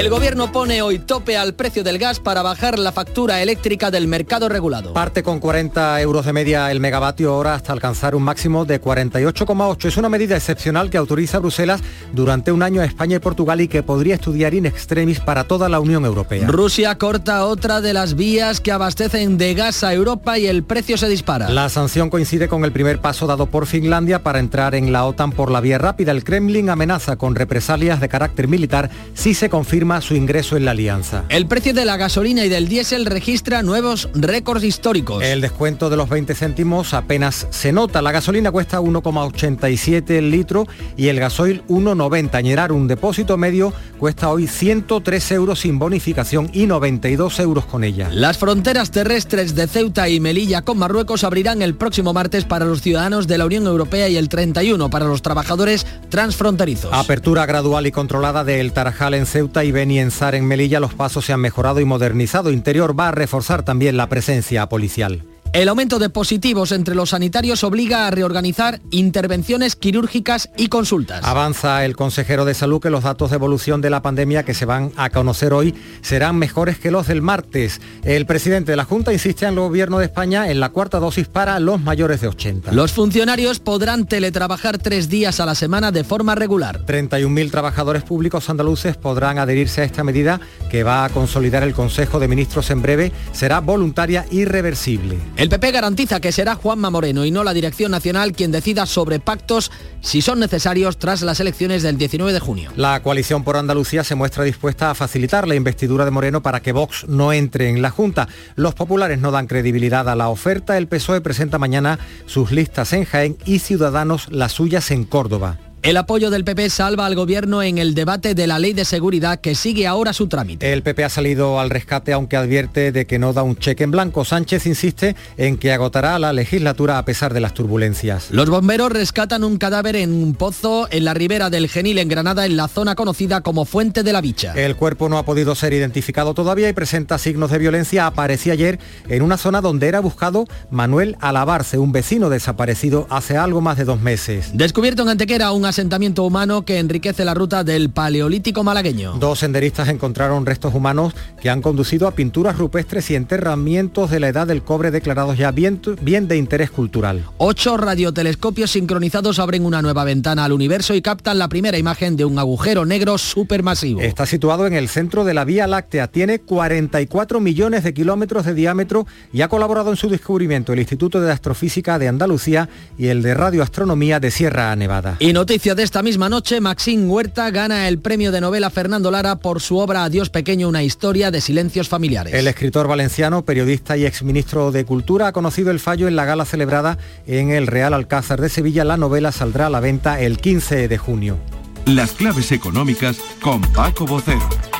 El 0.01 0.09
gobierno 0.09 0.51
pone 0.51 0.81
hoy 0.81 0.97
tope 0.97 1.37
al 1.37 1.53
precio 1.53 1.83
del 1.83 1.99
gas 1.99 2.19
para 2.19 2.41
bajar 2.41 2.79
la 2.79 2.91
factura 2.91 3.39
eléctrica 3.43 3.91
del 3.91 4.07
mercado 4.07 4.49
regulado. 4.49 4.93
Parte 4.93 5.21
con 5.21 5.39
40 5.39 6.01
euros 6.01 6.25
de 6.25 6.33
media 6.33 6.71
el 6.71 6.79
megavatio 6.79 7.37
hora 7.37 7.53
hasta 7.53 7.71
alcanzar 7.71 8.15
un 8.15 8.23
máximo 8.23 8.65
de 8.65 8.81
48,8. 8.81 9.85
Es 9.85 9.97
una 9.97 10.09
medida 10.09 10.35
excepcional 10.35 10.89
que 10.89 10.97
autoriza 10.97 11.37
a 11.37 11.41
Bruselas 11.41 11.81
durante 12.13 12.51
un 12.51 12.63
año 12.63 12.81
a 12.81 12.85
España 12.85 13.17
y 13.17 13.19
Portugal 13.19 13.61
y 13.61 13.67
que 13.67 13.83
podría 13.83 14.15
estudiar 14.15 14.55
in 14.55 14.65
extremis 14.65 15.19
para 15.19 15.43
toda 15.43 15.69
la 15.69 15.79
Unión 15.79 16.03
Europea. 16.03 16.47
Rusia 16.47 16.97
corta 16.97 17.45
otra 17.45 17.79
de 17.79 17.93
las 17.93 18.15
vías 18.15 18.59
que 18.59 18.71
abastecen 18.71 19.37
de 19.37 19.53
gas 19.53 19.83
a 19.83 19.93
Europa 19.93 20.39
y 20.39 20.47
el 20.47 20.63
precio 20.63 20.97
se 20.97 21.09
dispara. 21.09 21.47
La 21.49 21.69
sanción 21.69 22.09
coincide 22.09 22.47
con 22.47 22.65
el 22.65 22.71
primer 22.71 23.01
paso 23.01 23.27
dado 23.27 23.45
por 23.45 23.67
Finlandia 23.67 24.23
para 24.23 24.39
entrar 24.39 24.73
en 24.73 24.91
la 24.91 25.05
OTAN 25.05 25.31
por 25.31 25.51
la 25.51 25.61
vía 25.61 25.77
rápida. 25.77 26.11
El 26.11 26.23
Kremlin 26.23 26.71
amenaza 26.71 27.17
con 27.17 27.35
represalias 27.35 27.99
de 27.99 28.09
carácter 28.09 28.47
militar 28.47 28.89
si 29.13 29.35
se 29.35 29.47
confirma 29.47 29.90
su 29.99 30.15
ingreso 30.15 30.55
en 30.55 30.63
la 30.63 30.71
alianza. 30.71 31.25
El 31.27 31.47
precio 31.47 31.73
de 31.73 31.83
la 31.83 31.97
gasolina 31.97 32.45
y 32.45 32.49
del 32.49 32.69
diésel 32.69 33.05
registra 33.05 33.63
nuevos 33.63 34.07
récords 34.13 34.63
históricos. 34.63 35.23
El 35.23 35.41
descuento 35.41 35.89
de 35.89 35.97
los 35.97 36.07
20 36.07 36.33
céntimos 36.35 36.93
apenas 36.93 37.47
se 37.49 37.73
nota. 37.73 38.01
La 38.01 38.13
gasolina 38.13 38.51
cuesta 38.51 38.79
1,87 38.79 40.11
el 40.11 40.31
litro 40.31 40.67
y 40.95 41.07
el 41.07 41.19
gasoil 41.19 41.63
1,90. 41.67 42.35
Añerar 42.35 42.71
un 42.71 42.87
depósito 42.87 43.37
medio 43.37 43.73
cuesta 43.97 44.29
hoy 44.29 44.47
103 44.47 45.31
euros 45.31 45.59
sin 45.59 45.79
bonificación 45.79 46.49
y 46.53 46.67
92 46.67 47.39
euros 47.39 47.65
con 47.65 47.83
ella. 47.83 48.09
Las 48.11 48.37
fronteras 48.37 48.91
terrestres 48.91 49.55
de 49.55 49.67
Ceuta 49.67 50.07
y 50.07 50.19
Melilla 50.19 50.61
con 50.61 50.77
Marruecos 50.77 51.23
abrirán 51.23 51.61
el 51.61 51.75
próximo 51.75 52.13
martes 52.13 52.45
para 52.45 52.65
los 52.65 52.81
ciudadanos 52.81 53.27
de 53.27 53.37
la 53.37 53.45
Unión 53.45 53.65
Europea 53.65 54.07
y 54.09 54.17
el 54.17 54.29
31 54.29 54.89
para 54.89 55.05
los 55.05 55.21
trabajadores 55.21 55.85
transfronterizos. 56.09 56.91
Apertura 56.93 57.45
gradual 57.45 57.87
y 57.87 57.91
controlada 57.91 58.43
del 58.43 58.73
Tarajal 58.73 59.13
en 59.13 59.25
Ceuta 59.25 59.63
y 59.63 59.70
Benienzar 59.71 60.35
en 60.35 60.45
Melilla, 60.45 60.79
los 60.79 60.93
pasos 60.93 61.25
se 61.25 61.33
han 61.33 61.39
mejorado 61.39 61.79
y 61.79 61.85
modernizado. 61.85 62.51
Interior 62.51 62.97
va 62.97 63.09
a 63.09 63.11
reforzar 63.11 63.63
también 63.63 63.97
la 63.97 64.07
presencia 64.07 64.67
policial. 64.67 65.23
El 65.53 65.67
aumento 65.67 65.99
de 65.99 66.09
positivos 66.09 66.71
entre 66.71 66.95
los 66.95 67.09
sanitarios 67.09 67.65
obliga 67.65 68.07
a 68.07 68.11
reorganizar 68.11 68.79
intervenciones 68.89 69.75
quirúrgicas 69.75 70.49
y 70.55 70.67
consultas. 70.67 71.25
Avanza 71.25 71.83
el 71.83 71.97
consejero 71.97 72.45
de 72.45 72.53
salud 72.53 72.79
que 72.79 72.89
los 72.89 73.03
datos 73.03 73.31
de 73.31 73.35
evolución 73.35 73.81
de 73.81 73.89
la 73.89 74.01
pandemia 74.01 74.43
que 74.43 74.53
se 74.53 74.63
van 74.63 74.93
a 74.95 75.09
conocer 75.09 75.51
hoy 75.51 75.75
serán 76.01 76.37
mejores 76.37 76.79
que 76.79 76.89
los 76.89 77.07
del 77.07 77.21
martes. 77.21 77.81
El 78.03 78.25
presidente 78.25 78.71
de 78.71 78.77
la 78.77 78.85
Junta 78.85 79.11
insiste 79.11 79.45
en 79.45 79.55
el 79.55 79.59
gobierno 79.59 79.99
de 79.99 80.05
España 80.05 80.49
en 80.49 80.61
la 80.61 80.69
cuarta 80.69 80.99
dosis 80.99 81.27
para 81.27 81.59
los 81.59 81.81
mayores 81.81 82.21
de 82.21 82.29
80. 82.29 82.71
Los 82.71 82.93
funcionarios 82.93 83.59
podrán 83.59 84.05
teletrabajar 84.05 84.77
tres 84.77 85.09
días 85.09 85.41
a 85.41 85.45
la 85.45 85.55
semana 85.55 85.91
de 85.91 86.05
forma 86.05 86.33
regular. 86.33 86.85
31.000 86.85 87.51
trabajadores 87.51 88.03
públicos 88.03 88.49
andaluces 88.49 88.95
podrán 88.95 89.37
adherirse 89.37 89.81
a 89.81 89.83
esta 89.83 90.05
medida 90.05 90.39
que 90.71 90.83
va 90.83 91.03
a 91.03 91.09
consolidar 91.09 91.63
el 91.63 91.73
Consejo 91.73 92.17
de 92.17 92.29
Ministros 92.29 92.71
en 92.71 92.81
breve. 92.81 93.11
Será 93.33 93.59
voluntaria 93.59 94.25
y 94.31 94.45
reversible. 94.45 95.17
El 95.35 95.49
PP 95.49 95.69
garantiza 95.71 96.21
que 96.21 96.31
será 96.31 96.55
Juanma 96.55 96.89
Moreno 96.89 97.25
y 97.25 97.31
no 97.31 97.43
la 97.43 97.53
Dirección 97.53 97.91
Nacional 97.91 98.31
quien 98.31 98.53
decida 98.53 98.85
sobre 98.85 99.19
pactos 99.19 99.69
si 99.99 100.21
son 100.21 100.39
necesarios 100.39 100.97
tras 100.97 101.23
las 101.23 101.41
elecciones 101.41 101.83
del 101.83 101.97
19 101.97 102.31
de 102.31 102.39
junio. 102.39 102.71
La 102.77 103.03
coalición 103.03 103.43
por 103.43 103.57
Andalucía 103.57 104.05
se 104.05 104.15
muestra 104.15 104.45
dispuesta 104.45 104.89
a 104.89 104.95
facilitar 104.95 105.45
la 105.45 105.55
investidura 105.55 106.05
de 106.05 106.11
Moreno 106.11 106.41
para 106.41 106.61
que 106.61 106.71
Vox 106.71 107.05
no 107.09 107.33
entre 107.33 107.67
en 107.67 107.81
la 107.81 107.89
Junta. 107.89 108.29
Los 108.55 108.73
populares 108.73 109.19
no 109.19 109.31
dan 109.31 109.47
credibilidad 109.47 110.07
a 110.07 110.15
la 110.15 110.29
oferta. 110.29 110.77
El 110.77 110.87
PSOE 110.87 111.19
presenta 111.19 111.57
mañana 111.57 111.99
sus 112.27 112.51
listas 112.51 112.93
en 112.93 113.03
Jaén 113.03 113.37
y 113.45 113.59
Ciudadanos 113.59 114.27
las 114.31 114.53
suyas 114.53 114.89
en 114.91 115.03
Córdoba. 115.03 115.57
El 115.83 115.97
apoyo 115.97 116.29
del 116.29 116.43
PP 116.43 116.69
salva 116.69 117.07
al 117.07 117.15
gobierno 117.15 117.63
en 117.63 117.79
el 117.79 117.95
debate 117.95 118.35
de 118.35 118.45
la 118.45 118.59
ley 118.59 118.73
de 118.73 118.85
seguridad 118.85 119.39
que 119.39 119.55
sigue 119.55 119.87
ahora 119.87 120.13
su 120.13 120.27
trámite. 120.27 120.71
El 120.71 120.83
PP 120.83 121.03
ha 121.03 121.09
salido 121.09 121.59
al 121.59 121.71
rescate 121.71 122.13
aunque 122.13 122.37
advierte 122.37 122.91
de 122.91 123.07
que 123.07 123.17
no 123.17 123.33
da 123.33 123.41
un 123.41 123.55
cheque 123.55 123.83
en 123.83 123.89
blanco. 123.89 124.23
Sánchez 124.23 124.67
insiste 124.67 125.15
en 125.37 125.57
que 125.57 125.73
agotará 125.73 126.19
la 126.19 126.33
legislatura 126.33 126.99
a 126.99 127.05
pesar 127.05 127.33
de 127.33 127.39
las 127.39 127.55
turbulencias. 127.55 128.29
Los 128.29 128.47
bomberos 128.47 128.91
rescatan 128.91 129.43
un 129.43 129.57
cadáver 129.57 129.95
en 129.95 130.13
un 130.13 130.35
pozo 130.35 130.87
en 130.91 131.03
la 131.03 131.15
ribera 131.15 131.49
del 131.49 131.67
Genil 131.67 131.97
en 131.97 132.09
Granada 132.09 132.45
en 132.45 132.57
la 132.57 132.67
zona 132.67 132.93
conocida 132.93 133.41
como 133.41 133.65
Fuente 133.65 134.03
de 134.03 134.13
la 134.13 134.21
Bicha. 134.21 134.53
El 134.53 134.75
cuerpo 134.75 135.09
no 135.09 135.17
ha 135.17 135.25
podido 135.25 135.55
ser 135.55 135.73
identificado 135.73 136.35
todavía 136.35 136.69
y 136.69 136.73
presenta 136.73 137.17
signos 137.17 137.49
de 137.49 137.57
violencia. 137.57 138.05
Aparecía 138.05 138.53
ayer 138.53 138.77
en 139.09 139.23
una 139.23 139.37
zona 139.37 139.61
donde 139.61 139.87
era 139.87 139.99
buscado 139.99 140.45
Manuel 140.69 141.17
Alabarce, 141.21 141.79
un 141.79 141.91
vecino 141.91 142.29
desaparecido 142.29 143.07
hace 143.09 143.35
algo 143.35 143.61
más 143.61 143.77
de 143.77 143.85
dos 143.85 143.99
meses. 143.99 144.51
Descubierto 144.53 145.01
en 145.01 145.09
Antequera 145.09 145.51
un 145.51 145.70
asentamiento 145.71 146.23
humano 146.23 146.63
que 146.63 146.79
enriquece 146.79 147.25
la 147.25 147.33
ruta 147.33 147.63
del 147.63 147.89
Paleolítico 147.89 148.63
malagueño. 148.63 149.13
Dos 149.19 149.39
senderistas 149.39 149.87
encontraron 149.87 150.45
restos 150.45 150.75
humanos 150.75 151.13
que 151.41 151.49
han 151.49 151.61
conducido 151.61 152.07
a 152.07 152.11
pinturas 152.11 152.57
rupestres 152.57 153.09
y 153.09 153.15
enterramientos 153.15 154.11
de 154.11 154.19
la 154.19 154.27
edad 154.27 154.47
del 154.47 154.63
cobre 154.63 154.91
declarados 154.91 155.37
ya 155.37 155.51
bien, 155.51 155.81
bien 156.01 156.27
de 156.27 156.35
interés 156.35 156.71
cultural. 156.71 157.23
Ocho 157.37 157.77
radiotelescopios 157.77 158.71
sincronizados 158.71 159.39
abren 159.39 159.65
una 159.65 159.81
nueva 159.81 160.03
ventana 160.03 160.43
al 160.43 160.51
universo 160.51 160.93
y 160.93 161.01
captan 161.01 161.39
la 161.39 161.47
primera 161.47 161.77
imagen 161.77 162.17
de 162.17 162.25
un 162.25 162.37
agujero 162.37 162.85
negro 162.85 163.17
supermasivo. 163.17 164.01
Está 164.01 164.25
situado 164.25 164.67
en 164.67 164.73
el 164.73 164.89
centro 164.89 165.23
de 165.23 165.33
la 165.33 165.45
Vía 165.45 165.67
Láctea, 165.67 166.07
tiene 166.09 166.39
44 166.39 167.39
millones 167.39 167.85
de 167.85 167.93
kilómetros 167.93 168.45
de 168.45 168.53
diámetro 168.53 169.07
y 169.31 169.41
ha 169.41 169.47
colaborado 169.47 169.89
en 169.89 169.95
su 169.95 170.09
descubrimiento 170.09 170.73
el 170.73 170.79
Instituto 170.79 171.21
de 171.21 171.31
Astrofísica 171.31 171.97
de 171.97 172.09
Andalucía 172.09 172.67
y 172.97 173.07
el 173.07 173.21
de 173.21 173.33
Radioastronomía 173.33 174.19
de 174.19 174.31
Sierra 174.31 174.75
Nevada. 174.75 175.15
Y 175.19 175.31
noticia 175.31 175.60
de 175.61 175.83
esta 175.83 176.01
misma 176.01 176.27
noche, 176.27 176.59
Maxine 176.59 177.05
Huerta 177.05 177.51
gana 177.51 177.87
el 177.87 177.99
premio 177.99 178.31
de 178.31 178.41
novela 178.41 178.71
Fernando 178.71 179.11
Lara 179.11 179.35
por 179.35 179.61
su 179.61 179.77
obra 179.77 180.03
Adiós 180.03 180.31
Pequeño, 180.31 180.67
una 180.67 180.81
historia 180.81 181.29
de 181.29 181.39
silencios 181.39 181.87
familiares. 181.87 182.33
El 182.33 182.47
escritor 182.47 182.87
valenciano, 182.87 183.45
periodista 183.45 183.95
y 183.95 184.05
exministro 184.05 184.71
de 184.71 184.85
Cultura 184.85 185.27
ha 185.27 185.33
conocido 185.33 185.69
el 185.69 185.79
fallo 185.79 186.07
en 186.07 186.15
la 186.15 186.25
gala 186.25 186.45
celebrada 186.45 186.97
en 187.27 187.51
el 187.51 187.67
Real 187.67 187.93
Alcázar 187.93 188.41
de 188.41 188.49
Sevilla. 188.49 188.83
La 188.83 188.97
novela 188.97 189.31
saldrá 189.31 189.67
a 189.67 189.69
la 189.69 189.79
venta 189.79 190.19
el 190.19 190.39
15 190.39 190.87
de 190.87 190.97
junio. 190.97 191.37
Las 191.85 192.13
claves 192.13 192.51
económicas 192.51 193.17
con 193.39 193.61
Paco 193.61 194.07
Bocero. 194.07 194.70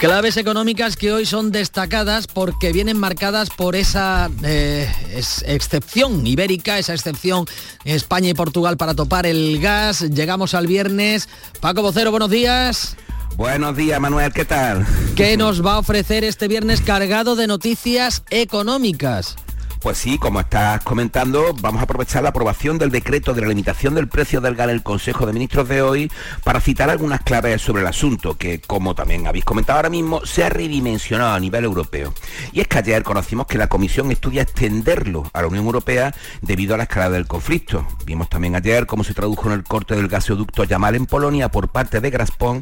Claves 0.00 0.38
económicas 0.38 0.96
que 0.96 1.12
hoy 1.12 1.26
son 1.26 1.52
destacadas 1.52 2.26
porque 2.26 2.72
vienen 2.72 2.96
marcadas 2.96 3.50
por 3.50 3.76
esa 3.76 4.30
eh, 4.42 4.90
es, 5.12 5.44
excepción 5.46 6.26
ibérica, 6.26 6.78
esa 6.78 6.94
excepción 6.94 7.44
España 7.84 8.30
y 8.30 8.34
Portugal 8.34 8.78
para 8.78 8.94
topar 8.94 9.26
el 9.26 9.60
gas. 9.60 10.00
Llegamos 10.00 10.54
al 10.54 10.66
viernes. 10.66 11.28
Paco 11.60 11.82
Vocero, 11.82 12.10
buenos 12.10 12.30
días. 12.30 12.96
Buenos 13.36 13.76
días, 13.76 14.00
Manuel, 14.00 14.32
¿qué 14.32 14.46
tal? 14.46 14.86
¿Qué 15.16 15.36
nos 15.36 15.64
va 15.64 15.74
a 15.74 15.78
ofrecer 15.78 16.24
este 16.24 16.48
viernes 16.48 16.80
cargado 16.80 17.36
de 17.36 17.46
noticias 17.46 18.22
económicas? 18.30 19.36
Pues 19.80 19.96
sí, 19.96 20.18
como 20.18 20.40
estás 20.40 20.82
comentando, 20.82 21.54
vamos 21.58 21.80
a 21.80 21.84
aprovechar 21.84 22.22
la 22.22 22.28
aprobación 22.28 22.76
del 22.76 22.90
decreto 22.90 23.32
de 23.32 23.40
la 23.40 23.48
limitación 23.48 23.94
del 23.94 24.08
precio 24.08 24.42
del 24.42 24.54
gas 24.54 24.68
en 24.68 24.74
el 24.74 24.82
Consejo 24.82 25.24
de 25.24 25.32
Ministros 25.32 25.70
de 25.70 25.80
hoy 25.80 26.12
para 26.44 26.60
citar 26.60 26.90
algunas 26.90 27.22
claves 27.22 27.62
sobre 27.62 27.80
el 27.80 27.88
asunto, 27.88 28.36
que 28.36 28.60
como 28.60 28.94
también 28.94 29.26
habéis 29.26 29.46
comentado 29.46 29.78
ahora 29.78 29.88
mismo, 29.88 30.26
se 30.26 30.44
ha 30.44 30.50
redimensionado 30.50 31.32
a 31.32 31.40
nivel 31.40 31.64
europeo. 31.64 32.12
Y 32.52 32.60
es 32.60 32.68
que 32.68 32.76
ayer 32.76 33.02
conocimos 33.02 33.46
que 33.46 33.56
la 33.56 33.68
Comisión 33.68 34.12
estudia 34.12 34.42
extenderlo 34.42 35.30
a 35.32 35.40
la 35.40 35.48
Unión 35.48 35.64
Europea 35.64 36.14
debido 36.42 36.74
a 36.74 36.76
la 36.76 36.82
escalada 36.82 37.12
del 37.12 37.26
conflicto. 37.26 37.86
Vimos 38.04 38.28
también 38.28 38.56
ayer 38.56 38.84
cómo 38.84 39.02
se 39.02 39.14
tradujo 39.14 39.48
en 39.48 39.54
el 39.54 39.64
corte 39.64 39.96
del 39.96 40.08
gasoducto 40.08 40.64
Yamal 40.64 40.94
en 40.94 41.06
Polonia 41.06 41.48
por 41.48 41.68
parte 41.68 42.00
de 42.00 42.10
Gazprom 42.10 42.60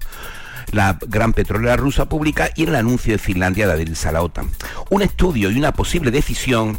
la 0.71 0.99
gran 1.07 1.33
petrolera 1.33 1.77
rusa 1.77 2.09
pública 2.09 2.51
y 2.55 2.65
el 2.65 2.77
anuncio 2.77 3.13
de 3.13 3.19
Finlandia 3.19 3.67
de 3.67 3.73
adherirse 3.73 4.07
a 4.07 4.13
la 4.13 4.23
OTAN. 4.23 4.51
Un 4.91 5.03
estudio 5.03 5.51
y 5.51 5.59
una 5.59 5.73
posible 5.73 6.11
decisión 6.11 6.79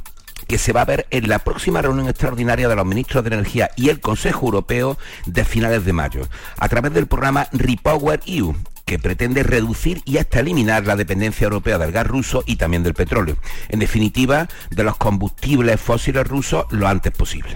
que 0.49 0.57
se 0.57 0.73
va 0.73 0.81
a 0.81 0.85
ver 0.85 1.05
en 1.11 1.29
la 1.29 1.37
próxima 1.37 1.79
reunión 1.79 2.09
extraordinaria 2.09 2.67
de 2.67 2.75
los 2.75 2.85
ministros 2.85 3.23
de 3.23 3.35
Energía 3.35 3.69
y 3.75 3.89
el 3.89 3.99
Consejo 3.99 4.47
Europeo 4.47 4.97
de 5.27 5.45
finales 5.45 5.85
de 5.85 5.93
mayo, 5.93 6.27
a 6.57 6.67
través 6.67 6.91
del 6.91 7.05
programa 7.05 7.47
Repower 7.51 8.19
EU, 8.25 8.55
que 8.83 8.97
pretende 8.97 9.43
reducir 9.43 10.01
y 10.05 10.17
hasta 10.17 10.39
eliminar 10.39 10.87
la 10.87 10.95
dependencia 10.95 11.45
europea 11.45 11.77
del 11.77 11.91
gas 11.91 12.07
ruso 12.07 12.43
y 12.47 12.55
también 12.55 12.81
del 12.81 12.95
petróleo. 12.95 13.37
En 13.69 13.77
definitiva, 13.77 14.47
de 14.71 14.83
los 14.83 14.97
combustibles 14.97 15.79
fósiles 15.79 16.27
rusos 16.27 16.65
lo 16.71 16.87
antes 16.87 17.13
posible. 17.13 17.55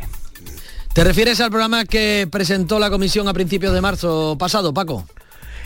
¿Te 0.94 1.04
refieres 1.04 1.42
al 1.42 1.50
programa 1.50 1.86
que 1.86 2.28
presentó 2.32 2.78
la 2.78 2.92
Comisión 2.92 3.28
a 3.28 3.34
principios 3.34 3.74
de 3.74 3.82
marzo 3.82 4.38
pasado, 4.38 4.72
Paco? 4.72 5.04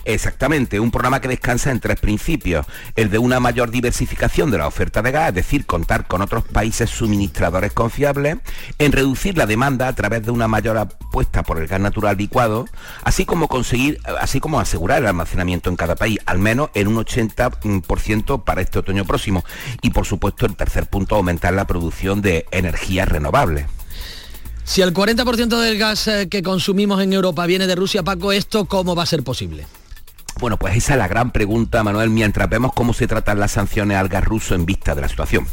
Exactamente, 0.05 0.79
un 0.79 0.91
programa 0.91 1.19
que 1.21 1.27
descansa 1.27 1.71
en 1.71 1.79
tres 1.79 1.99
principios. 1.99 2.65
El 2.95 3.09
de 3.09 3.17
una 3.17 3.39
mayor 3.39 3.71
diversificación 3.71 4.51
de 4.51 4.57
la 4.57 4.67
oferta 4.67 5.01
de 5.01 5.11
gas, 5.11 5.29
es 5.29 5.35
decir, 5.35 5.65
contar 5.65 6.07
con 6.07 6.21
otros 6.21 6.43
países 6.45 6.89
suministradores 6.89 7.73
confiables, 7.73 8.37
en 8.79 8.91
reducir 8.91 9.37
la 9.37 9.45
demanda 9.45 9.87
a 9.87 9.93
través 9.93 10.25
de 10.25 10.31
una 10.31 10.47
mayor 10.47 10.77
apuesta 10.77 11.43
por 11.43 11.59
el 11.59 11.67
gas 11.67 11.79
natural 11.79 12.17
licuado, 12.17 12.65
así 13.03 13.25
como 13.25 13.47
conseguir, 13.47 13.99
así 14.19 14.39
como 14.39 14.59
asegurar 14.59 14.99
el 14.99 15.07
almacenamiento 15.07 15.69
en 15.69 15.75
cada 15.75 15.95
país, 15.95 16.19
al 16.25 16.39
menos 16.39 16.69
en 16.73 16.87
un 16.87 16.95
80% 16.95 18.43
para 18.43 18.61
este 18.61 18.79
otoño 18.79 19.05
próximo. 19.05 19.43
Y 19.81 19.89
por 19.89 20.05
supuesto, 20.05 20.45
el 20.45 20.55
tercer 20.55 20.87
punto, 20.87 21.15
aumentar 21.15 21.53
la 21.53 21.67
producción 21.67 22.21
de 22.21 22.45
energías 22.51 23.07
renovables. 23.07 23.65
Si 24.63 24.81
el 24.81 24.93
40% 24.93 25.61
del 25.61 25.77
gas 25.77 26.07
eh, 26.09 26.27
que 26.29 26.43
consumimos 26.43 27.01
en 27.01 27.13
Europa 27.13 27.45
viene 27.45 27.67
de 27.67 27.75
Rusia, 27.75 28.03
Paco, 28.03 28.33
¿esto 28.33 28.65
cómo 28.65 28.95
va 28.95 29.03
a 29.03 29.05
ser 29.05 29.23
posible? 29.23 29.65
Bueno, 30.39 30.57
pues 30.57 30.75
esa 30.75 30.93
es 30.93 30.99
la 30.99 31.07
gran 31.07 31.31
pregunta, 31.31 31.83
Manuel, 31.83 32.11
mientras 32.11 32.47
vemos 32.47 32.71
cómo 32.73 32.93
se 32.93 33.07
tratan 33.07 33.39
las 33.39 33.51
sanciones 33.51 33.97
al 33.97 34.07
gas 34.07 34.23
ruso 34.23 34.53
en 34.53 34.67
vista 34.67 34.93
de 34.93 35.01
la 35.01 35.09
situación. 35.09 35.47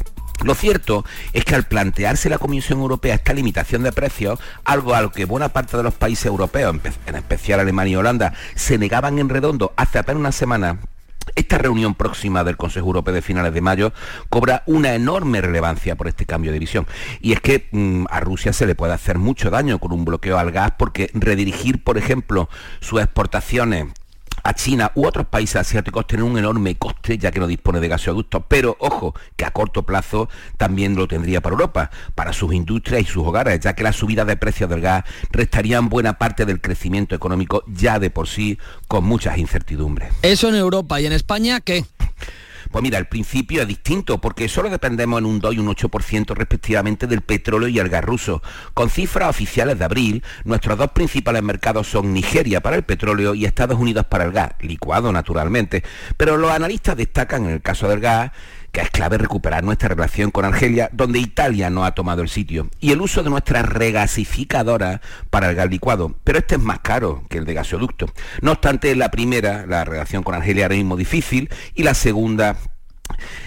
Lo 0.44 0.54
cierto 0.54 1.06
es 1.32 1.44
que 1.44 1.54
al 1.54 1.64
plantearse 1.64 2.28
la 2.28 2.36
Comisión 2.36 2.80
Europea 2.80 3.14
esta 3.14 3.32
limitación 3.32 3.82
de 3.82 3.92
precios, 3.92 4.38
algo 4.64 4.94
a 4.94 5.00
lo 5.00 5.10
que 5.10 5.24
buena 5.24 5.48
parte 5.48 5.78
de 5.78 5.82
los 5.82 5.94
países 5.94 6.26
europeos, 6.26 6.76
en 7.06 7.14
especial 7.14 7.60
Alemania 7.60 7.92
y 7.92 7.96
Holanda, 7.96 8.34
se 8.56 8.76
negaban 8.76 9.18
en 9.18 9.30
redondo 9.30 9.72
hace 9.76 9.98
apenas 9.98 10.20
una 10.20 10.32
semana, 10.32 10.80
esta 11.34 11.56
reunión 11.56 11.94
próxima 11.94 12.44
del 12.44 12.58
Consejo 12.58 12.86
Europeo 12.86 13.14
de 13.14 13.22
finales 13.22 13.54
de 13.54 13.62
mayo 13.62 13.94
cobra 14.28 14.62
una 14.66 14.94
enorme 14.94 15.40
relevancia 15.40 15.96
por 15.96 16.08
este 16.08 16.26
cambio 16.26 16.52
de 16.52 16.58
visión. 16.58 16.86
Y 17.22 17.32
es 17.32 17.40
que 17.40 17.68
mm, 17.72 18.04
a 18.10 18.20
Rusia 18.20 18.52
se 18.52 18.66
le 18.66 18.74
puede 18.74 18.92
hacer 18.92 19.16
mucho 19.16 19.48
daño 19.48 19.78
con 19.78 19.92
un 19.92 20.04
bloqueo 20.04 20.38
al 20.38 20.52
gas 20.52 20.74
porque 20.78 21.10
redirigir, 21.14 21.82
por 21.82 21.96
ejemplo, 21.96 22.50
sus 22.80 23.00
exportaciones 23.00 23.86
a 24.44 24.54
China 24.54 24.92
u 24.94 25.06
otros 25.06 25.26
países 25.26 25.56
asiáticos 25.56 26.06
tienen 26.06 26.26
un 26.26 26.38
enorme 26.38 26.76
coste 26.76 27.18
ya 27.18 27.32
que 27.32 27.40
no 27.40 27.46
dispone 27.46 27.80
de 27.80 27.88
gasoductos, 27.88 28.42
pero 28.46 28.76
ojo, 28.78 29.14
que 29.36 29.44
a 29.44 29.50
corto 29.50 29.84
plazo 29.84 30.28
también 30.58 30.94
lo 30.94 31.08
tendría 31.08 31.40
para 31.40 31.54
Europa, 31.54 31.90
para 32.14 32.32
sus 32.32 32.54
industrias 32.54 33.02
y 33.02 33.06
sus 33.06 33.26
hogares, 33.26 33.60
ya 33.60 33.74
que 33.74 33.82
la 33.82 33.92
subida 33.92 34.24
de 34.24 34.36
precios 34.36 34.68
del 34.68 34.82
gas 34.82 35.04
restarían 35.30 35.88
buena 35.88 36.18
parte 36.18 36.44
del 36.44 36.60
crecimiento 36.60 37.14
económico 37.14 37.64
ya 37.66 37.98
de 37.98 38.10
por 38.10 38.28
sí 38.28 38.58
con 38.86 39.04
muchas 39.04 39.38
incertidumbres. 39.38 40.12
Eso 40.22 40.48
en 40.48 40.56
Europa 40.56 41.00
y 41.00 41.06
en 41.06 41.12
España, 41.12 41.60
¿qué? 41.60 41.84
Pues 42.74 42.82
mira, 42.82 42.98
el 42.98 43.06
principio 43.06 43.62
es 43.62 43.68
distinto 43.68 44.20
porque 44.20 44.48
solo 44.48 44.68
dependemos 44.68 45.20
en 45.20 45.26
un 45.26 45.38
2 45.38 45.54
y 45.54 45.58
un 45.60 45.68
8% 45.68 46.34
respectivamente 46.34 47.06
del 47.06 47.20
petróleo 47.20 47.68
y 47.68 47.78
el 47.78 47.88
gas 47.88 48.04
ruso. 48.04 48.42
Con 48.74 48.90
cifras 48.90 49.30
oficiales 49.30 49.78
de 49.78 49.84
abril, 49.84 50.24
nuestros 50.42 50.76
dos 50.76 50.90
principales 50.90 51.44
mercados 51.44 51.86
son 51.86 52.12
Nigeria 52.12 52.62
para 52.62 52.74
el 52.74 52.82
petróleo 52.82 53.32
y 53.32 53.44
Estados 53.44 53.78
Unidos 53.78 54.06
para 54.06 54.24
el 54.24 54.32
gas, 54.32 54.54
licuado 54.58 55.12
naturalmente. 55.12 55.84
Pero 56.16 56.36
los 56.36 56.50
analistas 56.50 56.96
destacan 56.96 57.44
en 57.44 57.50
el 57.52 57.62
caso 57.62 57.86
del 57.86 58.00
gas 58.00 58.32
que 58.74 58.80
es 58.80 58.90
clave 58.90 59.18
recuperar 59.18 59.62
nuestra 59.62 59.88
relación 59.88 60.32
con 60.32 60.44
Argelia, 60.44 60.90
donde 60.92 61.20
Italia 61.20 61.70
no 61.70 61.84
ha 61.84 61.92
tomado 61.92 62.22
el 62.22 62.28
sitio, 62.28 62.68
y 62.80 62.90
el 62.90 63.00
uso 63.00 63.22
de 63.22 63.30
nuestra 63.30 63.62
regasificadora 63.62 65.00
para 65.30 65.48
el 65.48 65.54
gas 65.54 65.70
licuado, 65.70 66.16
pero 66.24 66.40
este 66.40 66.56
es 66.56 66.60
más 66.60 66.80
caro 66.80 67.22
que 67.30 67.38
el 67.38 67.44
de 67.44 67.54
gasoducto. 67.54 68.06
No 68.42 68.50
obstante, 68.50 68.96
la 68.96 69.12
primera, 69.12 69.64
la 69.64 69.84
relación 69.84 70.24
con 70.24 70.34
Argelia 70.34 70.64
ahora 70.64 70.74
mismo 70.74 70.96
difícil, 70.96 71.50
y 71.76 71.84
la 71.84 71.94
segunda, 71.94 72.56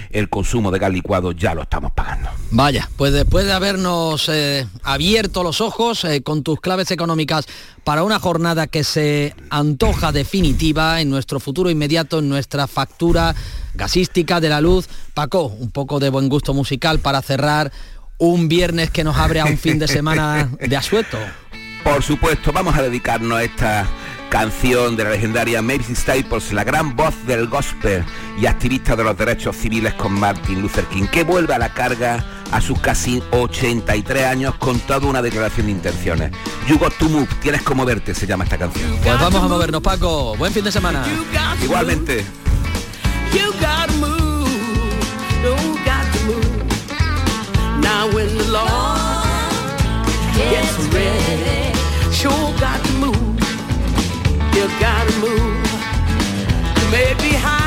el 0.10 0.30
consumo 0.30 0.72
de 0.72 0.80
gas 0.80 0.91
licuado 0.91 1.32
ya 1.32 1.53
lo 1.53 1.64
estamos 1.64 1.91
pagando. 1.91 2.30
Vaya, 2.51 2.89
pues 2.97 3.14
después 3.14 3.45
de 3.45 3.53
habernos 3.53 4.30
eh, 4.30 4.68
abierto 4.84 5.43
los 5.43 5.62
ojos 5.62 6.03
eh, 6.03 6.22
con 6.22 6.43
tus 6.43 6.60
claves 6.60 6.91
económicas 6.91 7.45
para 7.84 8.03
una 8.03 8.20
jornada 8.20 8.68
que 8.68 8.84
se 8.84 9.36
antoja 9.49 10.12
definitiva 10.12 11.01
en 11.01 11.10
nuestro 11.10 11.39
futuro 11.39 11.70
inmediato, 11.70 12.20
en 12.20 12.30
nuestra 12.30 12.68
factura 12.68 13.36
gasística 13.74 14.39
de 14.39 14.49
la 14.49 14.62
luz, 14.62 14.88
Paco, 15.14 15.43
un 15.43 15.72
poco 15.72 15.99
de 15.99 16.10
buen 16.10 16.30
gusto 16.30 16.53
musical 16.53 16.99
para 16.99 17.22
cerrar 17.22 17.72
un 18.18 18.47
viernes 18.47 18.89
que 18.89 19.03
nos 19.03 19.18
abre 19.18 19.39
a 19.39 19.45
un 19.45 19.58
fin 19.58 19.80
de 19.80 19.88
semana 19.88 20.49
de 20.60 20.76
asueto. 20.76 21.18
Por 21.84 22.03
supuesto, 22.03 22.51
vamos 22.51 22.76
a 22.76 22.82
dedicarnos 22.82 23.38
a 23.38 23.43
esta 23.43 23.88
canción 24.30 24.95
de 24.95 25.03
la 25.03 25.11
legendaria 25.11 25.61
Mavis 25.61 25.88
Staples, 25.95 26.51
la 26.51 26.63
gran 26.63 26.95
voz 26.95 27.13
del 27.25 27.47
gospel 27.47 28.03
y 28.39 28.45
activista 28.45 28.95
de 28.95 29.03
los 29.03 29.17
derechos 29.17 29.55
civiles 29.55 29.93
con 29.93 30.13
Martin 30.13 30.61
Luther 30.61 30.86
King, 30.86 31.05
que 31.07 31.23
vuelve 31.23 31.53
a 31.53 31.57
la 31.57 31.73
carga 31.73 32.23
a 32.51 32.61
sus 32.61 32.80
casi 32.80 33.21
83 33.32 34.25
años 34.25 34.55
con 34.55 34.80
toda 34.82 35.07
una 35.07 35.21
declaración 35.21 35.67
de 35.67 35.73
intenciones. 35.73 36.32
You 36.67 36.78
got 36.78 36.93
to 36.97 37.09
move, 37.09 37.28
tienes 37.41 37.61
como 37.61 37.86
verte, 37.86 38.13
se 38.13 38.28
llama 38.28 38.43
esta 38.43 38.57
canción. 38.57 38.97
Pues 39.03 39.19
vamos 39.19 39.43
a 39.43 39.47
movernos, 39.47 39.82
Paco. 39.82 40.36
Buen 40.38 40.53
fin 40.53 40.63
de 40.63 40.71
semana. 40.71 41.05
Igualmente. 41.63 42.25
You 43.34 43.51
gotta 43.59 43.91
move, 43.93 44.49
you 45.43 45.55
got 45.86 46.05
to 46.13 46.19
move. 46.25 46.47
Now 47.82 48.07
when 48.13 48.38
the 48.38 48.47
Lord 48.49 48.99
gets 50.36 50.78
ready, 50.93 51.73
sure 52.11 52.53
got 52.59 52.84
to 52.84 52.91
move. 52.93 53.26
You 54.58 54.68
gotta 54.80 55.12
move. 55.20 55.70
You 56.80 56.88
may 56.89 57.14
be 57.22 57.32
high, 57.38 57.66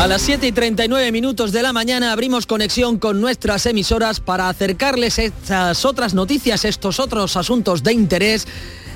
A 0.00 0.06
las 0.06 0.22
7 0.22 0.46
y 0.46 0.52
39 0.52 1.12
minutos 1.12 1.52
de 1.52 1.62
la 1.62 1.74
mañana 1.74 2.12
abrimos 2.12 2.46
conexión 2.46 2.98
con 2.98 3.20
nuestras 3.20 3.66
emisoras 3.66 4.18
para 4.18 4.48
acercarles 4.48 5.18
estas 5.18 5.84
otras 5.84 6.14
noticias, 6.14 6.64
estos 6.64 6.98
otros 6.98 7.36
asuntos 7.36 7.82
de 7.82 7.92
interés. 7.92 8.46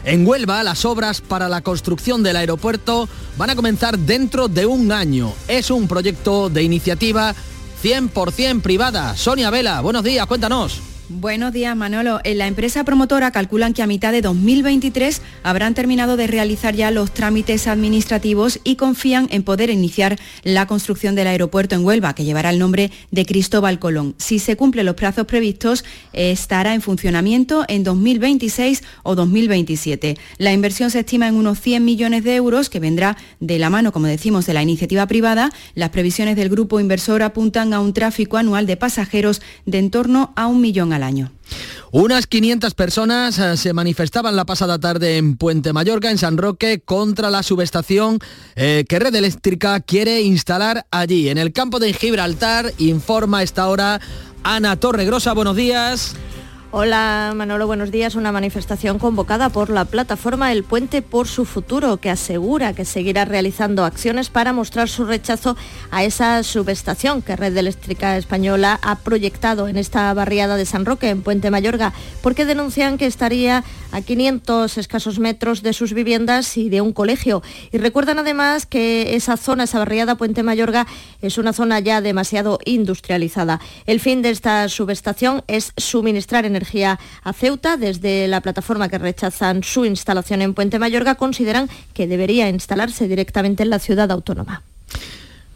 En 0.07 0.27
Huelva, 0.27 0.63
las 0.63 0.87
obras 0.87 1.21
para 1.21 1.51
la 1.51 1.61
construcción 1.61 2.23
del 2.23 2.37
aeropuerto 2.37 3.07
van 3.37 3.51
a 3.51 3.55
comenzar 3.55 3.99
dentro 3.99 4.49
de 4.49 4.65
un 4.65 4.93
año. 4.93 5.35
Es 5.47 5.71
un 5.71 5.89
proyecto 5.89 6.49
de 6.49 6.63
iniciativa 6.63 7.35
100% 7.83 8.63
privada. 8.63 9.15
Sonia 9.15 9.51
Vela, 9.51 9.83
buenos 9.83 10.05
días, 10.05 10.25
cuéntanos. 10.25 10.94
Buenos 11.11 11.53
días, 11.53 11.77
Manolo. 11.77 12.21
En 12.25 12.39
la 12.39 12.47
empresa 12.47 12.83
promotora 12.83 13.31
calculan 13.31 13.75
que 13.75 13.83
a 13.83 13.87
mitad 13.87 14.11
de 14.11 14.23
2023 14.23 15.21
habrán 15.43 15.75
terminado 15.75 16.17
de 16.17 16.27
realizar 16.27 16.75
ya 16.75 16.91
los 16.91 17.13
trámites 17.13 17.67
administrativos 17.67 18.59
y 18.65 18.77
confían 18.77 19.29
en 19.31 19.43
poder 19.43 19.69
iniciar 19.69 20.19
la 20.45 20.67
construcción 20.67 21.15
del 21.15 21.27
aeropuerto 21.27 21.75
en 21.75 21.85
Huelva, 21.85 22.15
que 22.15 22.25
llevará 22.25 22.49
el 22.49 22.59
nombre 22.59 22.91
de 23.11 23.27
Cristóbal 23.27 23.79
Colón. 23.79 24.15
Si 24.17 24.39
se 24.39 24.57
cumplen 24.57 24.87
los 24.87 24.95
plazos 24.95 25.27
previstos, 25.27 25.85
estará 26.15 26.73
en 26.73 26.81
funcionamiento 26.81 27.67
en 27.69 27.85
2026 27.85 28.83
o 29.03 29.15
2027. 29.15 30.17
La 30.39 30.55
inversión 30.55 30.91
se 30.91 31.01
estima 31.01 31.29
en 31.29 31.35
unos 31.35 31.61
100 31.61 31.85
millones 31.85 32.25
de 32.25 32.35
euros, 32.35 32.71
que 32.71 32.81
vendrá 32.81 33.19
de 33.41 33.59
la 33.59 33.69
mano, 33.69 33.93
como 33.93 34.07
decimos, 34.07 34.47
de 34.47 34.55
la 34.55 34.63
iniciativa 34.63 35.07
privada. 35.07 35.51
Las 35.75 35.91
previsiones 35.91 36.37
del 36.37 36.49
grupo 36.49 36.81
inversor 36.81 37.23
apuntan 37.23 37.75
a 37.75 37.81
un 37.81 37.93
tráfico 37.93 38.39
anual 38.39 38.65
de 38.65 38.79
pasajeros 38.79 39.43
de 39.67 39.77
en 39.77 39.91
torno 39.91 40.33
a 40.35 40.47
un 40.47 40.63
millón 40.63 40.94
al 40.95 41.03
año. 41.03 41.31
Unas 41.91 42.27
500 42.27 42.75
personas 42.75 43.39
eh, 43.39 43.57
se 43.57 43.73
manifestaban 43.73 44.35
la 44.35 44.45
pasada 44.45 44.79
tarde 44.79 45.17
en 45.17 45.37
Puente 45.37 45.73
Mayorga, 45.73 46.11
en 46.11 46.19
San 46.19 46.39
Roque, 46.39 46.81
contra 46.81 47.31
la 47.31 47.43
subestación 47.43 48.19
eh, 48.57 48.85
que 48.89 48.99
Red 48.99 49.15
Eléctrica 49.15 49.79
quiere 49.81 50.23
instalar 50.23 50.87
allí. 50.91 51.29
En 51.29 51.39
el 51.39 51.53
campo 51.53 51.79
de 51.79 51.93
Gibraltar, 51.93 52.73
informa 52.79 53.39
a 53.39 53.43
esta 53.43 53.69
hora 53.69 54.01
Ana 54.43 54.77
Torregrosa. 54.77 55.35
Buenos 55.35 55.57
días. 55.57 56.17
Hola 56.77 57.33
Manolo, 57.37 57.69
buenos 57.69 57.93
días. 57.93 58.17
Una 58.17 58.33
manifestación 58.33 58.99
convocada 58.99 59.49
por 59.49 59.71
la 59.71 59.85
plataforma 59.85 60.51
El 60.51 60.65
Puente 60.65 61.03
por 61.03 61.29
su 61.29 61.45
futuro, 61.45 61.99
que 61.99 62.11
asegura 62.11 62.73
que 62.73 62.85
seguirá 62.85 63.25
realizando 63.25 63.85
acciones 63.85 64.29
para 64.29 64.53
mostrar 64.53 64.89
su 64.89 65.05
rechazo 65.05 65.57
a 65.93 66.03
esa 66.03 66.43
subestación 66.43 67.23
que 67.23 67.37
Red 67.37 67.57
Eléctrica 67.57 68.17
Española 68.17 68.81
ha 68.83 68.97
proyectado 68.97 69.69
en 69.69 69.77
esta 69.77 70.13
barriada 70.15 70.57
de 70.57 70.67
San 70.67 70.85
Roque, 70.85 71.11
en 71.11 71.23
Puente 71.23 71.53
Mayorga, 71.53 71.93
porque 72.25 72.45
denuncian 72.45 72.99
que 72.99 73.07
estaría 73.07 73.63
a 73.95 74.03
500 74.03 74.77
escasos 74.77 75.21
metros 75.21 75.63
de 75.63 75.73
sus 75.73 75.93
viviendas 75.93 76.57
y 76.57 76.69
de 76.69 76.81
un 76.81 76.93
colegio. 76.93 77.43
Y 77.71 77.79
recuerdan 77.79 78.19
además 78.19 78.67
que 78.67 79.15
esa 79.15 79.37
zona, 79.37 79.65
esa 79.65 79.79
barriada 79.79 80.17
Puente 80.17 80.43
Mayorga, 80.43 80.87
es 81.23 81.39
una 81.39 81.53
zona 81.53 81.79
ya 81.79 82.01
demasiado 82.01 82.59
industrializada. 82.65 83.61
El 83.87 84.01
fin 84.01 84.21
de 84.21 84.31
esta 84.31 84.69
subestación 84.69 85.45
es 85.47 85.73
suministrar 85.77 86.45
energía 86.45 86.99
a 87.23 87.33
Ceuta. 87.33 87.77
Desde 87.77 88.27
la 88.27 88.41
plataforma 88.41 88.89
que 88.89 88.99
rechazan 88.99 89.63
su 89.63 89.85
instalación 89.85 90.43
en 90.43 90.55
Puente 90.55 90.81
Mayorga 90.81 91.15
consideran 91.15 91.71
que 91.93 92.09
debería 92.09 92.49
instalarse 92.49 93.07
directamente 93.07 93.63
en 93.63 93.71
la 93.71 93.79
ciudad 93.79 94.11
autónoma. 94.11 94.65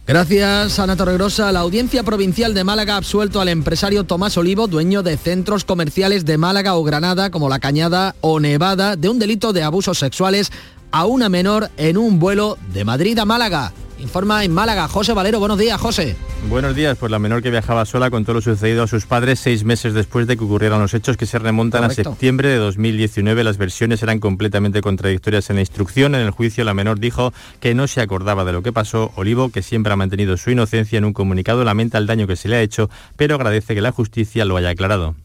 Gracias, 0.09 0.79
Ana 0.79 0.97
Torregrosa. 0.97 1.53
La 1.53 1.61
Audiencia 1.61 2.03
Provincial 2.03 2.55
de 2.55 2.65
Málaga 2.65 2.95
ha 2.95 2.97
absuelto 2.97 3.43
al 3.43 3.49
empresario 3.49 4.05
Tomás 4.05 4.39
Olivo, 4.39 4.67
dueño 4.67 5.03
de 5.03 5.19
centros 5.19 5.67
comerciales 5.67 6.25
de 6.25 6.39
Málaga 6.39 6.77
o 6.77 6.83
Granada, 6.83 7.31
como 7.31 7.51
La 7.51 7.59
Cañada 7.59 8.17
o 8.23 8.41
Nevada, 8.41 8.97
de 8.97 9.11
un 9.11 9.19
delito 9.19 9.53
de 9.53 9.65
abusos 9.65 9.99
sexuales 9.99 10.51
a 10.91 11.07
una 11.07 11.29
menor 11.29 11.71
en 11.77 11.97
un 11.99 12.19
vuelo 12.19 12.59
de 12.73 12.85
Madrid 12.85 13.19
a 13.19 13.25
Málaga. 13.25 13.73
Informa 13.99 14.45
en 14.45 14.53
Málaga, 14.53 14.87
José 14.87 15.13
Valero. 15.13 15.41
Buenos 15.41 15.59
días, 15.59 15.81
José. 15.81 16.15
Buenos 16.49 16.77
días, 16.77 16.97
pues 16.97 17.11
la 17.11 17.19
menor 17.19 17.43
que 17.43 17.51
viajaba 17.51 17.85
sola 17.85 18.11
contó 18.11 18.33
lo 18.33 18.41
sucedido 18.41 18.85
a 18.85 18.87
sus 18.87 19.07
padres 19.07 19.41
seis 19.41 19.65
meses 19.65 19.93
después 19.93 20.29
de 20.29 20.37
que 20.37 20.45
ocurrieran 20.45 20.81
los 20.81 20.95
hechos 20.95 21.17
que 21.17 21.27
se 21.27 21.39
remontan 21.39 21.83
a 21.83 21.91
septiembre 21.91 22.49
de 22.49 22.57
2019. 22.59 23.43
Las 23.43 23.59
versiones 23.59 24.03
eran 24.05 24.21
completamente 24.21 24.81
contradictorias 24.81 25.51
en 25.51 25.57
la 25.57 25.63
instrucción. 25.63 26.15
En 26.15 26.21
el 26.21 26.31
juicio 26.31 26.63
la 26.63 26.75
menor 26.75 27.01
dijo 27.01 27.33
que 27.59 27.75
no 27.75 27.89
se 27.89 28.01
acordaba 28.01 28.45
de 28.45 28.53
lo 28.53 28.63
que 28.63 28.73
pasó. 28.73 29.11
Olivo, 29.17 29.51
que 29.51 29.63
siempre 29.63 29.93
ha 29.93 29.97
mantenido 29.97 30.37
su 30.37 30.53
inocencia 30.53 30.97
en 30.97 31.05
un 31.05 31.13
comunicado, 31.13 31.65
lamenta 31.65 31.99
el 31.99 32.07
daño 32.07 32.29
que 32.29 32.37
se 32.37 32.49
le 32.49 32.57
ha 32.57 32.63
hecho, 32.63 32.89
pero 33.17 33.35
agradece 33.35 33.75
que 33.75 33.81
la 33.81 33.91
justicia 33.91 34.45
lo 34.45 34.57
haya 34.57 34.71
aclarado. 34.71 35.17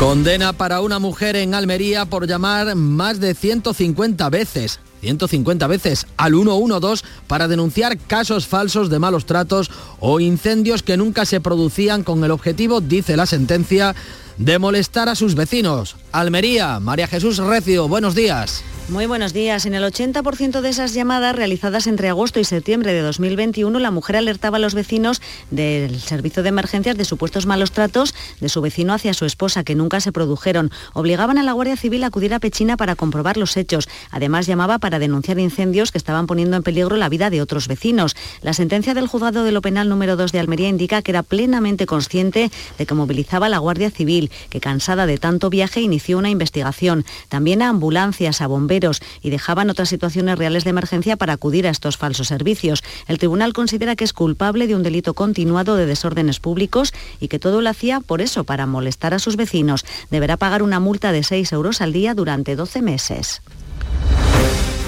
Condena 0.00 0.54
para 0.54 0.80
una 0.80 0.98
mujer 0.98 1.36
en 1.36 1.54
Almería 1.54 2.06
por 2.06 2.26
llamar 2.26 2.74
más 2.74 3.20
de 3.20 3.34
150 3.34 4.30
veces 4.30 4.80
150 5.02 5.66
veces 5.66 6.06
al 6.16 6.32
112 6.32 7.04
para 7.26 7.48
denunciar 7.48 7.98
casos 7.98 8.46
falsos 8.46 8.88
de 8.88 8.98
malos 8.98 9.26
tratos 9.26 9.70
o 9.98 10.18
incendios 10.20 10.82
que 10.82 10.96
nunca 10.96 11.26
se 11.26 11.42
producían 11.42 12.02
con 12.02 12.24
el 12.24 12.30
objetivo, 12.30 12.80
dice 12.80 13.16
la 13.16 13.26
sentencia, 13.26 13.94
de 14.40 14.58
molestar 14.58 15.10
a 15.10 15.14
sus 15.14 15.34
vecinos. 15.34 15.96
Almería, 16.12 16.80
María 16.80 17.06
Jesús 17.06 17.36
Recio, 17.36 17.88
buenos 17.88 18.14
días. 18.14 18.64
Muy 18.90 19.06
buenos 19.06 19.32
días. 19.32 19.66
En 19.66 19.74
el 19.74 19.84
80% 19.84 20.62
de 20.62 20.68
esas 20.68 20.94
llamadas 20.94 21.36
realizadas 21.36 21.86
entre 21.86 22.08
agosto 22.08 22.40
y 22.40 22.44
septiembre 22.44 22.92
de 22.92 23.02
2021, 23.02 23.78
la 23.78 23.92
mujer 23.92 24.16
alertaba 24.16 24.56
a 24.56 24.60
los 24.60 24.74
vecinos 24.74 25.22
del 25.52 26.00
servicio 26.00 26.42
de 26.42 26.48
emergencias 26.48 26.96
de 26.96 27.04
supuestos 27.04 27.46
malos 27.46 27.70
tratos 27.70 28.16
de 28.40 28.48
su 28.48 28.60
vecino 28.60 28.92
hacia 28.92 29.14
su 29.14 29.26
esposa, 29.26 29.62
que 29.62 29.76
nunca 29.76 30.00
se 30.00 30.10
produjeron. 30.10 30.72
Obligaban 30.92 31.38
a 31.38 31.44
la 31.44 31.52
Guardia 31.52 31.76
Civil 31.76 32.02
a 32.02 32.08
acudir 32.08 32.34
a 32.34 32.40
Pechina 32.40 32.76
para 32.76 32.96
comprobar 32.96 33.36
los 33.36 33.56
hechos. 33.56 33.88
Además, 34.10 34.48
llamaba 34.48 34.80
para 34.80 34.98
denunciar 34.98 35.38
incendios 35.38 35.92
que 35.92 35.98
estaban 35.98 36.26
poniendo 36.26 36.56
en 36.56 36.64
peligro 36.64 36.96
la 36.96 37.08
vida 37.08 37.30
de 37.30 37.42
otros 37.42 37.68
vecinos. 37.68 38.16
La 38.42 38.54
sentencia 38.54 38.92
del 38.92 39.06
juzgado 39.06 39.44
de 39.44 39.52
lo 39.52 39.62
penal 39.62 39.88
número 39.88 40.16
2 40.16 40.32
de 40.32 40.40
Almería 40.40 40.68
indica 40.68 41.00
que 41.00 41.12
era 41.12 41.22
plenamente 41.22 41.86
consciente 41.86 42.50
de 42.76 42.86
que 42.86 42.94
movilizaba 42.94 43.46
a 43.46 43.50
la 43.50 43.58
Guardia 43.58 43.92
Civil, 43.92 44.29
que 44.48 44.60
cansada 44.60 45.06
de 45.06 45.18
tanto 45.18 45.50
viaje 45.50 45.80
inició 45.80 46.18
una 46.18 46.30
investigación. 46.30 47.04
También 47.28 47.62
a 47.62 47.68
ambulancias, 47.68 48.40
a 48.40 48.46
bomberos 48.46 49.00
y 49.22 49.30
dejaban 49.30 49.70
otras 49.70 49.88
situaciones 49.88 50.38
reales 50.38 50.64
de 50.64 50.70
emergencia 50.70 51.16
para 51.16 51.34
acudir 51.34 51.66
a 51.66 51.70
estos 51.70 51.96
falsos 51.96 52.28
servicios. 52.28 52.82
El 53.06 53.18
tribunal 53.18 53.52
considera 53.52 53.96
que 53.96 54.04
es 54.04 54.12
culpable 54.12 54.66
de 54.66 54.74
un 54.74 54.82
delito 54.82 55.14
continuado 55.14 55.76
de 55.76 55.86
desórdenes 55.86 56.40
públicos 56.40 56.92
y 57.20 57.28
que 57.28 57.38
todo 57.38 57.60
lo 57.60 57.70
hacía 57.70 58.00
por 58.00 58.20
eso, 58.20 58.44
para 58.44 58.66
molestar 58.66 59.14
a 59.14 59.18
sus 59.18 59.36
vecinos. 59.36 59.84
Deberá 60.10 60.36
pagar 60.36 60.62
una 60.62 60.80
multa 60.80 61.12
de 61.12 61.22
6 61.22 61.52
euros 61.52 61.80
al 61.80 61.92
día 61.92 62.14
durante 62.14 62.56
12 62.56 62.82
meses. 62.82 63.42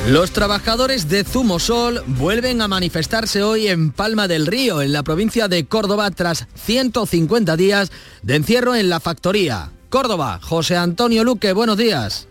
Los 0.09 0.33
trabajadores 0.33 1.09
de 1.09 1.23
Zumosol 1.23 2.03
vuelven 2.07 2.61
a 2.61 2.67
manifestarse 2.67 3.45
hoy 3.45 3.69
en 3.69 3.93
Palma 3.93 4.27
del 4.27 4.49
Río, 4.49 4.83
en 4.83 4.93
la 4.93 5.05
provincia 5.05 5.47
de 5.47 5.67
Córdoba, 5.67 6.11
tras 6.11 6.49
150 6.57 7.57
días 7.57 7.93
de 8.23 8.35
encierro 8.35 8.75
en 8.75 8.89
la 8.89 8.99
factoría. 8.99 9.71
Córdoba, 9.91 10.41
José 10.43 10.77
Antonio 10.77 11.23
Luque, 11.23 11.53
buenos 11.53 11.77
días. 11.77 12.27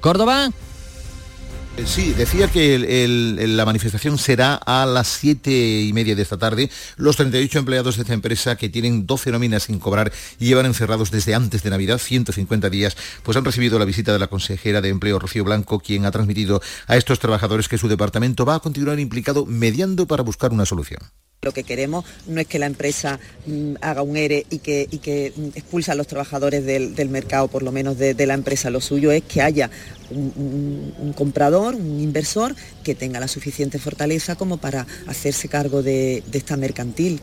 Córdoba. 0.00 0.50
Eh, 1.76 1.86
sí, 1.86 2.12
decía 2.12 2.46
que 2.46 2.78
la 3.48 3.64
manifestación 3.64 4.16
será 4.16 4.54
a 4.54 4.86
las 4.86 5.08
siete 5.08 5.82
y 5.82 5.92
media 5.92 6.14
de 6.14 6.22
esta 6.22 6.38
tarde. 6.38 6.70
Los 6.96 7.16
38 7.16 7.58
empleados 7.58 7.96
de 7.96 8.02
esta 8.02 8.14
empresa 8.14 8.56
que 8.56 8.68
tienen 8.68 9.06
12 9.06 9.32
nóminas 9.32 9.64
sin 9.64 9.80
cobrar 9.80 10.12
y 10.38 10.46
llevan 10.46 10.66
encerrados 10.66 11.10
desde 11.10 11.34
antes 11.34 11.64
de 11.64 11.70
Navidad, 11.70 11.98
150 11.98 12.70
días, 12.70 12.96
pues 13.24 13.36
han 13.36 13.44
recibido 13.44 13.78
la 13.80 13.86
visita 13.86 14.12
de 14.12 14.20
la 14.20 14.28
consejera 14.28 14.80
de 14.80 14.90
Empleo, 14.90 15.18
Rocío 15.18 15.42
Blanco, 15.42 15.80
quien 15.80 16.06
ha 16.06 16.12
transmitido 16.12 16.62
a 16.86 16.96
estos 16.96 17.18
trabajadores 17.18 17.68
que 17.68 17.78
su 17.78 17.88
departamento 17.88 18.44
va 18.44 18.54
a 18.54 18.60
continuar 18.60 19.00
implicado 19.00 19.44
mediando 19.44 20.06
para 20.06 20.22
buscar 20.22 20.52
una 20.52 20.66
solución. 20.66 21.00
Lo 21.44 21.52
que 21.52 21.64
queremos 21.64 22.04
no 22.26 22.40
es 22.40 22.46
que 22.46 22.58
la 22.58 22.66
empresa 22.66 23.18
mm, 23.46 23.74
haga 23.80 24.02
un 24.02 24.16
ERE 24.16 24.46
y 24.50 24.58
que, 24.58 24.88
y 24.90 24.98
que 24.98 25.32
mm, 25.36 25.48
expulsa 25.54 25.92
a 25.92 25.94
los 25.94 26.06
trabajadores 26.06 26.64
del, 26.64 27.08
mercado, 27.08 27.48
por 27.48 27.62
lo 27.62 27.70
menos 27.70 27.98
de, 27.98 28.26
la 28.26 28.34
empresa. 28.34 28.70
Lo 28.70 28.80
suyo 28.80 29.12
es 29.12 29.22
que 29.22 29.42
haya 29.42 29.70
un, 30.10 31.14
comprador, 31.16 31.74
un 31.74 32.00
inversor 32.00 32.54
que 32.82 32.94
tenga 32.94 33.20
la 33.20 33.28
suficiente 33.28 33.78
fortaleza 33.78 34.36
como 34.36 34.56
para 34.56 34.86
hacerse 35.06 35.48
cargo 35.48 35.82
de, 35.82 36.22
de 36.26 36.38
esta 36.38 36.56
mercantil 36.56 37.20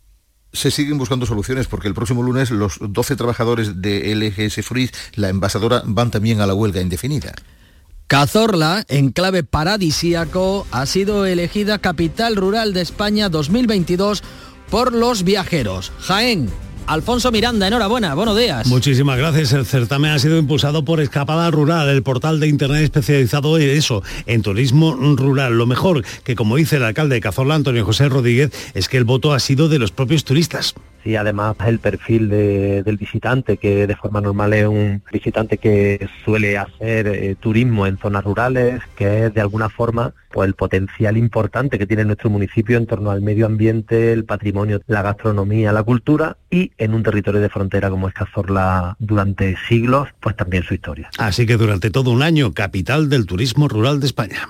se 0.54 0.70
siguen 0.70 0.98
buscando 0.98 1.26
soluciones 1.26 1.68
porque 1.68 1.88
el 1.88 1.94
próximo 1.94 2.24
lunes 2.24 2.52
los 2.52 2.78
12 2.82 3.16
trabajadores 3.16 3.82
de 3.82 4.14
LGS 4.14 4.66
Fruit, 4.66 4.94
la 5.16 5.30
envasadora, 5.30 5.82
van 5.86 6.12
también 6.12 6.42
a 6.42 6.46
la 6.46 6.54
huelga 6.54 6.82
indefinida. 6.82 7.34
Cazorla, 8.12 8.84
enclave 8.90 9.44
paradisíaco, 9.44 10.68
ha 10.72 10.86
sido 10.86 11.26
elegida 11.26 11.80
capital 11.80 12.36
rural 12.36 12.74
de 12.74 12.82
España 12.82 13.30
2022 13.30 14.22
por 14.70 14.92
los 14.92 15.24
viajeros. 15.24 15.94
Jaén, 16.02 16.50
Alfonso 16.88 17.32
Miranda, 17.32 17.70
enhorabuena, 17.70 18.14
buenos 18.14 18.38
días. 18.38 18.68
Muchísimas 18.68 19.18
gracias. 19.18 19.54
El 19.54 19.66
certamen 19.66 20.12
ha 20.12 20.20
sido 20.20 20.38
impulsado 20.38 20.84
por 20.84 21.00
Escapada 21.00 21.50
Rural, 21.52 21.88
el 21.88 22.04
portal 22.04 22.42
de 22.42 22.50
internet 22.50 22.84
especializado 22.84 23.58
en 23.58 23.70
eso, 23.70 24.04
en 24.26 24.42
turismo 24.42 24.94
rural. 25.16 25.58
Lo 25.58 25.66
mejor 25.66 26.04
que, 26.26 26.36
como 26.36 26.58
dice 26.58 26.76
el 26.76 26.84
alcalde 26.84 27.16
de 27.16 27.22
Cazorla, 27.22 27.56
Antonio 27.56 27.86
José 27.86 28.10
Rodríguez, 28.10 28.52
es 28.74 28.90
que 28.90 28.98
el 28.98 29.06
voto 29.06 29.32
ha 29.32 29.40
sido 29.40 29.70
de 29.70 29.80
los 29.80 29.92
propios 29.94 30.26
turistas 30.26 30.76
y 31.04 31.16
además 31.16 31.56
el 31.66 31.80
perfil 31.80 32.30
del 32.30 32.98
visitante, 32.98 33.58
que 33.58 33.88
de 33.88 33.96
forma 33.96 34.22
normal 34.22 34.54
es 34.54 34.68
un 34.68 35.02
visitante 35.12 35.58
que 35.58 36.08
suele 36.24 36.58
hacer 36.58 37.08
eh, 37.08 37.36
turismo 37.40 37.88
en 37.88 37.98
zonas 37.98 38.24
rurales, 38.24 38.82
que 38.96 39.26
es 39.26 39.34
de 39.34 39.42
alguna 39.42 39.70
forma 39.70 40.14
pues 40.32 40.48
el 40.48 40.54
potencial 40.54 41.18
importante 41.18 41.78
que 41.78 41.86
tiene 41.86 42.06
nuestro 42.06 42.30
municipio 42.30 42.78
en 42.78 42.86
torno 42.86 43.12
al 43.12 43.22
medio 43.22 43.46
ambiente, 43.46 44.14
el 44.14 44.26
patrimonio, 44.26 44.82
la 44.88 45.02
gastronomía, 45.02 45.74
la 45.74 45.84
cultura 45.84 46.38
y 46.50 46.72
en 46.78 46.94
un 46.94 47.04
territorio 47.04 47.42
de 47.42 47.50
frontera 47.50 47.90
como 47.90 48.08
es 48.08 48.14
Cazorla 48.14 48.96
durante 49.00 49.58
siglos, 49.68 50.10
pues 50.20 50.36
también 50.36 50.64
su 50.64 50.74
historia. 50.74 51.10
Así 51.18 51.46
que 51.46 51.58
durante 51.58 51.90
todo 51.90 52.12
un 52.12 52.24
año, 52.24 52.54
capital 52.54 53.10
del 53.10 53.26
turismo 53.26 53.68
rural 53.68 54.00
de 54.00 54.06
España. 54.06 54.48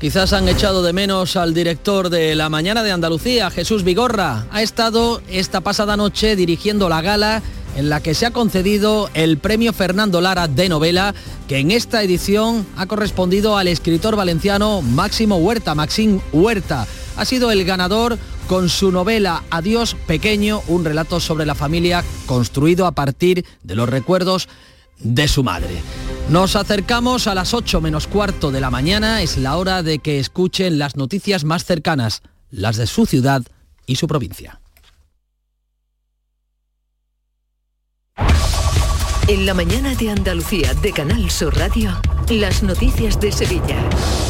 Quizás 0.00 0.32
han 0.32 0.48
echado 0.48 0.82
de 0.82 0.94
menos 0.94 1.36
al 1.36 1.52
director 1.52 2.08
de 2.08 2.34
La 2.34 2.48
Mañana 2.48 2.82
de 2.82 2.90
Andalucía, 2.90 3.50
Jesús 3.50 3.84
Vigorra. 3.84 4.46
Ha 4.50 4.62
estado 4.62 5.20
esta 5.28 5.60
pasada 5.60 5.94
noche 5.94 6.36
dirigiendo 6.36 6.88
la 6.88 7.02
gala 7.02 7.42
en 7.76 7.90
la 7.90 8.00
que 8.00 8.14
se 8.14 8.24
ha 8.24 8.30
concedido 8.30 9.10
el 9.12 9.36
premio 9.36 9.74
Fernando 9.74 10.22
Lara 10.22 10.48
de 10.48 10.70
novela, 10.70 11.14
que 11.48 11.58
en 11.58 11.70
esta 11.70 12.02
edición 12.02 12.66
ha 12.78 12.86
correspondido 12.86 13.58
al 13.58 13.68
escritor 13.68 14.16
valenciano 14.16 14.80
Máximo 14.80 15.36
Huerta, 15.36 15.74
Maxim 15.74 16.20
Huerta. 16.32 16.86
Ha 17.18 17.24
sido 17.26 17.50
el 17.50 17.66
ganador 17.66 18.16
con 18.48 18.70
su 18.70 18.92
novela 18.92 19.44
Adiós 19.50 19.96
Pequeño, 20.06 20.62
un 20.68 20.82
relato 20.82 21.20
sobre 21.20 21.44
la 21.44 21.54
familia 21.54 22.02
construido 22.24 22.86
a 22.86 22.92
partir 22.92 23.44
de 23.62 23.74
los 23.74 23.86
recuerdos 23.86 24.48
de 24.98 25.28
su 25.28 25.44
madre. 25.44 25.82
Nos 26.30 26.54
acercamos 26.54 27.26
a 27.26 27.34
las 27.34 27.54
8 27.54 27.80
menos 27.80 28.06
cuarto 28.06 28.52
de 28.52 28.60
la 28.60 28.70
mañana, 28.70 29.20
es 29.20 29.36
la 29.36 29.56
hora 29.56 29.82
de 29.82 29.98
que 29.98 30.20
escuchen 30.20 30.78
las 30.78 30.94
noticias 30.94 31.42
más 31.42 31.64
cercanas, 31.64 32.22
las 32.52 32.76
de 32.76 32.86
su 32.86 33.04
ciudad 33.04 33.42
y 33.84 33.96
su 33.96 34.06
provincia. 34.06 34.59
En 39.30 39.46
la 39.46 39.54
mañana 39.54 39.94
de 39.94 40.10
Andalucía 40.10 40.74
de 40.74 40.90
Canal 40.90 41.30
Sur 41.30 41.56
Radio, 41.56 41.96
las 42.30 42.62
noticias 42.62 43.18
de 43.18 43.32
Sevilla. 43.32 43.76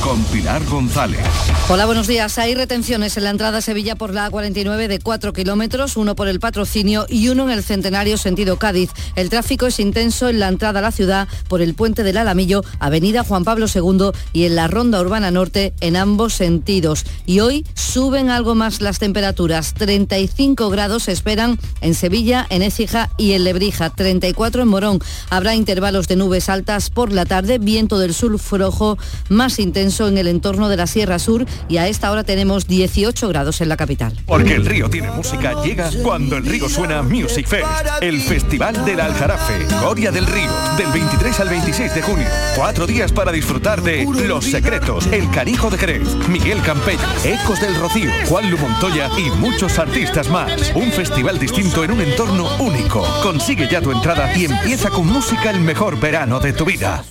Con 0.02 0.22
Pilar 0.24 0.64
González. 0.64 1.20
Hola, 1.68 1.84
buenos 1.84 2.06
días. 2.06 2.38
Hay 2.38 2.54
retenciones 2.54 3.16
en 3.18 3.24
la 3.24 3.30
entrada 3.30 3.58
a 3.58 3.60
Sevilla 3.60 3.94
por 3.94 4.14
la 4.14 4.30
A49 4.30 4.88
de 4.88 4.98
4 4.98 5.34
kilómetros, 5.34 5.98
uno 5.98 6.16
por 6.16 6.26
el 6.26 6.40
patrocinio 6.40 7.04
y 7.08 7.28
uno 7.28 7.44
en 7.44 7.50
el 7.50 7.62
centenario 7.62 8.16
sentido 8.16 8.56
Cádiz. 8.56 8.90
El 9.16 9.28
tráfico 9.28 9.66
es 9.66 9.78
intenso 9.80 10.30
en 10.30 10.40
la 10.40 10.48
entrada 10.48 10.78
a 10.78 10.82
la 10.82 10.92
ciudad 10.92 11.28
por 11.48 11.60
el 11.60 11.74
puente 11.74 12.02
del 12.02 12.16
Alamillo, 12.16 12.64
Avenida 12.78 13.22
Juan 13.22 13.44
Pablo 13.44 13.66
II 13.72 14.10
y 14.32 14.44
en 14.44 14.56
la 14.56 14.66
Ronda 14.66 15.00
Urbana 15.00 15.30
Norte 15.30 15.74
en 15.80 15.96
ambos 15.96 16.32
sentidos. 16.32 17.04
Y 17.26 17.40
hoy 17.40 17.66
suben 17.74 18.30
algo 18.30 18.54
más 18.54 18.80
las 18.80 18.98
temperaturas. 18.98 19.74
35 19.74 20.70
grados 20.70 21.04
se 21.04 21.12
esperan 21.12 21.58
en 21.82 21.94
Sevilla, 21.94 22.46
en 22.48 22.62
Écija 22.62 23.10
y 23.18 23.32
en 23.32 23.44
Lebrija, 23.44 23.90
34 23.90 24.62
en 24.62 24.68
Morón. 24.68 24.89
Habrá 25.30 25.54
intervalos 25.54 26.08
de 26.08 26.16
nubes 26.16 26.48
altas 26.48 26.90
por 26.90 27.12
la 27.12 27.24
tarde, 27.24 27.58
viento 27.58 27.98
del 27.98 28.14
sur 28.14 28.38
flojo 28.38 28.98
más 29.28 29.58
intenso 29.58 30.08
en 30.08 30.18
el 30.18 30.26
entorno 30.26 30.68
de 30.68 30.76
la 30.76 30.86
Sierra 30.86 31.18
Sur 31.18 31.46
y 31.68 31.76
a 31.76 31.88
esta 31.88 32.10
hora 32.10 32.24
tenemos 32.24 32.66
18 32.66 33.28
grados 33.28 33.60
en 33.60 33.68
la 33.68 33.76
capital. 33.76 34.16
Porque 34.26 34.54
el 34.54 34.66
río 34.66 34.88
tiene 34.88 35.10
música, 35.10 35.62
llega 35.62 35.90
cuando 36.02 36.36
el 36.36 36.46
río 36.46 36.68
suena 36.68 37.02
Music 37.02 37.46
Fest, 37.46 37.66
el 38.00 38.20
Festival 38.20 38.84
del 38.84 39.00
Aljarafe, 39.00 39.64
Gloria 39.66 40.10
del 40.10 40.26
Río, 40.26 40.50
del 40.76 40.90
23 40.92 41.40
al 41.40 41.48
26 41.48 41.94
de 41.94 42.02
junio. 42.02 42.26
Cuatro 42.56 42.86
días 42.86 43.12
para 43.12 43.32
disfrutar 43.32 43.82
de 43.82 44.04
Los 44.26 44.44
Secretos, 44.44 45.06
El 45.12 45.30
Carijo 45.30 45.70
de 45.70 45.78
Jerez, 45.78 46.08
Miguel 46.28 46.60
Campello, 46.62 47.00
Ecos 47.24 47.60
del 47.60 47.74
Rocío, 47.76 48.10
Juan 48.28 48.50
Lu 48.50 48.58
Montoya 48.58 49.10
y 49.18 49.30
muchos 49.38 49.78
artistas 49.78 50.28
más. 50.30 50.72
Un 50.74 50.90
festival 50.92 51.38
distinto 51.38 51.84
en 51.84 51.92
un 51.92 52.00
entorno 52.00 52.48
único. 52.58 53.06
Consigue 53.22 53.68
ya 53.70 53.80
tu 53.80 53.90
entrada 53.90 54.36
y 54.36 54.44
empieza 54.44 54.79
con 54.88 55.06
música 55.06 55.50
el 55.50 55.60
mejor 55.60 56.00
verano 56.00 56.40
de 56.40 56.54
tu 56.54 56.64
vida. 56.64 57.04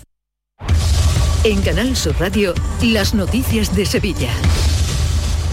En 1.43 1.61
Canal 1.61 1.95
Sur 1.95 2.15
Radio, 2.19 2.55
las 2.81 3.13
noticias 3.13 3.75
de 3.75 3.85
Sevilla. 3.85 4.31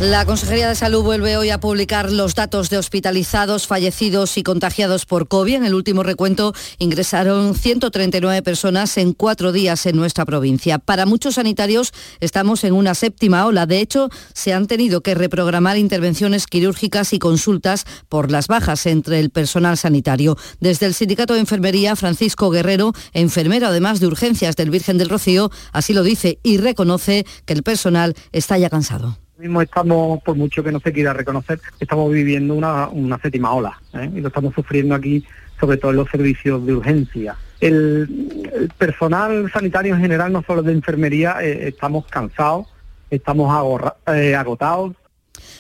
La 0.01 0.27
Consejería 0.27 0.69
de 0.69 0.75
Salud 0.75 1.03
vuelve 1.03 1.39
hoy 1.39 1.49
a 1.49 1.59
publicar 1.59 2.13
los 2.13 2.35
datos 2.35 2.69
de 2.69 2.77
hospitalizados, 2.77 3.67
fallecidos 3.67 4.37
y 4.37 4.43
contagiados 4.43 5.07
por 5.07 5.27
COVID. 5.27 5.55
En 5.55 5.65
el 5.65 5.73
último 5.73 6.03
recuento 6.03 6.53
ingresaron 6.79 7.55
139 7.55 8.43
personas 8.43 8.99
en 8.99 9.15
cuatro 9.15 9.53
días 9.53 9.87
en 9.87 9.97
nuestra 9.97 10.27
provincia. 10.27 10.79
Para 10.79 11.07
muchos 11.07 11.37
sanitarios 11.37 11.95
estamos 12.21 12.63
en 12.65 12.75
una 12.75 12.95
séptima 12.95 13.47
ola. 13.47 13.65
De 13.65 13.81
hecho, 13.81 14.11
se 14.35 14.53
han 14.53 14.67
tenido 14.67 15.01
que 15.01 15.15
reprogramar 15.15 15.79
intervenciones 15.79 16.47
quirúrgicas 16.47 17.15
y 17.15 17.19
consultas 17.19 17.87
por 18.11 18.31
las 18.31 18.49
bajas 18.49 18.85
entre 18.85 19.19
el 19.19 19.31
personal 19.31 19.79
sanitario. 19.79 20.37
Desde 20.61 20.85
el 20.85 20.93
Sindicato 20.93 21.33
de 21.33 21.41
Enfermería, 21.41 21.97
Francisco 21.97 22.51
Guerrero, 22.51 22.93
enfermero 23.15 23.69
además 23.69 23.99
de 24.01 24.09
urgencias 24.09 24.57
del 24.57 24.69
Virgen 24.69 24.99
del 24.99 25.09
Rocío, 25.09 25.51
así 25.73 25.95
lo 25.95 26.03
dice 26.03 26.39
y 26.43 26.59
reconoce 26.59 27.25
que 27.47 27.55
el 27.55 27.63
personal 27.63 28.15
está 28.31 28.59
ya 28.59 28.69
cansado 28.69 29.17
mismo 29.39 29.63
estamos, 29.63 30.23
por 30.23 30.37
mucho 30.37 30.63
que 30.63 30.73
no 30.73 30.81
se 30.81 30.93
quiera 30.93 31.13
reconocer, 31.13 31.61
estamos 31.81 32.13
viviendo 32.13 32.55
una, 32.55 33.19
séptima 33.23 33.53
ola 33.53 33.81
¿eh? 33.95 34.11
y 34.15 34.21
lo 34.21 34.29
estamos 34.29 34.55
sufriendo 34.55 34.95
aquí, 34.95 35.25
sobre 35.61 35.77
todo 35.77 35.91
en 35.91 35.99
los 35.99 36.11
servicios 36.11 36.65
de 36.67 36.75
urgencia. 36.75 37.37
El, 37.61 38.71
personal 38.79 39.51
sanitario 39.53 39.95
en 39.95 40.01
general, 40.01 40.33
no 40.33 40.43
solo 40.43 40.63
de 40.63 40.73
enfermería, 40.73 41.37
eh, 41.41 41.69
estamos 41.69 42.07
cansados, 42.07 42.67
estamos 43.11 43.83
eh, 44.07 44.35
agotados, 44.35 44.95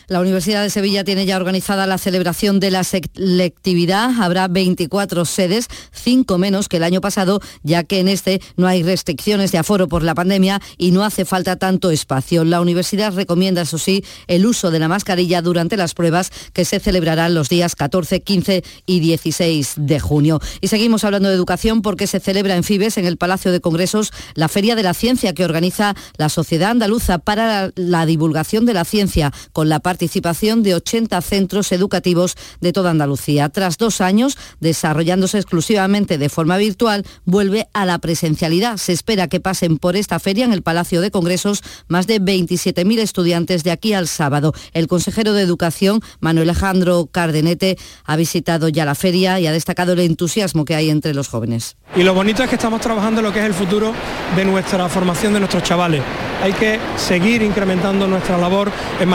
la 0.08 0.20
Universidad 0.20 0.62
de 0.62 0.70
Sevilla 0.70 1.04
tiene 1.04 1.26
ya 1.26 1.36
organizada 1.36 1.86
la 1.86 1.98
celebración 1.98 2.60
de 2.60 2.70
la 2.70 2.84
selectividad. 2.84 4.10
Habrá 4.20 4.48
24 4.48 5.24
sedes, 5.24 5.68
5 5.92 6.38
menos 6.38 6.68
que 6.68 6.76
el 6.78 6.84
año 6.84 7.00
pasado, 7.00 7.40
ya 7.62 7.84
que 7.84 8.00
en 8.00 8.08
este 8.08 8.40
no 8.56 8.66
hay 8.66 8.82
restricciones 8.82 9.52
de 9.52 9.58
aforo 9.58 9.88
por 9.88 10.02
la 10.02 10.14
pandemia 10.14 10.60
y 10.78 10.90
no 10.90 11.04
hace 11.04 11.24
falta 11.24 11.56
tanto 11.56 11.90
espacio. 11.90 12.44
La 12.44 12.60
universidad 12.60 13.14
recomienda, 13.14 13.62
eso 13.62 13.78
sí, 13.78 14.04
el 14.26 14.46
uso 14.46 14.70
de 14.70 14.78
la 14.78 14.88
mascarilla 14.88 15.42
durante 15.42 15.76
las 15.76 15.94
pruebas 15.94 16.30
que 16.52 16.64
se 16.64 16.80
celebrarán 16.80 17.34
los 17.34 17.48
días 17.48 17.74
14, 17.74 18.20
15 18.20 18.64
y 18.86 19.00
16 19.00 19.74
de 19.76 20.00
junio. 20.00 20.40
Y 20.60 20.68
seguimos 20.68 21.04
hablando 21.04 21.28
de 21.28 21.34
educación 21.34 21.82
porque 21.82 22.06
se 22.06 22.20
celebra 22.20 22.56
en 22.56 22.64
Fibes, 22.64 22.98
en 22.98 23.06
el 23.06 23.16
Palacio 23.16 23.52
de 23.52 23.60
Congresos, 23.60 24.12
la 24.34 24.48
Feria 24.48 24.76
de 24.76 24.82
la 24.82 24.94
Ciencia 24.94 25.34
que 25.34 25.44
organiza 25.44 25.94
la 26.16 26.28
Sociedad 26.28 26.70
Andaluza 26.70 27.18
para 27.18 27.70
la 27.74 28.06
divulgación 28.06 28.66
de 28.66 28.74
la 28.74 28.84
ciencia, 28.84 29.32
con 29.52 29.68
la 29.68 29.75
participación 29.80 30.62
de 30.62 30.74
80 30.74 31.20
centros 31.20 31.72
educativos 31.72 32.36
de 32.60 32.72
toda 32.72 32.90
Andalucía. 32.90 33.48
Tras 33.48 33.78
dos 33.78 34.00
años 34.00 34.36
desarrollándose 34.60 35.38
exclusivamente 35.38 36.18
de 36.18 36.28
forma 36.28 36.56
virtual, 36.56 37.04
vuelve 37.24 37.68
a 37.72 37.84
la 37.84 37.98
presencialidad. 37.98 38.76
Se 38.78 38.92
espera 38.92 39.28
que 39.28 39.40
pasen 39.40 39.78
por 39.78 39.96
esta 39.96 40.18
feria 40.18 40.44
en 40.44 40.52
el 40.52 40.62
Palacio 40.62 41.00
de 41.00 41.10
Congresos 41.10 41.62
más 41.88 42.06
de 42.06 42.20
27.000 42.20 42.98
estudiantes 42.98 43.64
de 43.64 43.70
aquí 43.70 43.92
al 43.92 44.08
sábado. 44.08 44.52
El 44.72 44.86
consejero 44.86 45.32
de 45.32 45.42
Educación, 45.42 46.00
Manuel 46.20 46.50
Alejandro 46.50 47.08
Cardenete, 47.10 47.76
ha 48.04 48.16
visitado 48.16 48.68
ya 48.68 48.84
la 48.84 48.94
feria 48.94 49.40
y 49.40 49.46
ha 49.46 49.52
destacado 49.52 49.92
el 49.92 50.00
entusiasmo 50.00 50.64
que 50.64 50.74
hay 50.74 50.90
entre 50.90 51.14
los 51.14 51.28
jóvenes. 51.28 51.76
Y 51.94 52.02
lo 52.02 52.14
bonito 52.14 52.42
es 52.42 52.48
que 52.48 52.56
estamos 52.56 52.80
trabajando 52.80 53.20
en 53.20 53.26
lo 53.26 53.32
que 53.32 53.40
es 53.40 53.46
el 53.46 53.54
futuro 53.54 53.92
de 54.34 54.44
nuestra 54.44 54.88
formación 54.88 55.32
de 55.32 55.40
nuestros 55.40 55.62
chavales. 55.62 56.02
Hay 56.42 56.52
que 56.52 56.78
seguir 56.96 57.42
incrementando 57.42 58.06
nuestra 58.06 58.38
labor 58.38 58.70
en 59.00 59.08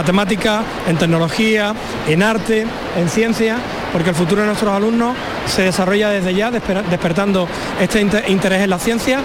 en 0.88 0.98
tecnología, 0.98 1.74
en 2.08 2.24
arte, 2.24 2.66
en 2.98 3.10
ciencia, 3.10 3.58
porque 3.94 4.10
el 4.10 4.16
futuro 4.16 4.42
de 4.42 4.48
nuestros 4.48 4.74
alumnos 4.74 5.16
se 5.48 5.64
desarrolla 5.64 6.10
desde 6.10 6.34
ya, 6.34 6.52
despertando 6.52 7.48
este 7.80 8.02
interés 8.02 8.62
en 8.62 8.70
la 8.70 8.80
ciencia. 8.80 9.20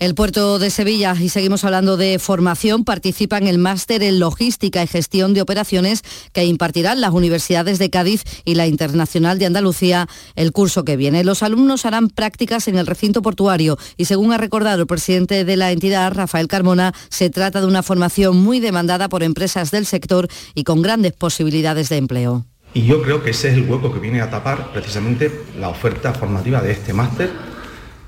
El 0.00 0.16
puerto 0.16 0.58
de 0.58 0.70
Sevilla, 0.70 1.14
y 1.18 1.28
seguimos 1.28 1.62
hablando 1.62 1.96
de 1.96 2.18
formación, 2.18 2.84
participa 2.84 3.38
en 3.38 3.46
el 3.46 3.58
máster 3.58 4.02
en 4.02 4.18
logística 4.18 4.82
y 4.82 4.88
gestión 4.88 5.34
de 5.34 5.40
operaciones 5.40 6.02
que 6.32 6.44
impartirán 6.44 7.00
las 7.00 7.12
universidades 7.12 7.78
de 7.78 7.90
Cádiz 7.90 8.24
y 8.44 8.56
la 8.56 8.66
Internacional 8.66 9.38
de 9.38 9.46
Andalucía 9.46 10.08
el 10.34 10.50
curso 10.50 10.84
que 10.84 10.96
viene. 10.96 11.22
Los 11.22 11.44
alumnos 11.44 11.86
harán 11.86 12.08
prácticas 12.08 12.66
en 12.66 12.76
el 12.76 12.88
recinto 12.88 13.22
portuario 13.22 13.78
y 13.96 14.06
según 14.06 14.32
ha 14.32 14.38
recordado 14.38 14.80
el 14.80 14.88
presidente 14.88 15.44
de 15.44 15.56
la 15.56 15.70
entidad, 15.70 16.12
Rafael 16.12 16.48
Carmona, 16.48 16.92
se 17.08 17.30
trata 17.30 17.60
de 17.60 17.68
una 17.68 17.84
formación 17.84 18.36
muy 18.36 18.58
demandada 18.58 19.08
por 19.08 19.22
empresas 19.22 19.70
del 19.70 19.86
sector 19.86 20.28
y 20.56 20.64
con 20.64 20.82
grandes 20.82 21.12
posibilidades 21.12 21.88
de 21.88 21.98
empleo. 21.98 22.44
Y 22.74 22.84
yo 22.84 23.00
creo 23.00 23.22
que 23.22 23.30
ese 23.30 23.50
es 23.50 23.54
el 23.54 23.70
hueco 23.70 23.92
que 23.92 24.00
viene 24.00 24.20
a 24.20 24.28
tapar 24.28 24.72
precisamente 24.72 25.44
la 25.60 25.68
oferta 25.68 26.12
formativa 26.12 26.60
de 26.60 26.72
este 26.72 26.92
máster 26.92 27.53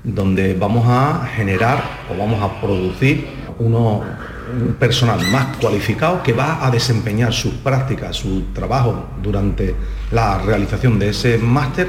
donde 0.07 0.53
vamos 0.53 0.85
a 0.87 1.27
generar 1.35 1.83
o 2.09 2.17
vamos 2.17 2.41
a 2.41 2.61
producir 2.61 3.27
un 3.59 4.75
personal 4.79 5.19
más 5.31 5.57
cualificado 5.57 6.23
que 6.23 6.31
va 6.31 6.65
a 6.65 6.71
desempeñar 6.71 7.33
sus 7.33 7.53
prácticas, 7.55 8.15
su 8.15 8.53
trabajo 8.53 9.07
durante 9.21 9.75
la 10.11 10.39
realización 10.39 10.97
de 10.97 11.09
ese 11.09 11.37
máster 11.37 11.87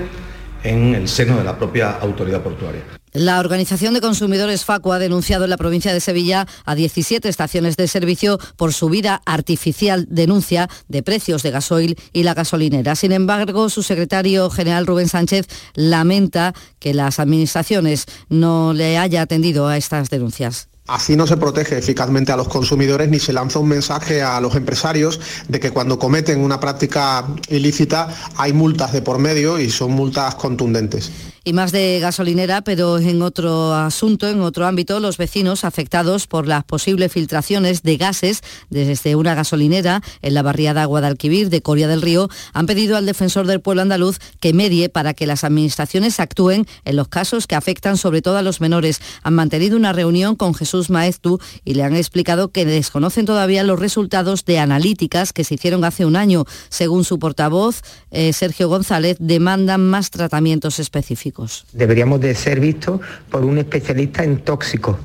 en 0.65 0.97
el 0.97 1.09
seno 1.09 1.37
de 1.37 1.45
la 1.45 1.57
propia 1.57 1.93
autoridad 1.93 2.43
portuaria. 2.43 2.98
La 3.13 3.41
Organización 3.41 3.95
de 3.95 4.01
Consumidores 4.01 4.65
FACO 4.65 4.93
ha 4.93 4.99
denunciado 4.99 5.45
en 5.45 5.51
la 5.51 5.57
provincia 5.57 5.93
de 5.93 6.01
Sevilla 6.01 6.47
a 6.65 6.75
17 6.75 7.29
estaciones 7.29 7.77
de 7.77 7.89
servicio 7.89 8.39
por 8.57 8.73
subida 8.73 9.23
artificial 9.25 10.07
denuncia 10.11 10.69
de 10.89 11.03
precios 11.03 11.43
de 11.43 11.51
gasoil 11.51 11.97
y 12.13 12.23
la 12.23 12.35
gasolinera. 12.35 12.97
Sin 12.97 13.13
embargo, 13.13 13.71
su 13.71 13.83
secretario 13.83 14.51
general 14.51 14.87
Rubén 14.87 15.09
Sánchez 15.09 15.47
lamenta 15.75 16.55
que 16.79 16.95
las 16.95 17.19
administraciones 17.19 18.07
no 18.29 18.73
le 18.73 18.99
haya 18.99 19.23
atendido 19.23 19.69
a 19.69 19.77
estas 19.77 20.11
denuncias. 20.11 20.69
Así 20.89 21.17
no 21.17 21.27
se 21.27 21.37
protege 21.37 21.77
eficazmente 21.77 22.33
a 22.33 22.37
los 22.37 22.49
consumidores 22.49 23.11
ni 23.11 23.19
se 23.19 23.35
lanza 23.35 23.59
un 23.59 23.69
mensaje 23.69 24.23
a 24.23 24.41
los 24.41 24.55
empresarios 24.55 25.21
de 25.47 25.61
que 25.61 25.71
cuando 25.71 25.99
cometen 25.99 26.41
una 26.41 26.61
práctica 26.61 27.27
ilícita 27.51 28.09
hay 28.37 28.55
multas 28.55 28.93
de 28.93 29.03
por 29.03 29.19
medio 29.19 29.59
y 29.59 29.69
son 29.69 29.93
multas 29.93 30.35
contundentes. 30.37 31.13
Y 31.49 31.55
más 31.55 31.73
de 31.73 31.99
gasolinera, 31.99 32.61
pero 32.61 32.99
en 32.99 33.23
otro 33.23 33.73
asunto, 33.73 34.29
en 34.29 34.43
otro 34.43 34.67
ámbito, 34.67 35.01
los 35.01 35.17
vecinos 35.17 35.65
afectados 35.65 36.27
por 36.27 36.47
las 36.47 36.63
posibles 36.63 37.11
filtraciones 37.11 37.83
de 37.83 37.97
gases 37.97 38.43
desde 38.69 39.17
una 39.17 39.35
gasolinera 39.35 40.03
en 40.21 40.35
la 40.35 40.43
barriada 40.43 40.85
Guadalquivir 40.85 41.49
de 41.49 41.63
Coria 41.63 41.89
del 41.89 42.03
Río 42.03 42.29
han 42.53 42.67
pedido 42.67 42.99
al 42.99 43.07
defensor 43.07 43.47
del 43.47 43.63
pueblo 43.63 43.81
andaluz 43.81 44.19
que 44.41 44.53
medie 44.53 44.91
para 44.91 45.15
que 45.15 45.27
las 45.27 45.43
administraciones 45.43 46.21
actúen 46.21 46.67
en 46.85 46.97
los 46.97 47.09
casos 47.09 47.47
que 47.47 47.55
afectan 47.55 47.97
sobre 47.97 48.21
todo 48.21 48.37
a 48.37 48.43
los 48.43 48.61
menores. 48.61 49.01
Han 49.23 49.33
mantenido 49.33 49.79
una 49.79 49.95
reunión 49.95 50.37
con 50.37 50.53
Jesús 50.53 50.91
Maeztu 50.91 51.41
y 51.65 51.73
le 51.73 51.83
han 51.83 51.97
explicado 51.97 52.53
que 52.53 52.67
desconocen 52.67 53.25
todavía 53.25 53.65
los 53.65 53.81
resultados 53.81 54.45
de 54.45 54.59
analíticas 54.59 55.33
que 55.33 55.45
se 55.45 55.55
hicieron 55.55 55.83
hace 55.85 56.05
un 56.05 56.17
año. 56.17 56.45
Según 56.69 57.05
su 57.05 57.19
portavoz, 57.19 57.81
eh, 58.11 58.35
Sergio 58.35 58.69
González, 58.69 59.17
demandan 59.19 59.89
más 59.89 60.11
tratamientos 60.11 60.79
específicos. 60.79 61.38
Deberíamos 61.73 62.21
de 62.21 62.35
ser 62.35 62.61
vistos 62.61 63.01
por 63.31 63.45
un 63.45 63.59
especialista 63.59 64.25
en 64.25 64.39
tóxicos. 64.39 64.97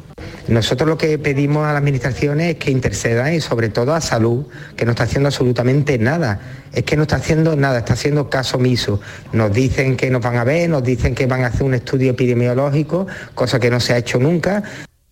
Nosotros 0.47 0.89
lo 0.89 0.97
que 0.97 1.17
pedimos 1.17 1.65
a 1.65 1.73
las 1.73 1.81
administraciones 1.81 2.53
es 2.53 2.55
que 2.57 2.71
intercedan 2.71 3.33
y 3.33 3.41
sobre 3.41 3.69
todo 3.69 3.93
a 3.93 4.01
salud, 4.01 4.45
que 4.75 4.85
no 4.85 4.91
está 4.91 5.03
haciendo 5.03 5.27
absolutamente 5.27 5.97
nada. 5.97 6.39
Es 6.73 6.83
que 6.83 6.97
no 6.97 7.03
está 7.03 7.17
haciendo 7.17 7.55
nada, 7.55 7.79
está 7.79 7.93
haciendo 7.93 8.29
caso 8.29 8.57
omiso. 8.57 8.99
Nos 9.31 9.53
dicen 9.53 9.95
que 9.95 10.09
nos 10.09 10.21
van 10.21 10.37
a 10.37 10.43
ver, 10.43 10.69
nos 10.69 10.83
dicen 10.83 11.15
que 11.15 11.27
van 11.27 11.43
a 11.43 11.47
hacer 11.47 11.63
un 11.63 11.73
estudio 11.73 12.11
epidemiológico, 12.11 13.07
cosa 13.33 13.59
que 13.59 13.69
no 13.69 13.79
se 13.79 13.93
ha 13.93 13.97
hecho 13.97 14.19
nunca. 14.19 14.63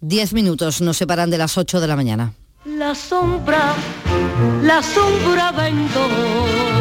Diez 0.02 0.34
minutos 0.34 0.82
nos 0.82 0.98
separan 0.98 1.30
de 1.30 1.38
las 1.38 1.58
ocho 1.58 1.80
de 1.80 1.88
la 1.88 1.96
mañana. 1.96 2.34
La 2.66 2.94
sombra, 2.94 3.74
la 4.64 4.84
sombra 4.84 5.52
vento. 5.52 6.81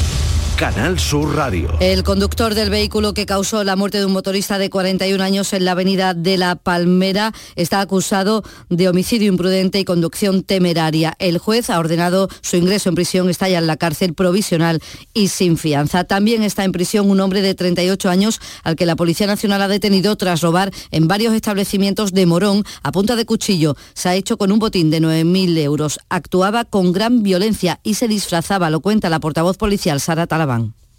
Canal 0.61 0.99
Sur 0.99 1.35
Radio. 1.35 1.75
El 1.79 2.03
conductor 2.03 2.53
del 2.53 2.69
vehículo 2.69 3.15
que 3.15 3.25
causó 3.25 3.63
la 3.63 3.75
muerte 3.75 3.97
de 3.97 4.05
un 4.05 4.11
motorista 4.11 4.59
de 4.59 4.69
41 4.69 5.23
años 5.23 5.53
en 5.53 5.65
la 5.65 5.71
avenida 5.71 6.13
de 6.13 6.37
La 6.37 6.55
Palmera 6.55 7.33
está 7.55 7.81
acusado 7.81 8.43
de 8.69 8.87
homicidio 8.87 9.27
imprudente 9.27 9.79
y 9.79 9.85
conducción 9.85 10.43
temeraria. 10.43 11.15
El 11.17 11.39
juez 11.39 11.71
ha 11.71 11.79
ordenado 11.79 12.29
su 12.41 12.57
ingreso 12.57 12.89
en 12.89 12.93
prisión, 12.93 13.27
está 13.27 13.49
en 13.49 13.65
la 13.65 13.75
cárcel 13.75 14.13
provisional 14.13 14.83
y 15.15 15.29
sin 15.29 15.57
fianza. 15.57 16.03
También 16.03 16.43
está 16.43 16.63
en 16.63 16.73
prisión 16.73 17.09
un 17.09 17.21
hombre 17.21 17.41
de 17.41 17.55
38 17.55 18.07
años 18.11 18.39
al 18.63 18.75
que 18.75 18.85
la 18.85 18.95
Policía 18.95 19.25
Nacional 19.25 19.63
ha 19.63 19.67
detenido 19.67 20.15
tras 20.15 20.41
robar 20.41 20.71
en 20.91 21.07
varios 21.07 21.33
establecimientos 21.33 22.13
de 22.13 22.27
Morón 22.27 22.65
a 22.83 22.91
punta 22.91 23.15
de 23.15 23.25
cuchillo. 23.25 23.75
Se 23.95 24.09
ha 24.09 24.15
hecho 24.15 24.37
con 24.37 24.51
un 24.51 24.59
botín 24.59 24.91
de 24.91 25.01
9.000 25.01 25.57
euros. 25.57 25.97
Actuaba 26.09 26.65
con 26.65 26.91
gran 26.91 27.23
violencia 27.23 27.79
y 27.81 27.95
se 27.95 28.07
disfrazaba, 28.07 28.69
lo 28.69 28.81
cuenta 28.81 29.09
la 29.09 29.19
portavoz 29.19 29.57
policial 29.57 29.99
Sara 29.99 30.27
Talabán. 30.27 30.50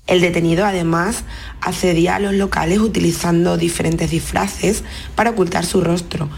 El 0.07 0.21
detenido 0.21 0.67
además 0.67 1.25
accedía 1.61 2.17
a 2.17 2.19
los 2.19 2.35
locales 2.35 2.81
utilizando 2.81 3.57
diferentes 3.57 4.11
disfraces 4.11 4.83
para 5.15 5.31
ocultar 5.31 5.65
su 5.65 5.81
rostro 5.81 6.29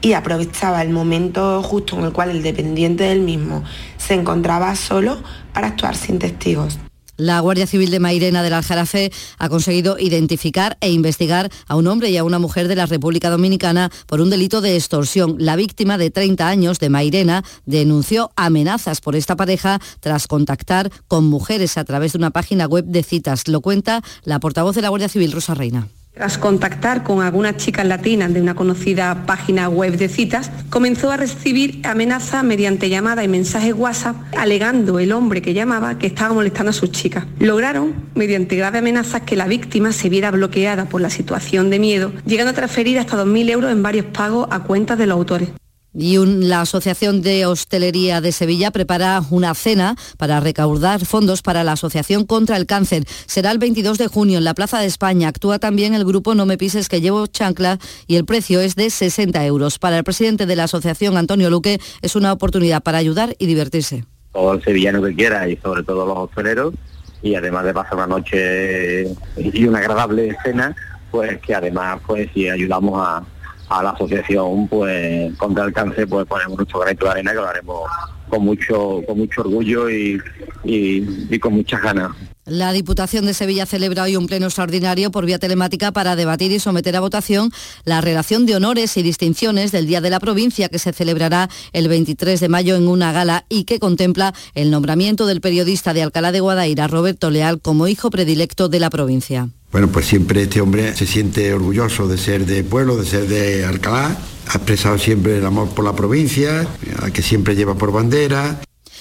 y 0.00 0.12
aprovechaba 0.12 0.82
el 0.82 0.90
momento 0.90 1.62
justo 1.62 1.98
en 1.98 2.04
el 2.04 2.12
cual 2.12 2.30
el 2.30 2.42
dependiente 2.42 3.04
del 3.04 3.20
mismo 3.20 3.64
se 3.96 4.14
encontraba 4.14 4.74
solo 4.76 5.18
para 5.52 5.68
actuar 5.68 5.96
sin 5.96 6.18
testigos. 6.18 6.78
La 7.18 7.40
Guardia 7.40 7.66
Civil 7.66 7.90
de 7.90 7.98
Mairena 7.98 8.44
del 8.44 8.52
Aljarafe 8.52 9.10
ha 9.38 9.48
conseguido 9.48 9.98
identificar 9.98 10.78
e 10.80 10.92
investigar 10.92 11.50
a 11.66 11.74
un 11.74 11.88
hombre 11.88 12.10
y 12.10 12.16
a 12.16 12.22
una 12.22 12.38
mujer 12.38 12.68
de 12.68 12.76
la 12.76 12.86
República 12.86 13.28
Dominicana 13.28 13.90
por 14.06 14.20
un 14.20 14.30
delito 14.30 14.60
de 14.60 14.76
extorsión. 14.76 15.34
La 15.40 15.56
víctima 15.56 15.98
de 15.98 16.12
30 16.12 16.46
años 16.46 16.78
de 16.78 16.90
Mairena 16.90 17.42
denunció 17.66 18.30
amenazas 18.36 19.00
por 19.00 19.16
esta 19.16 19.34
pareja 19.34 19.80
tras 19.98 20.28
contactar 20.28 20.92
con 21.08 21.26
mujeres 21.26 21.76
a 21.76 21.84
través 21.84 22.12
de 22.12 22.18
una 22.18 22.30
página 22.30 22.66
web 22.66 22.84
de 22.84 23.02
citas. 23.02 23.48
Lo 23.48 23.62
cuenta 23.62 24.00
la 24.22 24.38
portavoz 24.38 24.76
de 24.76 24.82
la 24.82 24.90
Guardia 24.90 25.08
Civil, 25.08 25.32
Rosa 25.32 25.54
Reina. 25.54 25.88
Tras 26.18 26.36
contactar 26.36 27.04
con 27.04 27.22
algunas 27.22 27.58
chicas 27.58 27.86
latinas 27.86 28.34
de 28.34 28.42
una 28.42 28.56
conocida 28.56 29.24
página 29.24 29.68
web 29.68 29.96
de 29.96 30.08
citas, 30.08 30.50
comenzó 30.68 31.12
a 31.12 31.16
recibir 31.16 31.80
amenazas 31.86 32.42
mediante 32.42 32.88
llamada 32.88 33.22
y 33.22 33.28
mensajes 33.28 33.72
WhatsApp, 33.72 34.16
alegando 34.36 34.98
el 34.98 35.12
hombre 35.12 35.42
que 35.42 35.54
llamaba 35.54 35.96
que 35.96 36.08
estaba 36.08 36.34
molestando 36.34 36.70
a 36.70 36.72
sus 36.72 36.90
chicas. 36.90 37.24
Lograron, 37.38 37.94
mediante 38.16 38.56
graves 38.56 38.80
amenazas, 38.80 39.22
que 39.22 39.36
la 39.36 39.46
víctima 39.46 39.92
se 39.92 40.08
viera 40.08 40.32
bloqueada 40.32 40.86
por 40.86 41.00
la 41.00 41.08
situación 41.08 41.70
de 41.70 41.78
miedo, 41.78 42.10
llegando 42.26 42.50
a 42.50 42.54
transferir 42.54 42.98
hasta 42.98 43.24
2.000 43.24 43.50
euros 43.50 43.70
en 43.70 43.84
varios 43.84 44.06
pagos 44.06 44.48
a 44.50 44.64
cuentas 44.64 44.98
de 44.98 45.06
los 45.06 45.16
autores. 45.18 45.50
Y 45.94 46.18
la 46.18 46.60
Asociación 46.60 47.22
de 47.22 47.46
Hostelería 47.46 48.20
de 48.20 48.30
Sevilla 48.32 48.70
prepara 48.70 49.22
una 49.30 49.54
cena 49.54 49.96
para 50.18 50.38
recaudar 50.38 51.04
fondos 51.04 51.42
para 51.42 51.64
la 51.64 51.72
Asociación 51.72 52.26
contra 52.26 52.56
el 52.56 52.66
Cáncer. 52.66 53.04
Será 53.26 53.50
el 53.50 53.58
22 53.58 53.96
de 53.98 54.06
junio 54.06 54.38
en 54.38 54.44
la 54.44 54.54
Plaza 54.54 54.80
de 54.80 54.86
España. 54.86 55.28
Actúa 55.28 55.58
también 55.58 55.94
el 55.94 56.04
grupo 56.04 56.34
No 56.34 56.46
Me 56.46 56.58
Pises 56.58 56.88
que 56.88 57.00
llevo 57.00 57.26
chancla 57.26 57.78
y 58.06 58.16
el 58.16 58.24
precio 58.24 58.60
es 58.60 58.76
de 58.76 58.90
60 58.90 59.44
euros. 59.46 59.78
Para 59.78 59.96
el 59.96 60.04
presidente 60.04 60.46
de 60.46 60.56
la 60.56 60.64
asociación, 60.64 61.16
Antonio 61.16 61.48
Luque, 61.50 61.80
es 62.02 62.16
una 62.16 62.32
oportunidad 62.32 62.82
para 62.82 62.98
ayudar 62.98 63.34
y 63.38 63.46
divertirse. 63.46 64.04
todo 64.32 64.54
el 64.54 64.62
sevillano 64.62 65.02
que 65.02 65.14
quiera 65.14 65.48
y 65.48 65.56
sobre 65.56 65.82
todo 65.82 66.06
los 66.06 66.18
hosteleros 66.18 66.74
y 67.22 67.34
además 67.34 67.64
de 67.64 67.74
pasar 67.74 67.94
una 67.94 68.06
noche 68.06 69.08
y 69.36 69.64
una 69.64 69.78
agradable 69.78 70.36
cena 70.44 70.76
pues 71.10 71.38
que 71.40 71.54
además 71.54 72.00
pues 72.06 72.28
si 72.32 72.48
ayudamos 72.48 73.00
a, 73.04 73.24
a 73.68 73.82
la 73.82 73.90
asociación 73.90 74.68
pues 74.68 75.34
contra 75.36 75.64
el 75.64 75.72
pues 75.72 76.26
ponemos 76.26 76.56
nuestro 76.56 76.80
granito 76.80 77.04
de 77.06 77.10
arena 77.12 77.30
que 77.32 77.36
lo 77.36 77.46
haremos 77.48 77.82
con 78.28 78.44
mucho 78.44 79.00
con 79.06 79.18
mucho 79.18 79.40
orgullo 79.42 79.88
y, 79.90 80.20
y- 80.64 81.26
y 81.30 81.38
con 81.38 81.54
muchas 81.54 81.80
ganas 81.82 82.10
La 82.44 82.72
Diputación 82.72 83.26
de 83.26 83.34
Sevilla 83.34 83.66
celebra 83.66 84.02
hoy 84.04 84.16
un 84.16 84.26
pleno 84.26 84.46
extraordinario 84.46 85.10
por 85.10 85.24
vía 85.26 85.38
telemática 85.38 85.92
para 85.92 86.16
debatir 86.16 86.50
y 86.52 86.58
someter 86.58 86.96
a 86.96 87.00
votación 87.00 87.50
la 87.84 88.00
relación 88.00 88.46
de 88.46 88.56
honores 88.56 88.96
y 88.96 89.02
distinciones 89.02 89.70
del 89.72 89.86
Día 89.86 90.00
de 90.00 90.10
la 90.10 90.20
Provincia 90.20 90.68
que 90.68 90.78
se 90.78 90.92
celebrará 90.92 91.48
el 91.72 91.88
23 91.88 92.40
de 92.40 92.48
mayo 92.48 92.76
en 92.76 92.88
una 92.88 93.12
gala 93.12 93.44
y 93.48 93.64
que 93.64 93.78
contempla 93.78 94.34
el 94.54 94.70
nombramiento 94.70 95.26
del 95.26 95.40
periodista 95.40 95.92
de 95.94 96.02
Alcalá 96.02 96.32
de 96.32 96.40
Guadaira, 96.40 96.86
Roberto 96.86 97.30
Leal, 97.30 97.60
como 97.60 97.86
hijo 97.86 98.08
predilecto 98.10 98.68
de 98.68 98.80
la 98.80 98.90
provincia. 98.90 99.48
Bueno, 99.70 99.88
pues 99.88 100.06
siempre 100.06 100.42
este 100.42 100.60
hombre 100.60 100.96
se 100.96 101.06
siente 101.06 101.52
orgulloso 101.52 102.08
de 102.08 102.16
ser 102.16 102.46
de 102.46 102.64
pueblo, 102.64 102.96
de 102.96 103.04
ser 103.04 103.28
de 103.28 103.66
Alcalá, 103.66 104.16
ha 104.48 104.56
expresado 104.56 104.98
siempre 104.98 105.38
el 105.38 105.44
amor 105.44 105.68
por 105.68 105.84
la 105.84 105.94
provincia, 105.94 106.66
al 107.02 107.12
que 107.12 107.22
siempre 107.22 107.54
lleva 107.54 107.74
por 107.74 107.92
bandera. 107.92 108.60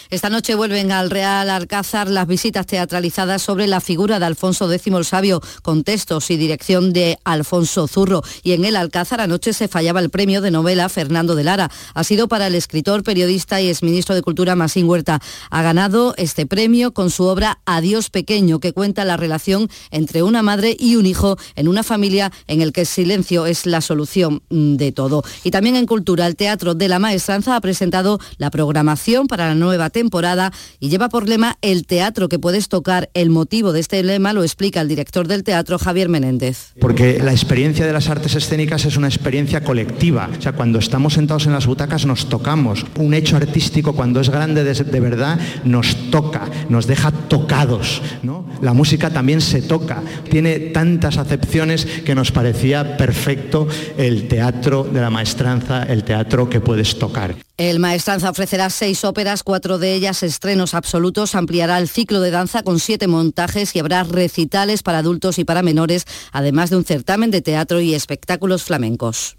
Esta 0.10 0.30
noche 0.30 0.56
vuelven 0.56 0.94
al 0.94 1.10
Real 1.10 1.50
Alcázar 1.50 2.10
las 2.10 2.28
visitas 2.28 2.66
teatralizadas 2.66 3.42
sobre 3.42 3.68
la 3.68 3.82
figura 3.82 4.20
de 4.20 4.26
Alfonso 4.26 4.72
X 4.72 4.88
el 4.88 5.04
Sabio, 5.04 5.42
con 5.64 5.84
textos 5.84 6.32
y 6.32 6.38
dirección 6.38 6.94
de 6.94 7.20
Alfonso 7.26 7.90
Zurro. 7.90 8.22
Y 8.42 8.54
en 8.54 8.64
el 8.64 8.78
Alcázar 8.78 9.20
anoche 9.20 9.52
se 9.52 9.68
fallaba 9.68 10.00
el 10.00 10.10
premio 10.10 10.40
de 10.40 10.50
novela 10.50 10.88
Fernando 10.88 11.36
de 11.36 11.44
Lara. 11.44 11.70
Ha 11.94 12.04
sido 12.06 12.30
para 12.30 12.48
el 12.48 12.56
escritor, 12.56 13.04
periodista 13.04 13.60
y 13.60 13.68
exministro 13.68 14.16
de 14.16 14.22
Cultura 14.22 14.56
Masín 14.56 14.88
Huerta. 14.88 15.20
Ha 15.50 15.62
ganado 15.62 16.14
este 16.16 16.46
premio 16.46 16.94
con 16.94 17.10
su 17.10 17.26
obra 17.26 17.60
Adiós 17.66 18.10
Pequeño, 18.10 18.62
que 18.62 18.72
cuenta 18.72 19.04
la 19.04 19.18
relación 19.18 19.70
entre 19.92 20.24
una 20.24 20.42
madre 20.42 20.78
y 20.80 20.96
un 20.96 21.06
hijo 21.06 21.38
en 21.56 21.68
una 21.68 21.84
familia 21.84 22.32
en 22.48 22.62
el 22.62 22.72
que 22.72 22.82
el 22.82 22.88
silencio 22.88 23.46
es 23.46 23.66
la 23.66 23.82
solución 23.82 24.42
de 24.50 24.94
todo. 24.94 25.22
Y 25.44 25.52
también 25.52 25.76
en 25.76 25.86
Cultura, 25.86 26.28
el 26.28 26.38
Teatro 26.38 26.76
de 26.76 26.88
la 26.88 27.00
Maestranza 27.00 27.58
ha 27.58 27.62
presentado 27.62 28.20
la 28.38 28.52
programación 28.52 29.28
para 29.28 29.48
la 29.48 29.56
nueva 29.56 29.90
temporada 29.98 30.54
y 30.80 30.90
lleva 30.90 31.10
por 31.10 31.28
lema 31.28 31.58
el 31.64 31.88
teatro 31.88 32.30
que 32.30 32.38
puedes 32.38 32.70
tocar. 32.70 33.10
El 33.16 33.32
motivo 33.32 33.74
de 33.74 33.80
este 33.80 34.04
lema 34.04 34.32
lo 34.32 34.44
explica 34.44 34.80
el 34.80 34.88
director 34.88 35.28
del 35.28 35.44
teatro 35.44 35.80
Javier 35.80 36.08
Menéndez. 36.08 36.74
Porque 36.80 37.18
la 37.18 37.32
experiencia 37.32 37.88
de 37.88 37.94
las 37.94 38.10
artes 38.10 38.36
escénicas 38.36 38.86
es 38.86 38.96
una 38.96 39.08
experiencia 39.08 39.64
colectiva. 39.64 40.30
O 40.38 40.42
sea, 40.42 40.52
cuando 40.52 40.78
estamos 40.78 41.14
sentados 41.14 41.48
en 41.48 41.54
las 41.54 41.66
butacas 41.66 42.06
nos 42.06 42.30
tocamos. 42.30 42.86
Un 43.00 43.16
hecho 43.16 43.38
artístico 43.38 43.94
cuando 43.94 44.22
es 44.22 44.30
grande 44.30 44.64
de, 44.64 44.74
de 44.76 45.00
verdad 45.00 45.40
nos 45.64 46.12
toca, 46.12 46.48
nos 46.70 46.86
deja 46.86 47.12
tocados. 47.12 48.04
¿no? 48.22 48.46
La 48.62 48.74
música 48.74 49.10
también 49.10 49.42
se 49.42 49.64
toca. 49.64 50.04
Tiene 50.30 50.60
tantas 50.60 51.18
acepciones 51.18 51.86
que 52.06 52.14
nos 52.14 52.32
parecía 52.32 52.98
perfecto 52.98 53.68
el 53.98 54.28
teatro 54.28 54.84
de 54.84 55.02
la 55.02 55.10
maestranza, 55.10 55.82
el 55.84 56.04
teatro 56.04 56.50
que 56.50 56.62
puedes 56.62 57.00
tocar. 57.00 57.36
El 57.58 57.80
Maestranza 57.80 58.30
ofrecerá 58.30 58.70
seis 58.70 59.04
óperas, 59.04 59.42
cuatro 59.42 59.80
de 59.80 59.87
ellas 59.94 60.24
estrenos 60.24 60.74
absolutos, 60.74 61.36
ampliará 61.36 61.78
el 61.78 61.88
ciclo 61.88 62.22
de 62.22 62.32
danza 62.32 62.64
con 62.64 62.80
siete 62.80 63.08
montajes 63.08 63.76
y 63.76 63.80
habrá 63.80 64.04
recitales 64.04 64.84
para 64.84 65.00
adultos 65.00 65.40
y 65.40 65.46
para 65.46 65.64
menores, 65.64 66.06
además 66.32 66.70
de 66.70 66.78
un 66.78 66.86
certamen 66.86 67.32
de 67.32 67.42
teatro 67.42 67.80
y 67.82 67.94
espectáculos 67.94 68.64
flamencos. 68.64 69.36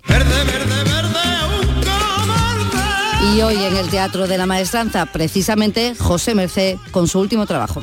Y 3.35 3.41
hoy 3.41 3.57
en 3.57 3.77
el 3.77 3.89
Teatro 3.89 4.27
de 4.27 4.39
la 4.39 4.47
Maestranza, 4.47 5.07
precisamente 5.07 5.95
José 5.97 6.35
Merced 6.35 6.77
con 6.93 7.09
su 7.09 7.19
último 7.19 7.47
trabajo. 7.47 7.83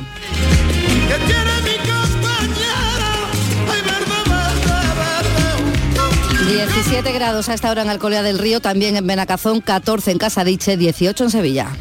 17 6.48 7.12
grados 7.12 7.50
a 7.50 7.54
esta 7.54 7.70
hora 7.72 7.82
en 7.82 7.90
Alcolea 7.90 8.24
del 8.24 8.40
Río, 8.40 8.60
también 8.60 8.96
en 8.96 9.06
Benacazón, 9.06 9.62
14 9.62 10.12
en 10.12 10.18
Casadiche, 10.18 10.78
18 10.78 11.24
en 11.26 11.30
Sevilla. 11.30 11.76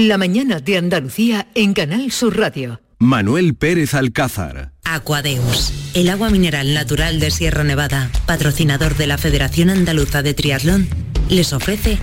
La 0.00 0.16
mañana 0.16 0.60
de 0.60 0.78
Andalucía 0.78 1.48
en 1.56 1.74
Canal 1.74 2.12
Sur 2.12 2.38
Radio. 2.38 2.80
Manuel 3.00 3.56
Pérez 3.56 3.94
Alcázar. 3.94 4.70
Aquadeus, 4.84 5.72
el 5.92 6.08
agua 6.08 6.30
mineral 6.30 6.72
natural 6.72 7.18
de 7.18 7.32
Sierra 7.32 7.64
Nevada, 7.64 8.08
patrocinador 8.24 8.96
de 8.96 9.08
la 9.08 9.18
Federación 9.18 9.70
Andaluza 9.70 10.22
de 10.22 10.34
Triatlón, 10.34 10.86
les 11.28 11.52
ofrece 11.52 11.98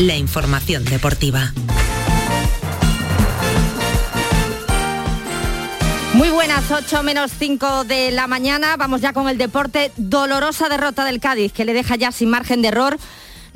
la 0.00 0.16
información 0.16 0.84
deportiva. 0.84 1.52
Muy 6.14 6.30
buenas, 6.30 6.68
8 6.72 7.04
menos 7.04 7.30
5 7.38 7.84
de 7.84 8.10
la 8.10 8.26
mañana. 8.26 8.76
Vamos 8.76 9.00
ya 9.00 9.12
con 9.12 9.28
el 9.28 9.38
deporte. 9.38 9.92
Dolorosa 9.96 10.68
derrota 10.68 11.04
del 11.04 11.20
Cádiz, 11.20 11.52
que 11.52 11.64
le 11.64 11.72
deja 11.72 11.94
ya 11.94 12.10
sin 12.10 12.30
margen 12.30 12.62
de 12.62 12.68
error. 12.68 12.98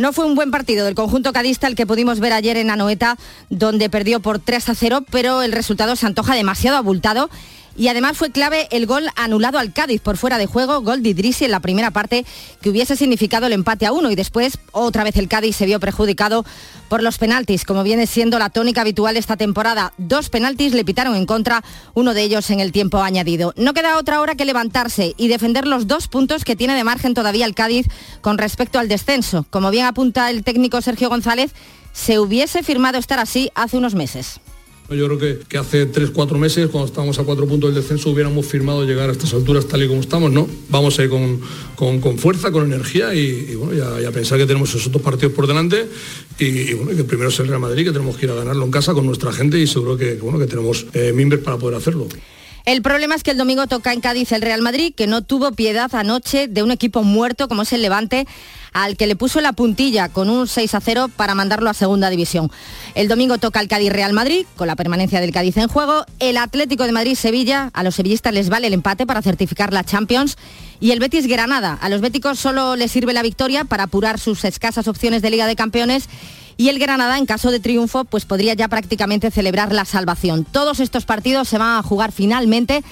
No 0.03 0.12
fue 0.12 0.24
un 0.24 0.34
buen 0.34 0.50
partido 0.50 0.84
del 0.84 0.96
conjunto 0.96 1.32
cadista 1.32 1.68
el 1.68 1.76
que 1.76 1.86
pudimos 1.86 2.18
ver 2.18 2.32
ayer 2.32 2.57
en 2.57 2.70
Anoeta, 2.70 3.16
donde 3.50 3.88
perdió 3.88 4.18
por 4.18 4.40
3 4.40 4.70
a 4.70 4.74
0, 4.74 5.05
pero 5.09 5.42
el 5.42 5.53
resultado 5.53 5.94
se 5.94 6.05
antoja 6.07 6.34
demasiado 6.34 6.76
abultado. 6.76 7.30
Y 7.76 7.86
además 7.86 8.18
fue 8.18 8.32
clave 8.32 8.66
el 8.72 8.86
gol 8.86 9.07
anulado 9.14 9.61
al 9.61 9.72
Cádiz 9.72 10.00
por 10.00 10.16
fuera 10.16 10.38
de 10.38 10.46
juego, 10.46 10.80
gol 10.82 11.05
de 11.05 11.11
Idrisi 11.11 11.44
en 11.44 11.53
la 11.53 11.61
primera 11.61 11.92
parte 11.92 12.26
que 12.61 12.70
hubiese 12.70 12.96
significado 12.96 13.46
el 13.46 13.53
empate 13.53 13.86
a 13.86 13.92
uno. 13.92 14.11
Y 14.11 14.16
después 14.16 14.59
otra 14.72 15.05
vez 15.05 15.16
el 15.18 15.28
Cádiz 15.28 15.55
se 15.55 15.66
vio 15.66 15.78
perjudicado 15.78 16.44
por 16.93 17.03
los 17.03 17.16
penaltis, 17.16 17.64
como 17.64 17.84
viene 17.84 18.07
siendo 18.07 18.38
la 18.38 18.51
tónica 18.51 18.82
habitual 18.82 19.16
esta 19.16 19.38
temporada. 19.38 19.95
Dos 19.97 20.28
penaltis 20.28 20.74
le 20.74 20.84
pitaron 20.84 21.14
en 21.14 21.24
contra, 21.24 21.64
uno 21.95 22.12
de 22.12 22.20
ellos 22.20 22.51
en 22.51 22.61
el 22.61 22.70
tiempo 22.70 23.01
añadido. 23.01 23.55
No 23.57 23.72
queda 23.72 23.97
otra 23.97 24.20
hora 24.20 24.34
que 24.34 24.45
levantarse 24.45 25.14
y 25.16 25.28
defender 25.28 25.66
los 25.66 25.86
dos 25.86 26.07
puntos 26.09 26.45
que 26.45 26.55
tiene 26.55 26.74
de 26.74 26.84
margen 26.84 27.14
todavía 27.14 27.47
el 27.47 27.55
Cádiz 27.55 27.86
con 28.20 28.36
respecto 28.36 28.78
al 28.78 28.88
descenso. 28.88 29.47
Como 29.49 29.70
bien 29.70 29.86
apunta 29.86 30.28
el 30.28 30.45
técnico 30.45 30.82
Sergio 30.82 31.09
González, 31.09 31.53
se 31.95 32.18
hubiese 32.18 32.62
firmado 32.62 32.99
estar 32.99 33.18
así 33.18 33.51
hace 33.55 33.78
unos 33.78 33.95
meses. 33.95 34.40
Yo 34.91 35.07
creo 35.07 35.18
que, 35.49 35.59
hace 35.59 35.87
tres, 35.87 36.11
cuatro 36.11 36.39
meses, 36.39 36.68
cuando 36.68 36.87
estábamos 36.87 37.18
a 37.18 37.24
cuatro 37.24 37.47
puntos 37.47 37.72
del 37.72 37.83
descenso, 37.83 38.11
hubiéramos 38.11 38.45
firmado 38.45 38.85
llegar 38.85 39.09
a 39.09 39.12
estas 39.12 39.33
alturas 39.33 39.66
tal 39.66 39.83
y 39.83 39.89
como 39.89 40.01
estamos, 40.01 40.30
¿no? 40.30 40.47
Vamos 40.68 40.99
ir 40.99 41.09
con, 41.09 41.41
con, 41.76 42.01
con 42.01 42.18
fuerza, 42.18 42.53
con 42.53 42.64
energía 42.64 43.14
y, 43.14 43.49
y 43.51 43.55
bueno, 43.55 44.01
ya, 44.01 44.11
pensar 44.11 44.39
que 44.39 44.47
tenemos 44.47 44.74
esos 44.74 44.93
dos 44.93 45.01
partidos 45.01 45.33
por 45.33 45.47
delante 45.47 45.87
y, 46.39 46.74
bueno, 46.74 46.95
que 46.95 47.05
primero 47.05 47.30
es 47.30 47.41
el 47.41 47.49
Real 47.49 47.61
Madrid, 47.61 47.85
que 47.85 47.93
tenemos 47.93 48.16
que 48.16 48.26
ir 48.26 48.33
a 48.33 48.35
ganarlo 48.35 48.64
en 48.64 48.70
casa 48.70 48.93
con 48.93 49.07
nuestra 49.07 49.33
gente 49.33 49.59
y 49.59 49.66
seguro 49.66 49.97
que, 49.97 50.16
bueno, 50.16 50.39
que 50.39 50.47
tenemos 50.47 50.87
eh, 50.93 51.12
para 51.43 51.57
poder 51.57 51.76
hacerlo. 51.76 52.07
El 52.65 52.81
problema 52.81 53.17
es 53.17 53.23
que 53.25 53.33
el 53.33 53.39
domingo 53.39 53.67
toca 53.67 53.93
en 53.93 54.01
Cádiz 54.01 54.31
el 54.33 54.43
Real 54.43 54.63
Madrid, 54.63 54.95
que 54.95 55.09
no 55.09 55.23
tuvo 55.23 55.53
piedad 55.53 55.93
anoche 55.95 56.47
de 56.47 56.63
un 56.63 56.71
equipo 56.71 57.03
muerto 57.03 57.49
como 57.49 57.63
es 57.63 57.73
el 57.73 57.83
Levante, 57.83 58.27
al 58.73 58.97
que 58.97 59.07
le 59.07 59.17
puso 59.17 59.41
la 59.41 59.53
puntilla 59.53 60.09
con 60.09 60.31
un 60.31 60.47
6 60.47 60.75
a 60.75 60.81
0 60.81 61.11
para 61.17 61.35
mandarlo 61.35 61.69
a 61.69 61.75
segunda 61.75 62.09
división. 62.09 62.51
El 62.95 63.09
domingo 63.09 63.39
toca 63.39 63.61
el 63.61 63.69
Cádiz 63.69 63.93
Real 63.93 64.13
Madrid, 64.13 64.47
con 64.57 64.69
la 64.69 64.77
permanencia 64.77 65.21
del 65.21 65.33
Cádiz 65.33 65.57
en 65.57 65.69
juego. 65.69 66.05
El 66.21 66.37
Atlético 66.37 66.85
de 66.85 66.93
Madrid-Sevilla, 66.93 67.71
a 67.73 67.83
los 67.83 67.97
sevillistas 67.97 68.33
les 68.33 68.49
vale 68.49 68.69
el 68.69 68.75
empate 68.75 69.07
para 69.07 69.23
certificar 69.23 69.73
la 69.73 69.85
Champions. 69.85 70.37
Y 70.81 70.93
el 70.93 71.01
Betis 71.01 71.27
Granada, 71.27 71.79
a 71.81 71.89
los 71.89 72.01
béticos 72.01 72.39
solo 72.39 72.77
les 72.77 72.91
sirve 72.91 73.13
la 73.13 73.23
victoria 73.23 73.65
para 73.65 73.85
apurar 73.85 74.19
sus 74.19 74.45
escasas 74.45 74.89
opciones 74.89 75.23
de 75.23 75.31
Liga 75.31 75.47
de 75.47 75.57
Campeones 75.57 76.09
y 76.57 76.68
el 76.68 76.78
Granada, 76.78 77.18
en 77.18 77.26
caso 77.26 77.50
de 77.50 77.61
triunfo, 77.61 78.05
pues 78.05 78.24
podría 78.24 78.55
ya 78.55 78.68
prácticamente 78.68 79.30
celebrar 79.30 79.72
la 79.72 79.84
salvación. 79.84 80.44
Todos 80.44 80.80
estos 80.80 81.05
partidos 81.05 81.48
se 81.48 81.59
van 81.59 81.78
a 81.78 81.82
jugar 81.82 82.12
finalmente 82.12 82.82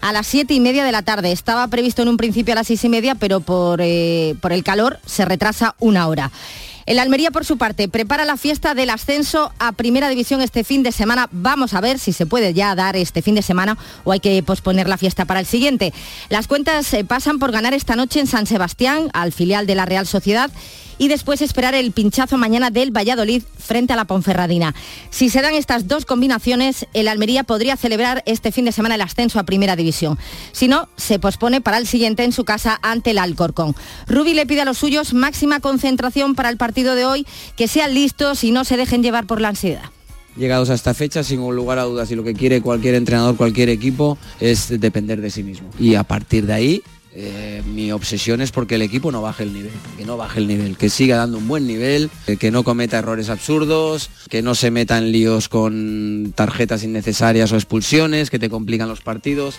a 0.00 0.12
las 0.12 0.26
siete 0.26 0.54
y 0.54 0.60
media 0.60 0.84
de 0.84 0.92
la 0.92 1.02
tarde. 1.02 1.32
Estaba 1.32 1.66
previsto 1.68 2.02
en 2.02 2.08
un 2.08 2.16
principio 2.16 2.52
a 2.52 2.56
las 2.56 2.66
seis 2.66 2.84
y 2.84 2.88
media, 2.88 3.14
pero 3.14 3.40
por, 3.40 3.80
eh, 3.82 4.34
por 4.40 4.52
el 4.52 4.64
calor 4.64 4.98
se 5.06 5.24
retrasa 5.24 5.74
una 5.78 6.06
hora. 6.06 6.30
El 6.86 6.98
Almería, 6.98 7.30
por 7.30 7.44
su 7.44 7.58
parte, 7.58 7.86
prepara 7.86 8.24
la 8.24 8.38
fiesta 8.38 8.72
del 8.72 8.88
ascenso 8.88 9.52
a 9.58 9.72
Primera 9.72 10.08
División 10.08 10.40
este 10.40 10.64
fin 10.64 10.82
de 10.82 10.90
semana. 10.90 11.28
Vamos 11.32 11.74
a 11.74 11.82
ver 11.82 11.98
si 11.98 12.14
se 12.14 12.24
puede 12.24 12.54
ya 12.54 12.74
dar 12.74 12.96
este 12.96 13.20
fin 13.20 13.34
de 13.34 13.42
semana 13.42 13.76
o 14.04 14.12
hay 14.12 14.20
que 14.20 14.42
posponer 14.42 14.88
la 14.88 14.96
fiesta 14.96 15.26
para 15.26 15.40
el 15.40 15.44
siguiente. 15.44 15.92
Las 16.30 16.46
cuentas 16.46 16.90
eh, 16.94 17.04
pasan 17.04 17.38
por 17.38 17.52
ganar 17.52 17.74
esta 17.74 17.94
noche 17.94 18.20
en 18.20 18.26
San 18.26 18.46
Sebastián, 18.46 19.10
al 19.12 19.32
filial 19.32 19.66
de 19.66 19.74
la 19.74 19.84
Real 19.84 20.06
Sociedad 20.06 20.50
y 20.98 21.08
después 21.08 21.40
esperar 21.40 21.74
el 21.74 21.92
pinchazo 21.92 22.36
mañana 22.36 22.70
del 22.70 22.90
Valladolid 22.96 23.42
frente 23.58 23.92
a 23.92 23.96
la 23.96 24.04
Ponferradina. 24.04 24.74
Si 25.10 25.28
se 25.30 25.40
dan 25.40 25.54
estas 25.54 25.88
dos 25.88 26.04
combinaciones, 26.04 26.86
el 26.92 27.08
Almería 27.08 27.44
podría 27.44 27.76
celebrar 27.76 28.22
este 28.26 28.52
fin 28.52 28.64
de 28.64 28.72
semana 28.72 28.96
el 28.96 29.00
ascenso 29.00 29.38
a 29.38 29.44
Primera 29.44 29.76
División. 29.76 30.18
Si 30.52 30.68
no, 30.68 30.88
se 30.96 31.18
pospone 31.18 31.60
para 31.60 31.78
el 31.78 31.86
siguiente 31.86 32.24
en 32.24 32.32
su 32.32 32.44
casa 32.44 32.78
ante 32.82 33.10
el 33.12 33.18
Alcorcón. 33.18 33.74
Rubi 34.06 34.34
le 34.34 34.46
pide 34.46 34.62
a 34.62 34.64
los 34.64 34.78
suyos 34.78 35.14
máxima 35.14 35.60
concentración 35.60 36.34
para 36.34 36.50
el 36.50 36.56
partido 36.56 36.94
de 36.94 37.04
hoy, 37.04 37.26
que 37.56 37.68
sean 37.68 37.94
listos 37.94 38.44
y 38.44 38.50
no 38.50 38.64
se 38.64 38.76
dejen 38.76 39.02
llevar 39.02 39.26
por 39.26 39.40
la 39.40 39.48
ansiedad 39.48 39.90
llegados 40.36 40.70
a 40.70 40.74
esta 40.74 40.94
fecha, 40.94 41.24
sin 41.24 41.40
lugar 41.40 41.78
a 41.78 41.82
dudas, 41.82 42.10
y 42.10 42.14
lo 42.14 42.22
que 42.22 42.32
quiere 42.32 42.62
cualquier 42.62 42.94
entrenador, 42.94 43.36
cualquier 43.36 43.68
equipo, 43.68 44.16
es 44.38 44.68
depender 44.80 45.20
de 45.20 45.30
sí 45.30 45.42
mismo. 45.42 45.68
Y 45.80 45.96
a 45.96 46.04
partir 46.04 46.46
de 46.46 46.52
ahí 46.52 46.82
eh, 47.20 47.64
mi 47.66 47.90
obsesión 47.90 48.40
es 48.40 48.52
porque 48.52 48.76
el 48.76 48.82
equipo 48.82 49.10
no 49.10 49.20
baje 49.20 49.42
el 49.42 49.52
nivel, 49.52 49.72
que 49.96 50.04
no 50.04 50.16
baje 50.16 50.38
el 50.38 50.46
nivel, 50.46 50.76
que 50.76 50.88
siga 50.88 51.16
dando 51.16 51.38
un 51.38 51.48
buen 51.48 51.66
nivel, 51.66 52.10
eh, 52.28 52.36
que 52.36 52.52
no 52.52 52.62
cometa 52.62 52.96
errores 52.96 53.28
absurdos, 53.28 54.08
que 54.28 54.40
no 54.40 54.54
se 54.54 54.70
meta 54.70 54.96
en 54.98 55.10
líos 55.10 55.48
con 55.48 56.32
tarjetas 56.36 56.84
innecesarias 56.84 57.50
o 57.50 57.56
expulsiones 57.56 58.30
que 58.30 58.38
te 58.38 58.48
complican 58.48 58.88
los 58.88 59.00
partidos. 59.00 59.56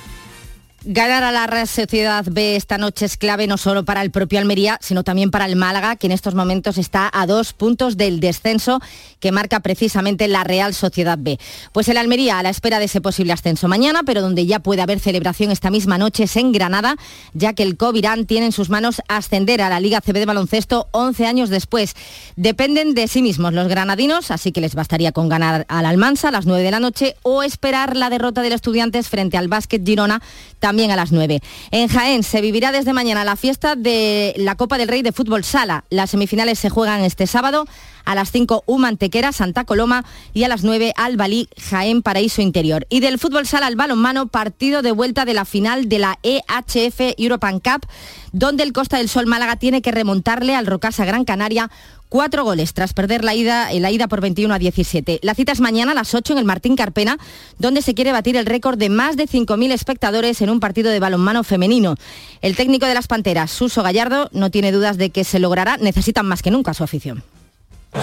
Ganar 0.86 1.26
a 1.26 1.34
la 1.34 1.46
Real 1.46 1.68
Sociedad 1.68 2.24
B 2.32 2.56
esta 2.56 2.78
noche 2.78 3.06
es 3.06 3.18
clave 3.18 3.48
no 3.48 3.58
solo 3.58 3.84
para 3.84 4.02
el 4.02 4.12
propio 4.12 4.40
Almería, 4.40 4.78
sino 4.82 5.04
también 5.04 5.30
para 5.30 5.46
el 5.46 5.58
Málaga, 5.58 5.98
que 5.98 6.08
en 6.08 6.14
estos 6.14 6.36
momentos 6.36 6.78
está 6.78 7.10
a 7.12 7.28
dos 7.28 7.52
puntos 7.52 7.98
del 7.98 8.22
descenso 8.22 8.80
que 9.20 9.34
marca 9.34 9.60
precisamente 9.60 10.30
la 10.30 10.46
Real 10.46 10.74
Sociedad 10.74 11.18
B. 11.20 11.38
Pues 11.74 11.90
el 11.90 11.98
Almería 11.98 12.40
a 12.40 12.44
la 12.44 12.50
espera 12.50 12.80
de 12.80 12.86
ese 12.86 13.02
posible 13.02 13.34
ascenso 13.34 13.68
mañana, 13.68 14.04
pero 14.06 14.22
donde 14.22 14.46
ya 14.46 14.60
puede 14.60 14.82
haber 14.82 15.02
celebración 15.02 15.52
esta 15.52 15.70
misma 15.70 15.98
noche 15.98 16.24
es 16.24 16.38
en 16.38 16.54
Granada, 16.54 16.96
ya 17.34 17.52
que 17.52 17.64
el 17.64 17.76
Covirán 17.76 18.26
tiene 18.26 18.46
en 18.46 18.52
sus 18.54 18.70
manos 18.70 19.02
ascender 19.10 19.62
a 19.62 19.68
la 19.68 19.82
Liga 19.82 20.00
CB 20.00 20.14
de 20.14 20.26
baloncesto 20.26 20.88
11 20.92 21.26
años 21.26 21.50
después. 21.50 21.94
Dependen 22.38 22.94
de 22.94 23.10
sí 23.10 23.22
mismos 23.22 23.52
los 23.52 23.68
granadinos, 23.68 24.32
así 24.32 24.54
que 24.54 24.62
les 24.62 24.76
bastaría 24.76 25.12
con 25.12 25.28
ganar 25.28 25.66
al 25.68 25.86
Almansa 25.86 26.30
a 26.30 26.32
las 26.32 26.46
9 26.46 26.64
de 26.64 26.72
la 26.72 26.80
noche 26.80 27.18
o 27.24 27.44
esperar 27.44 27.98
la 27.98 28.10
derrota 28.10 28.42
del 28.42 28.54
Estudiantes 28.54 29.10
frente 29.10 29.38
al 29.38 29.50
Básquet 29.50 29.86
Girona 29.86 30.22
también 30.70 30.92
a 30.92 30.96
las 30.96 31.12
9. 31.12 31.42
En 31.72 31.88
Jaén 31.88 32.22
se 32.22 32.42
vivirá 32.42 32.72
desde 32.72 32.94
mañana 32.94 33.24
la 33.24 33.36
fiesta 33.36 33.76
de 33.76 34.36
la 34.38 34.54
Copa 34.54 34.78
del 34.78 34.88
Rey 34.88 35.02
de 35.02 35.12
Fútbol 35.12 35.44
Sala. 35.44 35.84
Las 35.90 36.12
semifinales 36.12 36.60
se 36.60 36.70
juegan 36.70 37.02
este 37.02 37.26
sábado 37.26 37.66
a 38.06 38.14
las 38.14 38.32
5 38.32 38.66
Humantequera, 38.68 39.32
Santa 39.32 39.66
Coloma 39.66 40.06
y 40.32 40.44
a 40.44 40.48
las 40.48 40.64
9 40.64 40.94
Albalí, 40.96 41.50
Jaén, 41.60 42.04
Paraíso 42.04 42.44
Interior. 42.44 42.86
Y 42.90 43.00
del 43.00 43.18
fútbol 43.18 43.48
sala 43.48 43.66
al 43.66 43.78
balonmano, 43.78 44.28
partido 44.28 44.84
de 44.84 44.92
vuelta 44.92 45.26
de 45.26 45.34
la 45.34 45.46
final 45.46 45.90
de 45.90 45.98
la 45.98 46.20
EHF 46.22 47.16
European 47.18 47.60
Cup, 47.60 47.88
donde 48.32 48.62
el 48.62 48.72
Costa 48.72 48.98
del 48.98 49.10
Sol 49.10 49.26
Málaga 49.26 49.56
tiene 49.56 49.82
que 49.82 49.92
remontarle 49.92 50.56
al 50.56 50.68
Rocasa 50.68 51.04
Gran 51.04 51.26
Canaria 51.26 51.72
cuatro 52.10 52.44
goles 52.44 52.74
tras 52.74 52.94
perder 52.94 53.24
la 53.24 53.36
ida, 53.36 53.70
la 53.72 53.92
ida 53.92 54.08
por 54.08 54.20
21 54.20 54.54
a 54.54 54.60
17. 54.60 55.20
La 55.22 55.36
cita 55.36 55.52
es 55.52 55.62
mañana 55.62 55.92
a 55.92 55.96
las 55.96 56.14
8 56.14 56.34
en 56.34 56.40
el 56.40 56.46
Martín 56.46 56.76
Carpena, 56.76 57.18
donde 57.60 57.82
se 57.82 57.94
quiere 57.94 58.12
batir 58.12 58.36
el 58.36 58.46
récord 58.46 58.78
de 58.78 58.90
más 58.90 59.16
de 59.16 59.28
5.000 59.28 59.72
espectadores 59.72 60.42
en 60.42 60.50
un 60.50 60.60
partido 60.60 60.92
de 60.92 61.00
balonmano 61.00 61.44
femenino. 61.44 61.96
El 62.42 62.56
técnico 62.56 62.88
de 62.88 62.96
las 62.96 63.08
Panteras, 63.08 63.52
Suso 63.52 63.84
Gallardo, 63.84 64.30
no 64.34 64.50
tiene 64.50 64.72
dudas 64.72 64.98
de 64.98 65.12
que 65.12 65.24
se 65.24 65.40
logrará, 65.40 65.78
necesitan 65.78 66.26
más 66.26 66.42
que 66.42 66.52
nunca 66.52 66.74
su 66.74 66.84
afición. 66.84 67.24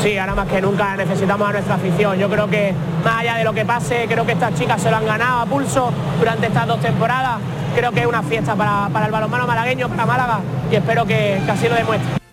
Sí, 0.03 0.19
ahora 0.19 0.35
más 0.35 0.49
que 0.49 0.61
nunca 0.61 0.97
necesitamos 0.97 1.49
a 1.49 1.53
nuestra 1.53 1.75
afición. 1.77 2.19
Yo 2.19 2.29
creo 2.29 2.51
que 2.51 2.75
más 3.05 3.21
allá 3.21 3.37
de 3.37 3.45
lo 3.45 3.55
que 3.55 3.65
pase, 3.65 4.07
creo 4.09 4.27
que 4.27 4.33
estas 4.33 4.59
chicas 4.59 4.83
se 4.83 4.91
lo 4.91 4.97
han 4.97 5.07
ganado 5.07 5.41
a 5.41 5.47
pulso 5.47 5.93
durante 6.19 6.47
estas 6.47 6.67
dos 6.67 6.81
temporadas. 6.81 7.41
Creo 7.75 7.93
que 7.93 8.01
es 8.01 8.07
una 8.07 8.23
fiesta 8.23 8.57
para, 8.57 8.89
para 8.93 9.07
el 9.07 9.13
balonmano 9.13 9.47
malagueño, 9.47 9.89
para 9.89 10.07
Málaga 10.07 10.41
y 10.71 10.75
espero 10.75 11.07
que, 11.07 11.41
que 11.45 11.51
así 11.51 11.69
lo 11.69 11.77
demuestre. 11.77 12.26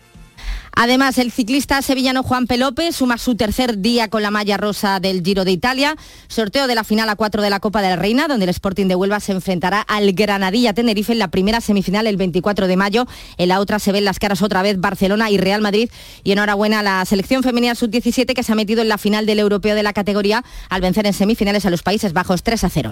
Además, 0.76 1.17
el 1.19 1.32
ciclista 1.32 1.82
sevillano 1.82 2.24
Juan 2.24 2.47
Pelope 2.47 2.91
suma 2.91 3.17
su 3.17 3.36
tercer 3.36 3.78
día 3.78 4.09
con 4.09 4.24
la 4.24 4.32
malla 4.32 4.57
rosa 4.57 4.99
del 4.99 5.21
Giro 5.24 5.45
de 5.45 5.51
Italia. 5.51 5.95
Sorteo 6.28 6.67
de 6.67 6.76
la 6.76 6.84
final 6.84 7.09
a 7.09 7.15
4 7.15 7.41
de 7.41 7.49
la 7.49 7.59
Copa 7.59 7.82
de 7.82 7.89
la 7.89 7.95
Reina, 7.95 8.28
donde 8.28 8.45
el 8.45 8.49
Sporting 8.49 8.88
de 8.88 8.95
Huelva 8.95 9.19
se 9.19 9.34
enfrentará 9.34 9.82
al 9.82 10.13
Granadilla 10.13 10.74
Tenerife 10.74 11.13
en 11.13 11.19
la 11.19 11.30
primera 11.30 11.61
semifinal 11.61 12.07
el 12.07 12.17
24 12.17 12.67
de 12.67 12.76
mayo. 12.76 13.05
En 13.38 13.49
la 13.49 13.59
otra 13.59 13.78
se 13.78 13.91
ven 13.91 14.03
las 14.03 14.19
caras 14.19 14.41
otra 14.41 14.61
vez 14.63 14.80
Barcelona 14.80 15.30
y 15.30 15.38
Real 15.38 15.61
Madrid. 15.61 15.89
Y 16.24 16.32
enhorabuena 16.32 16.80
a 16.80 16.84
la 16.84 17.05
selección 17.05 17.43
femenina 17.43 17.76
sub-17 17.76 18.34
que 18.34 18.43
se 18.43 18.51
ha 18.51 18.55
metido 18.55 18.82
en 18.82 18.89
la 18.89 18.97
final 18.97 19.26
del 19.26 19.39
europeo 19.39 19.76
de 19.76 19.84
la 19.84 19.93
categoría 19.93 20.43
al 20.69 20.82
vencer 20.82 21.05
en 21.05 21.13
semifinales 21.13 21.65
a 21.65 21.69
los 21.69 21.84
Países 21.84 22.13
Bajos 22.13 22.41
3 22.41 22.63
a 22.63 22.69
0. 22.69 22.91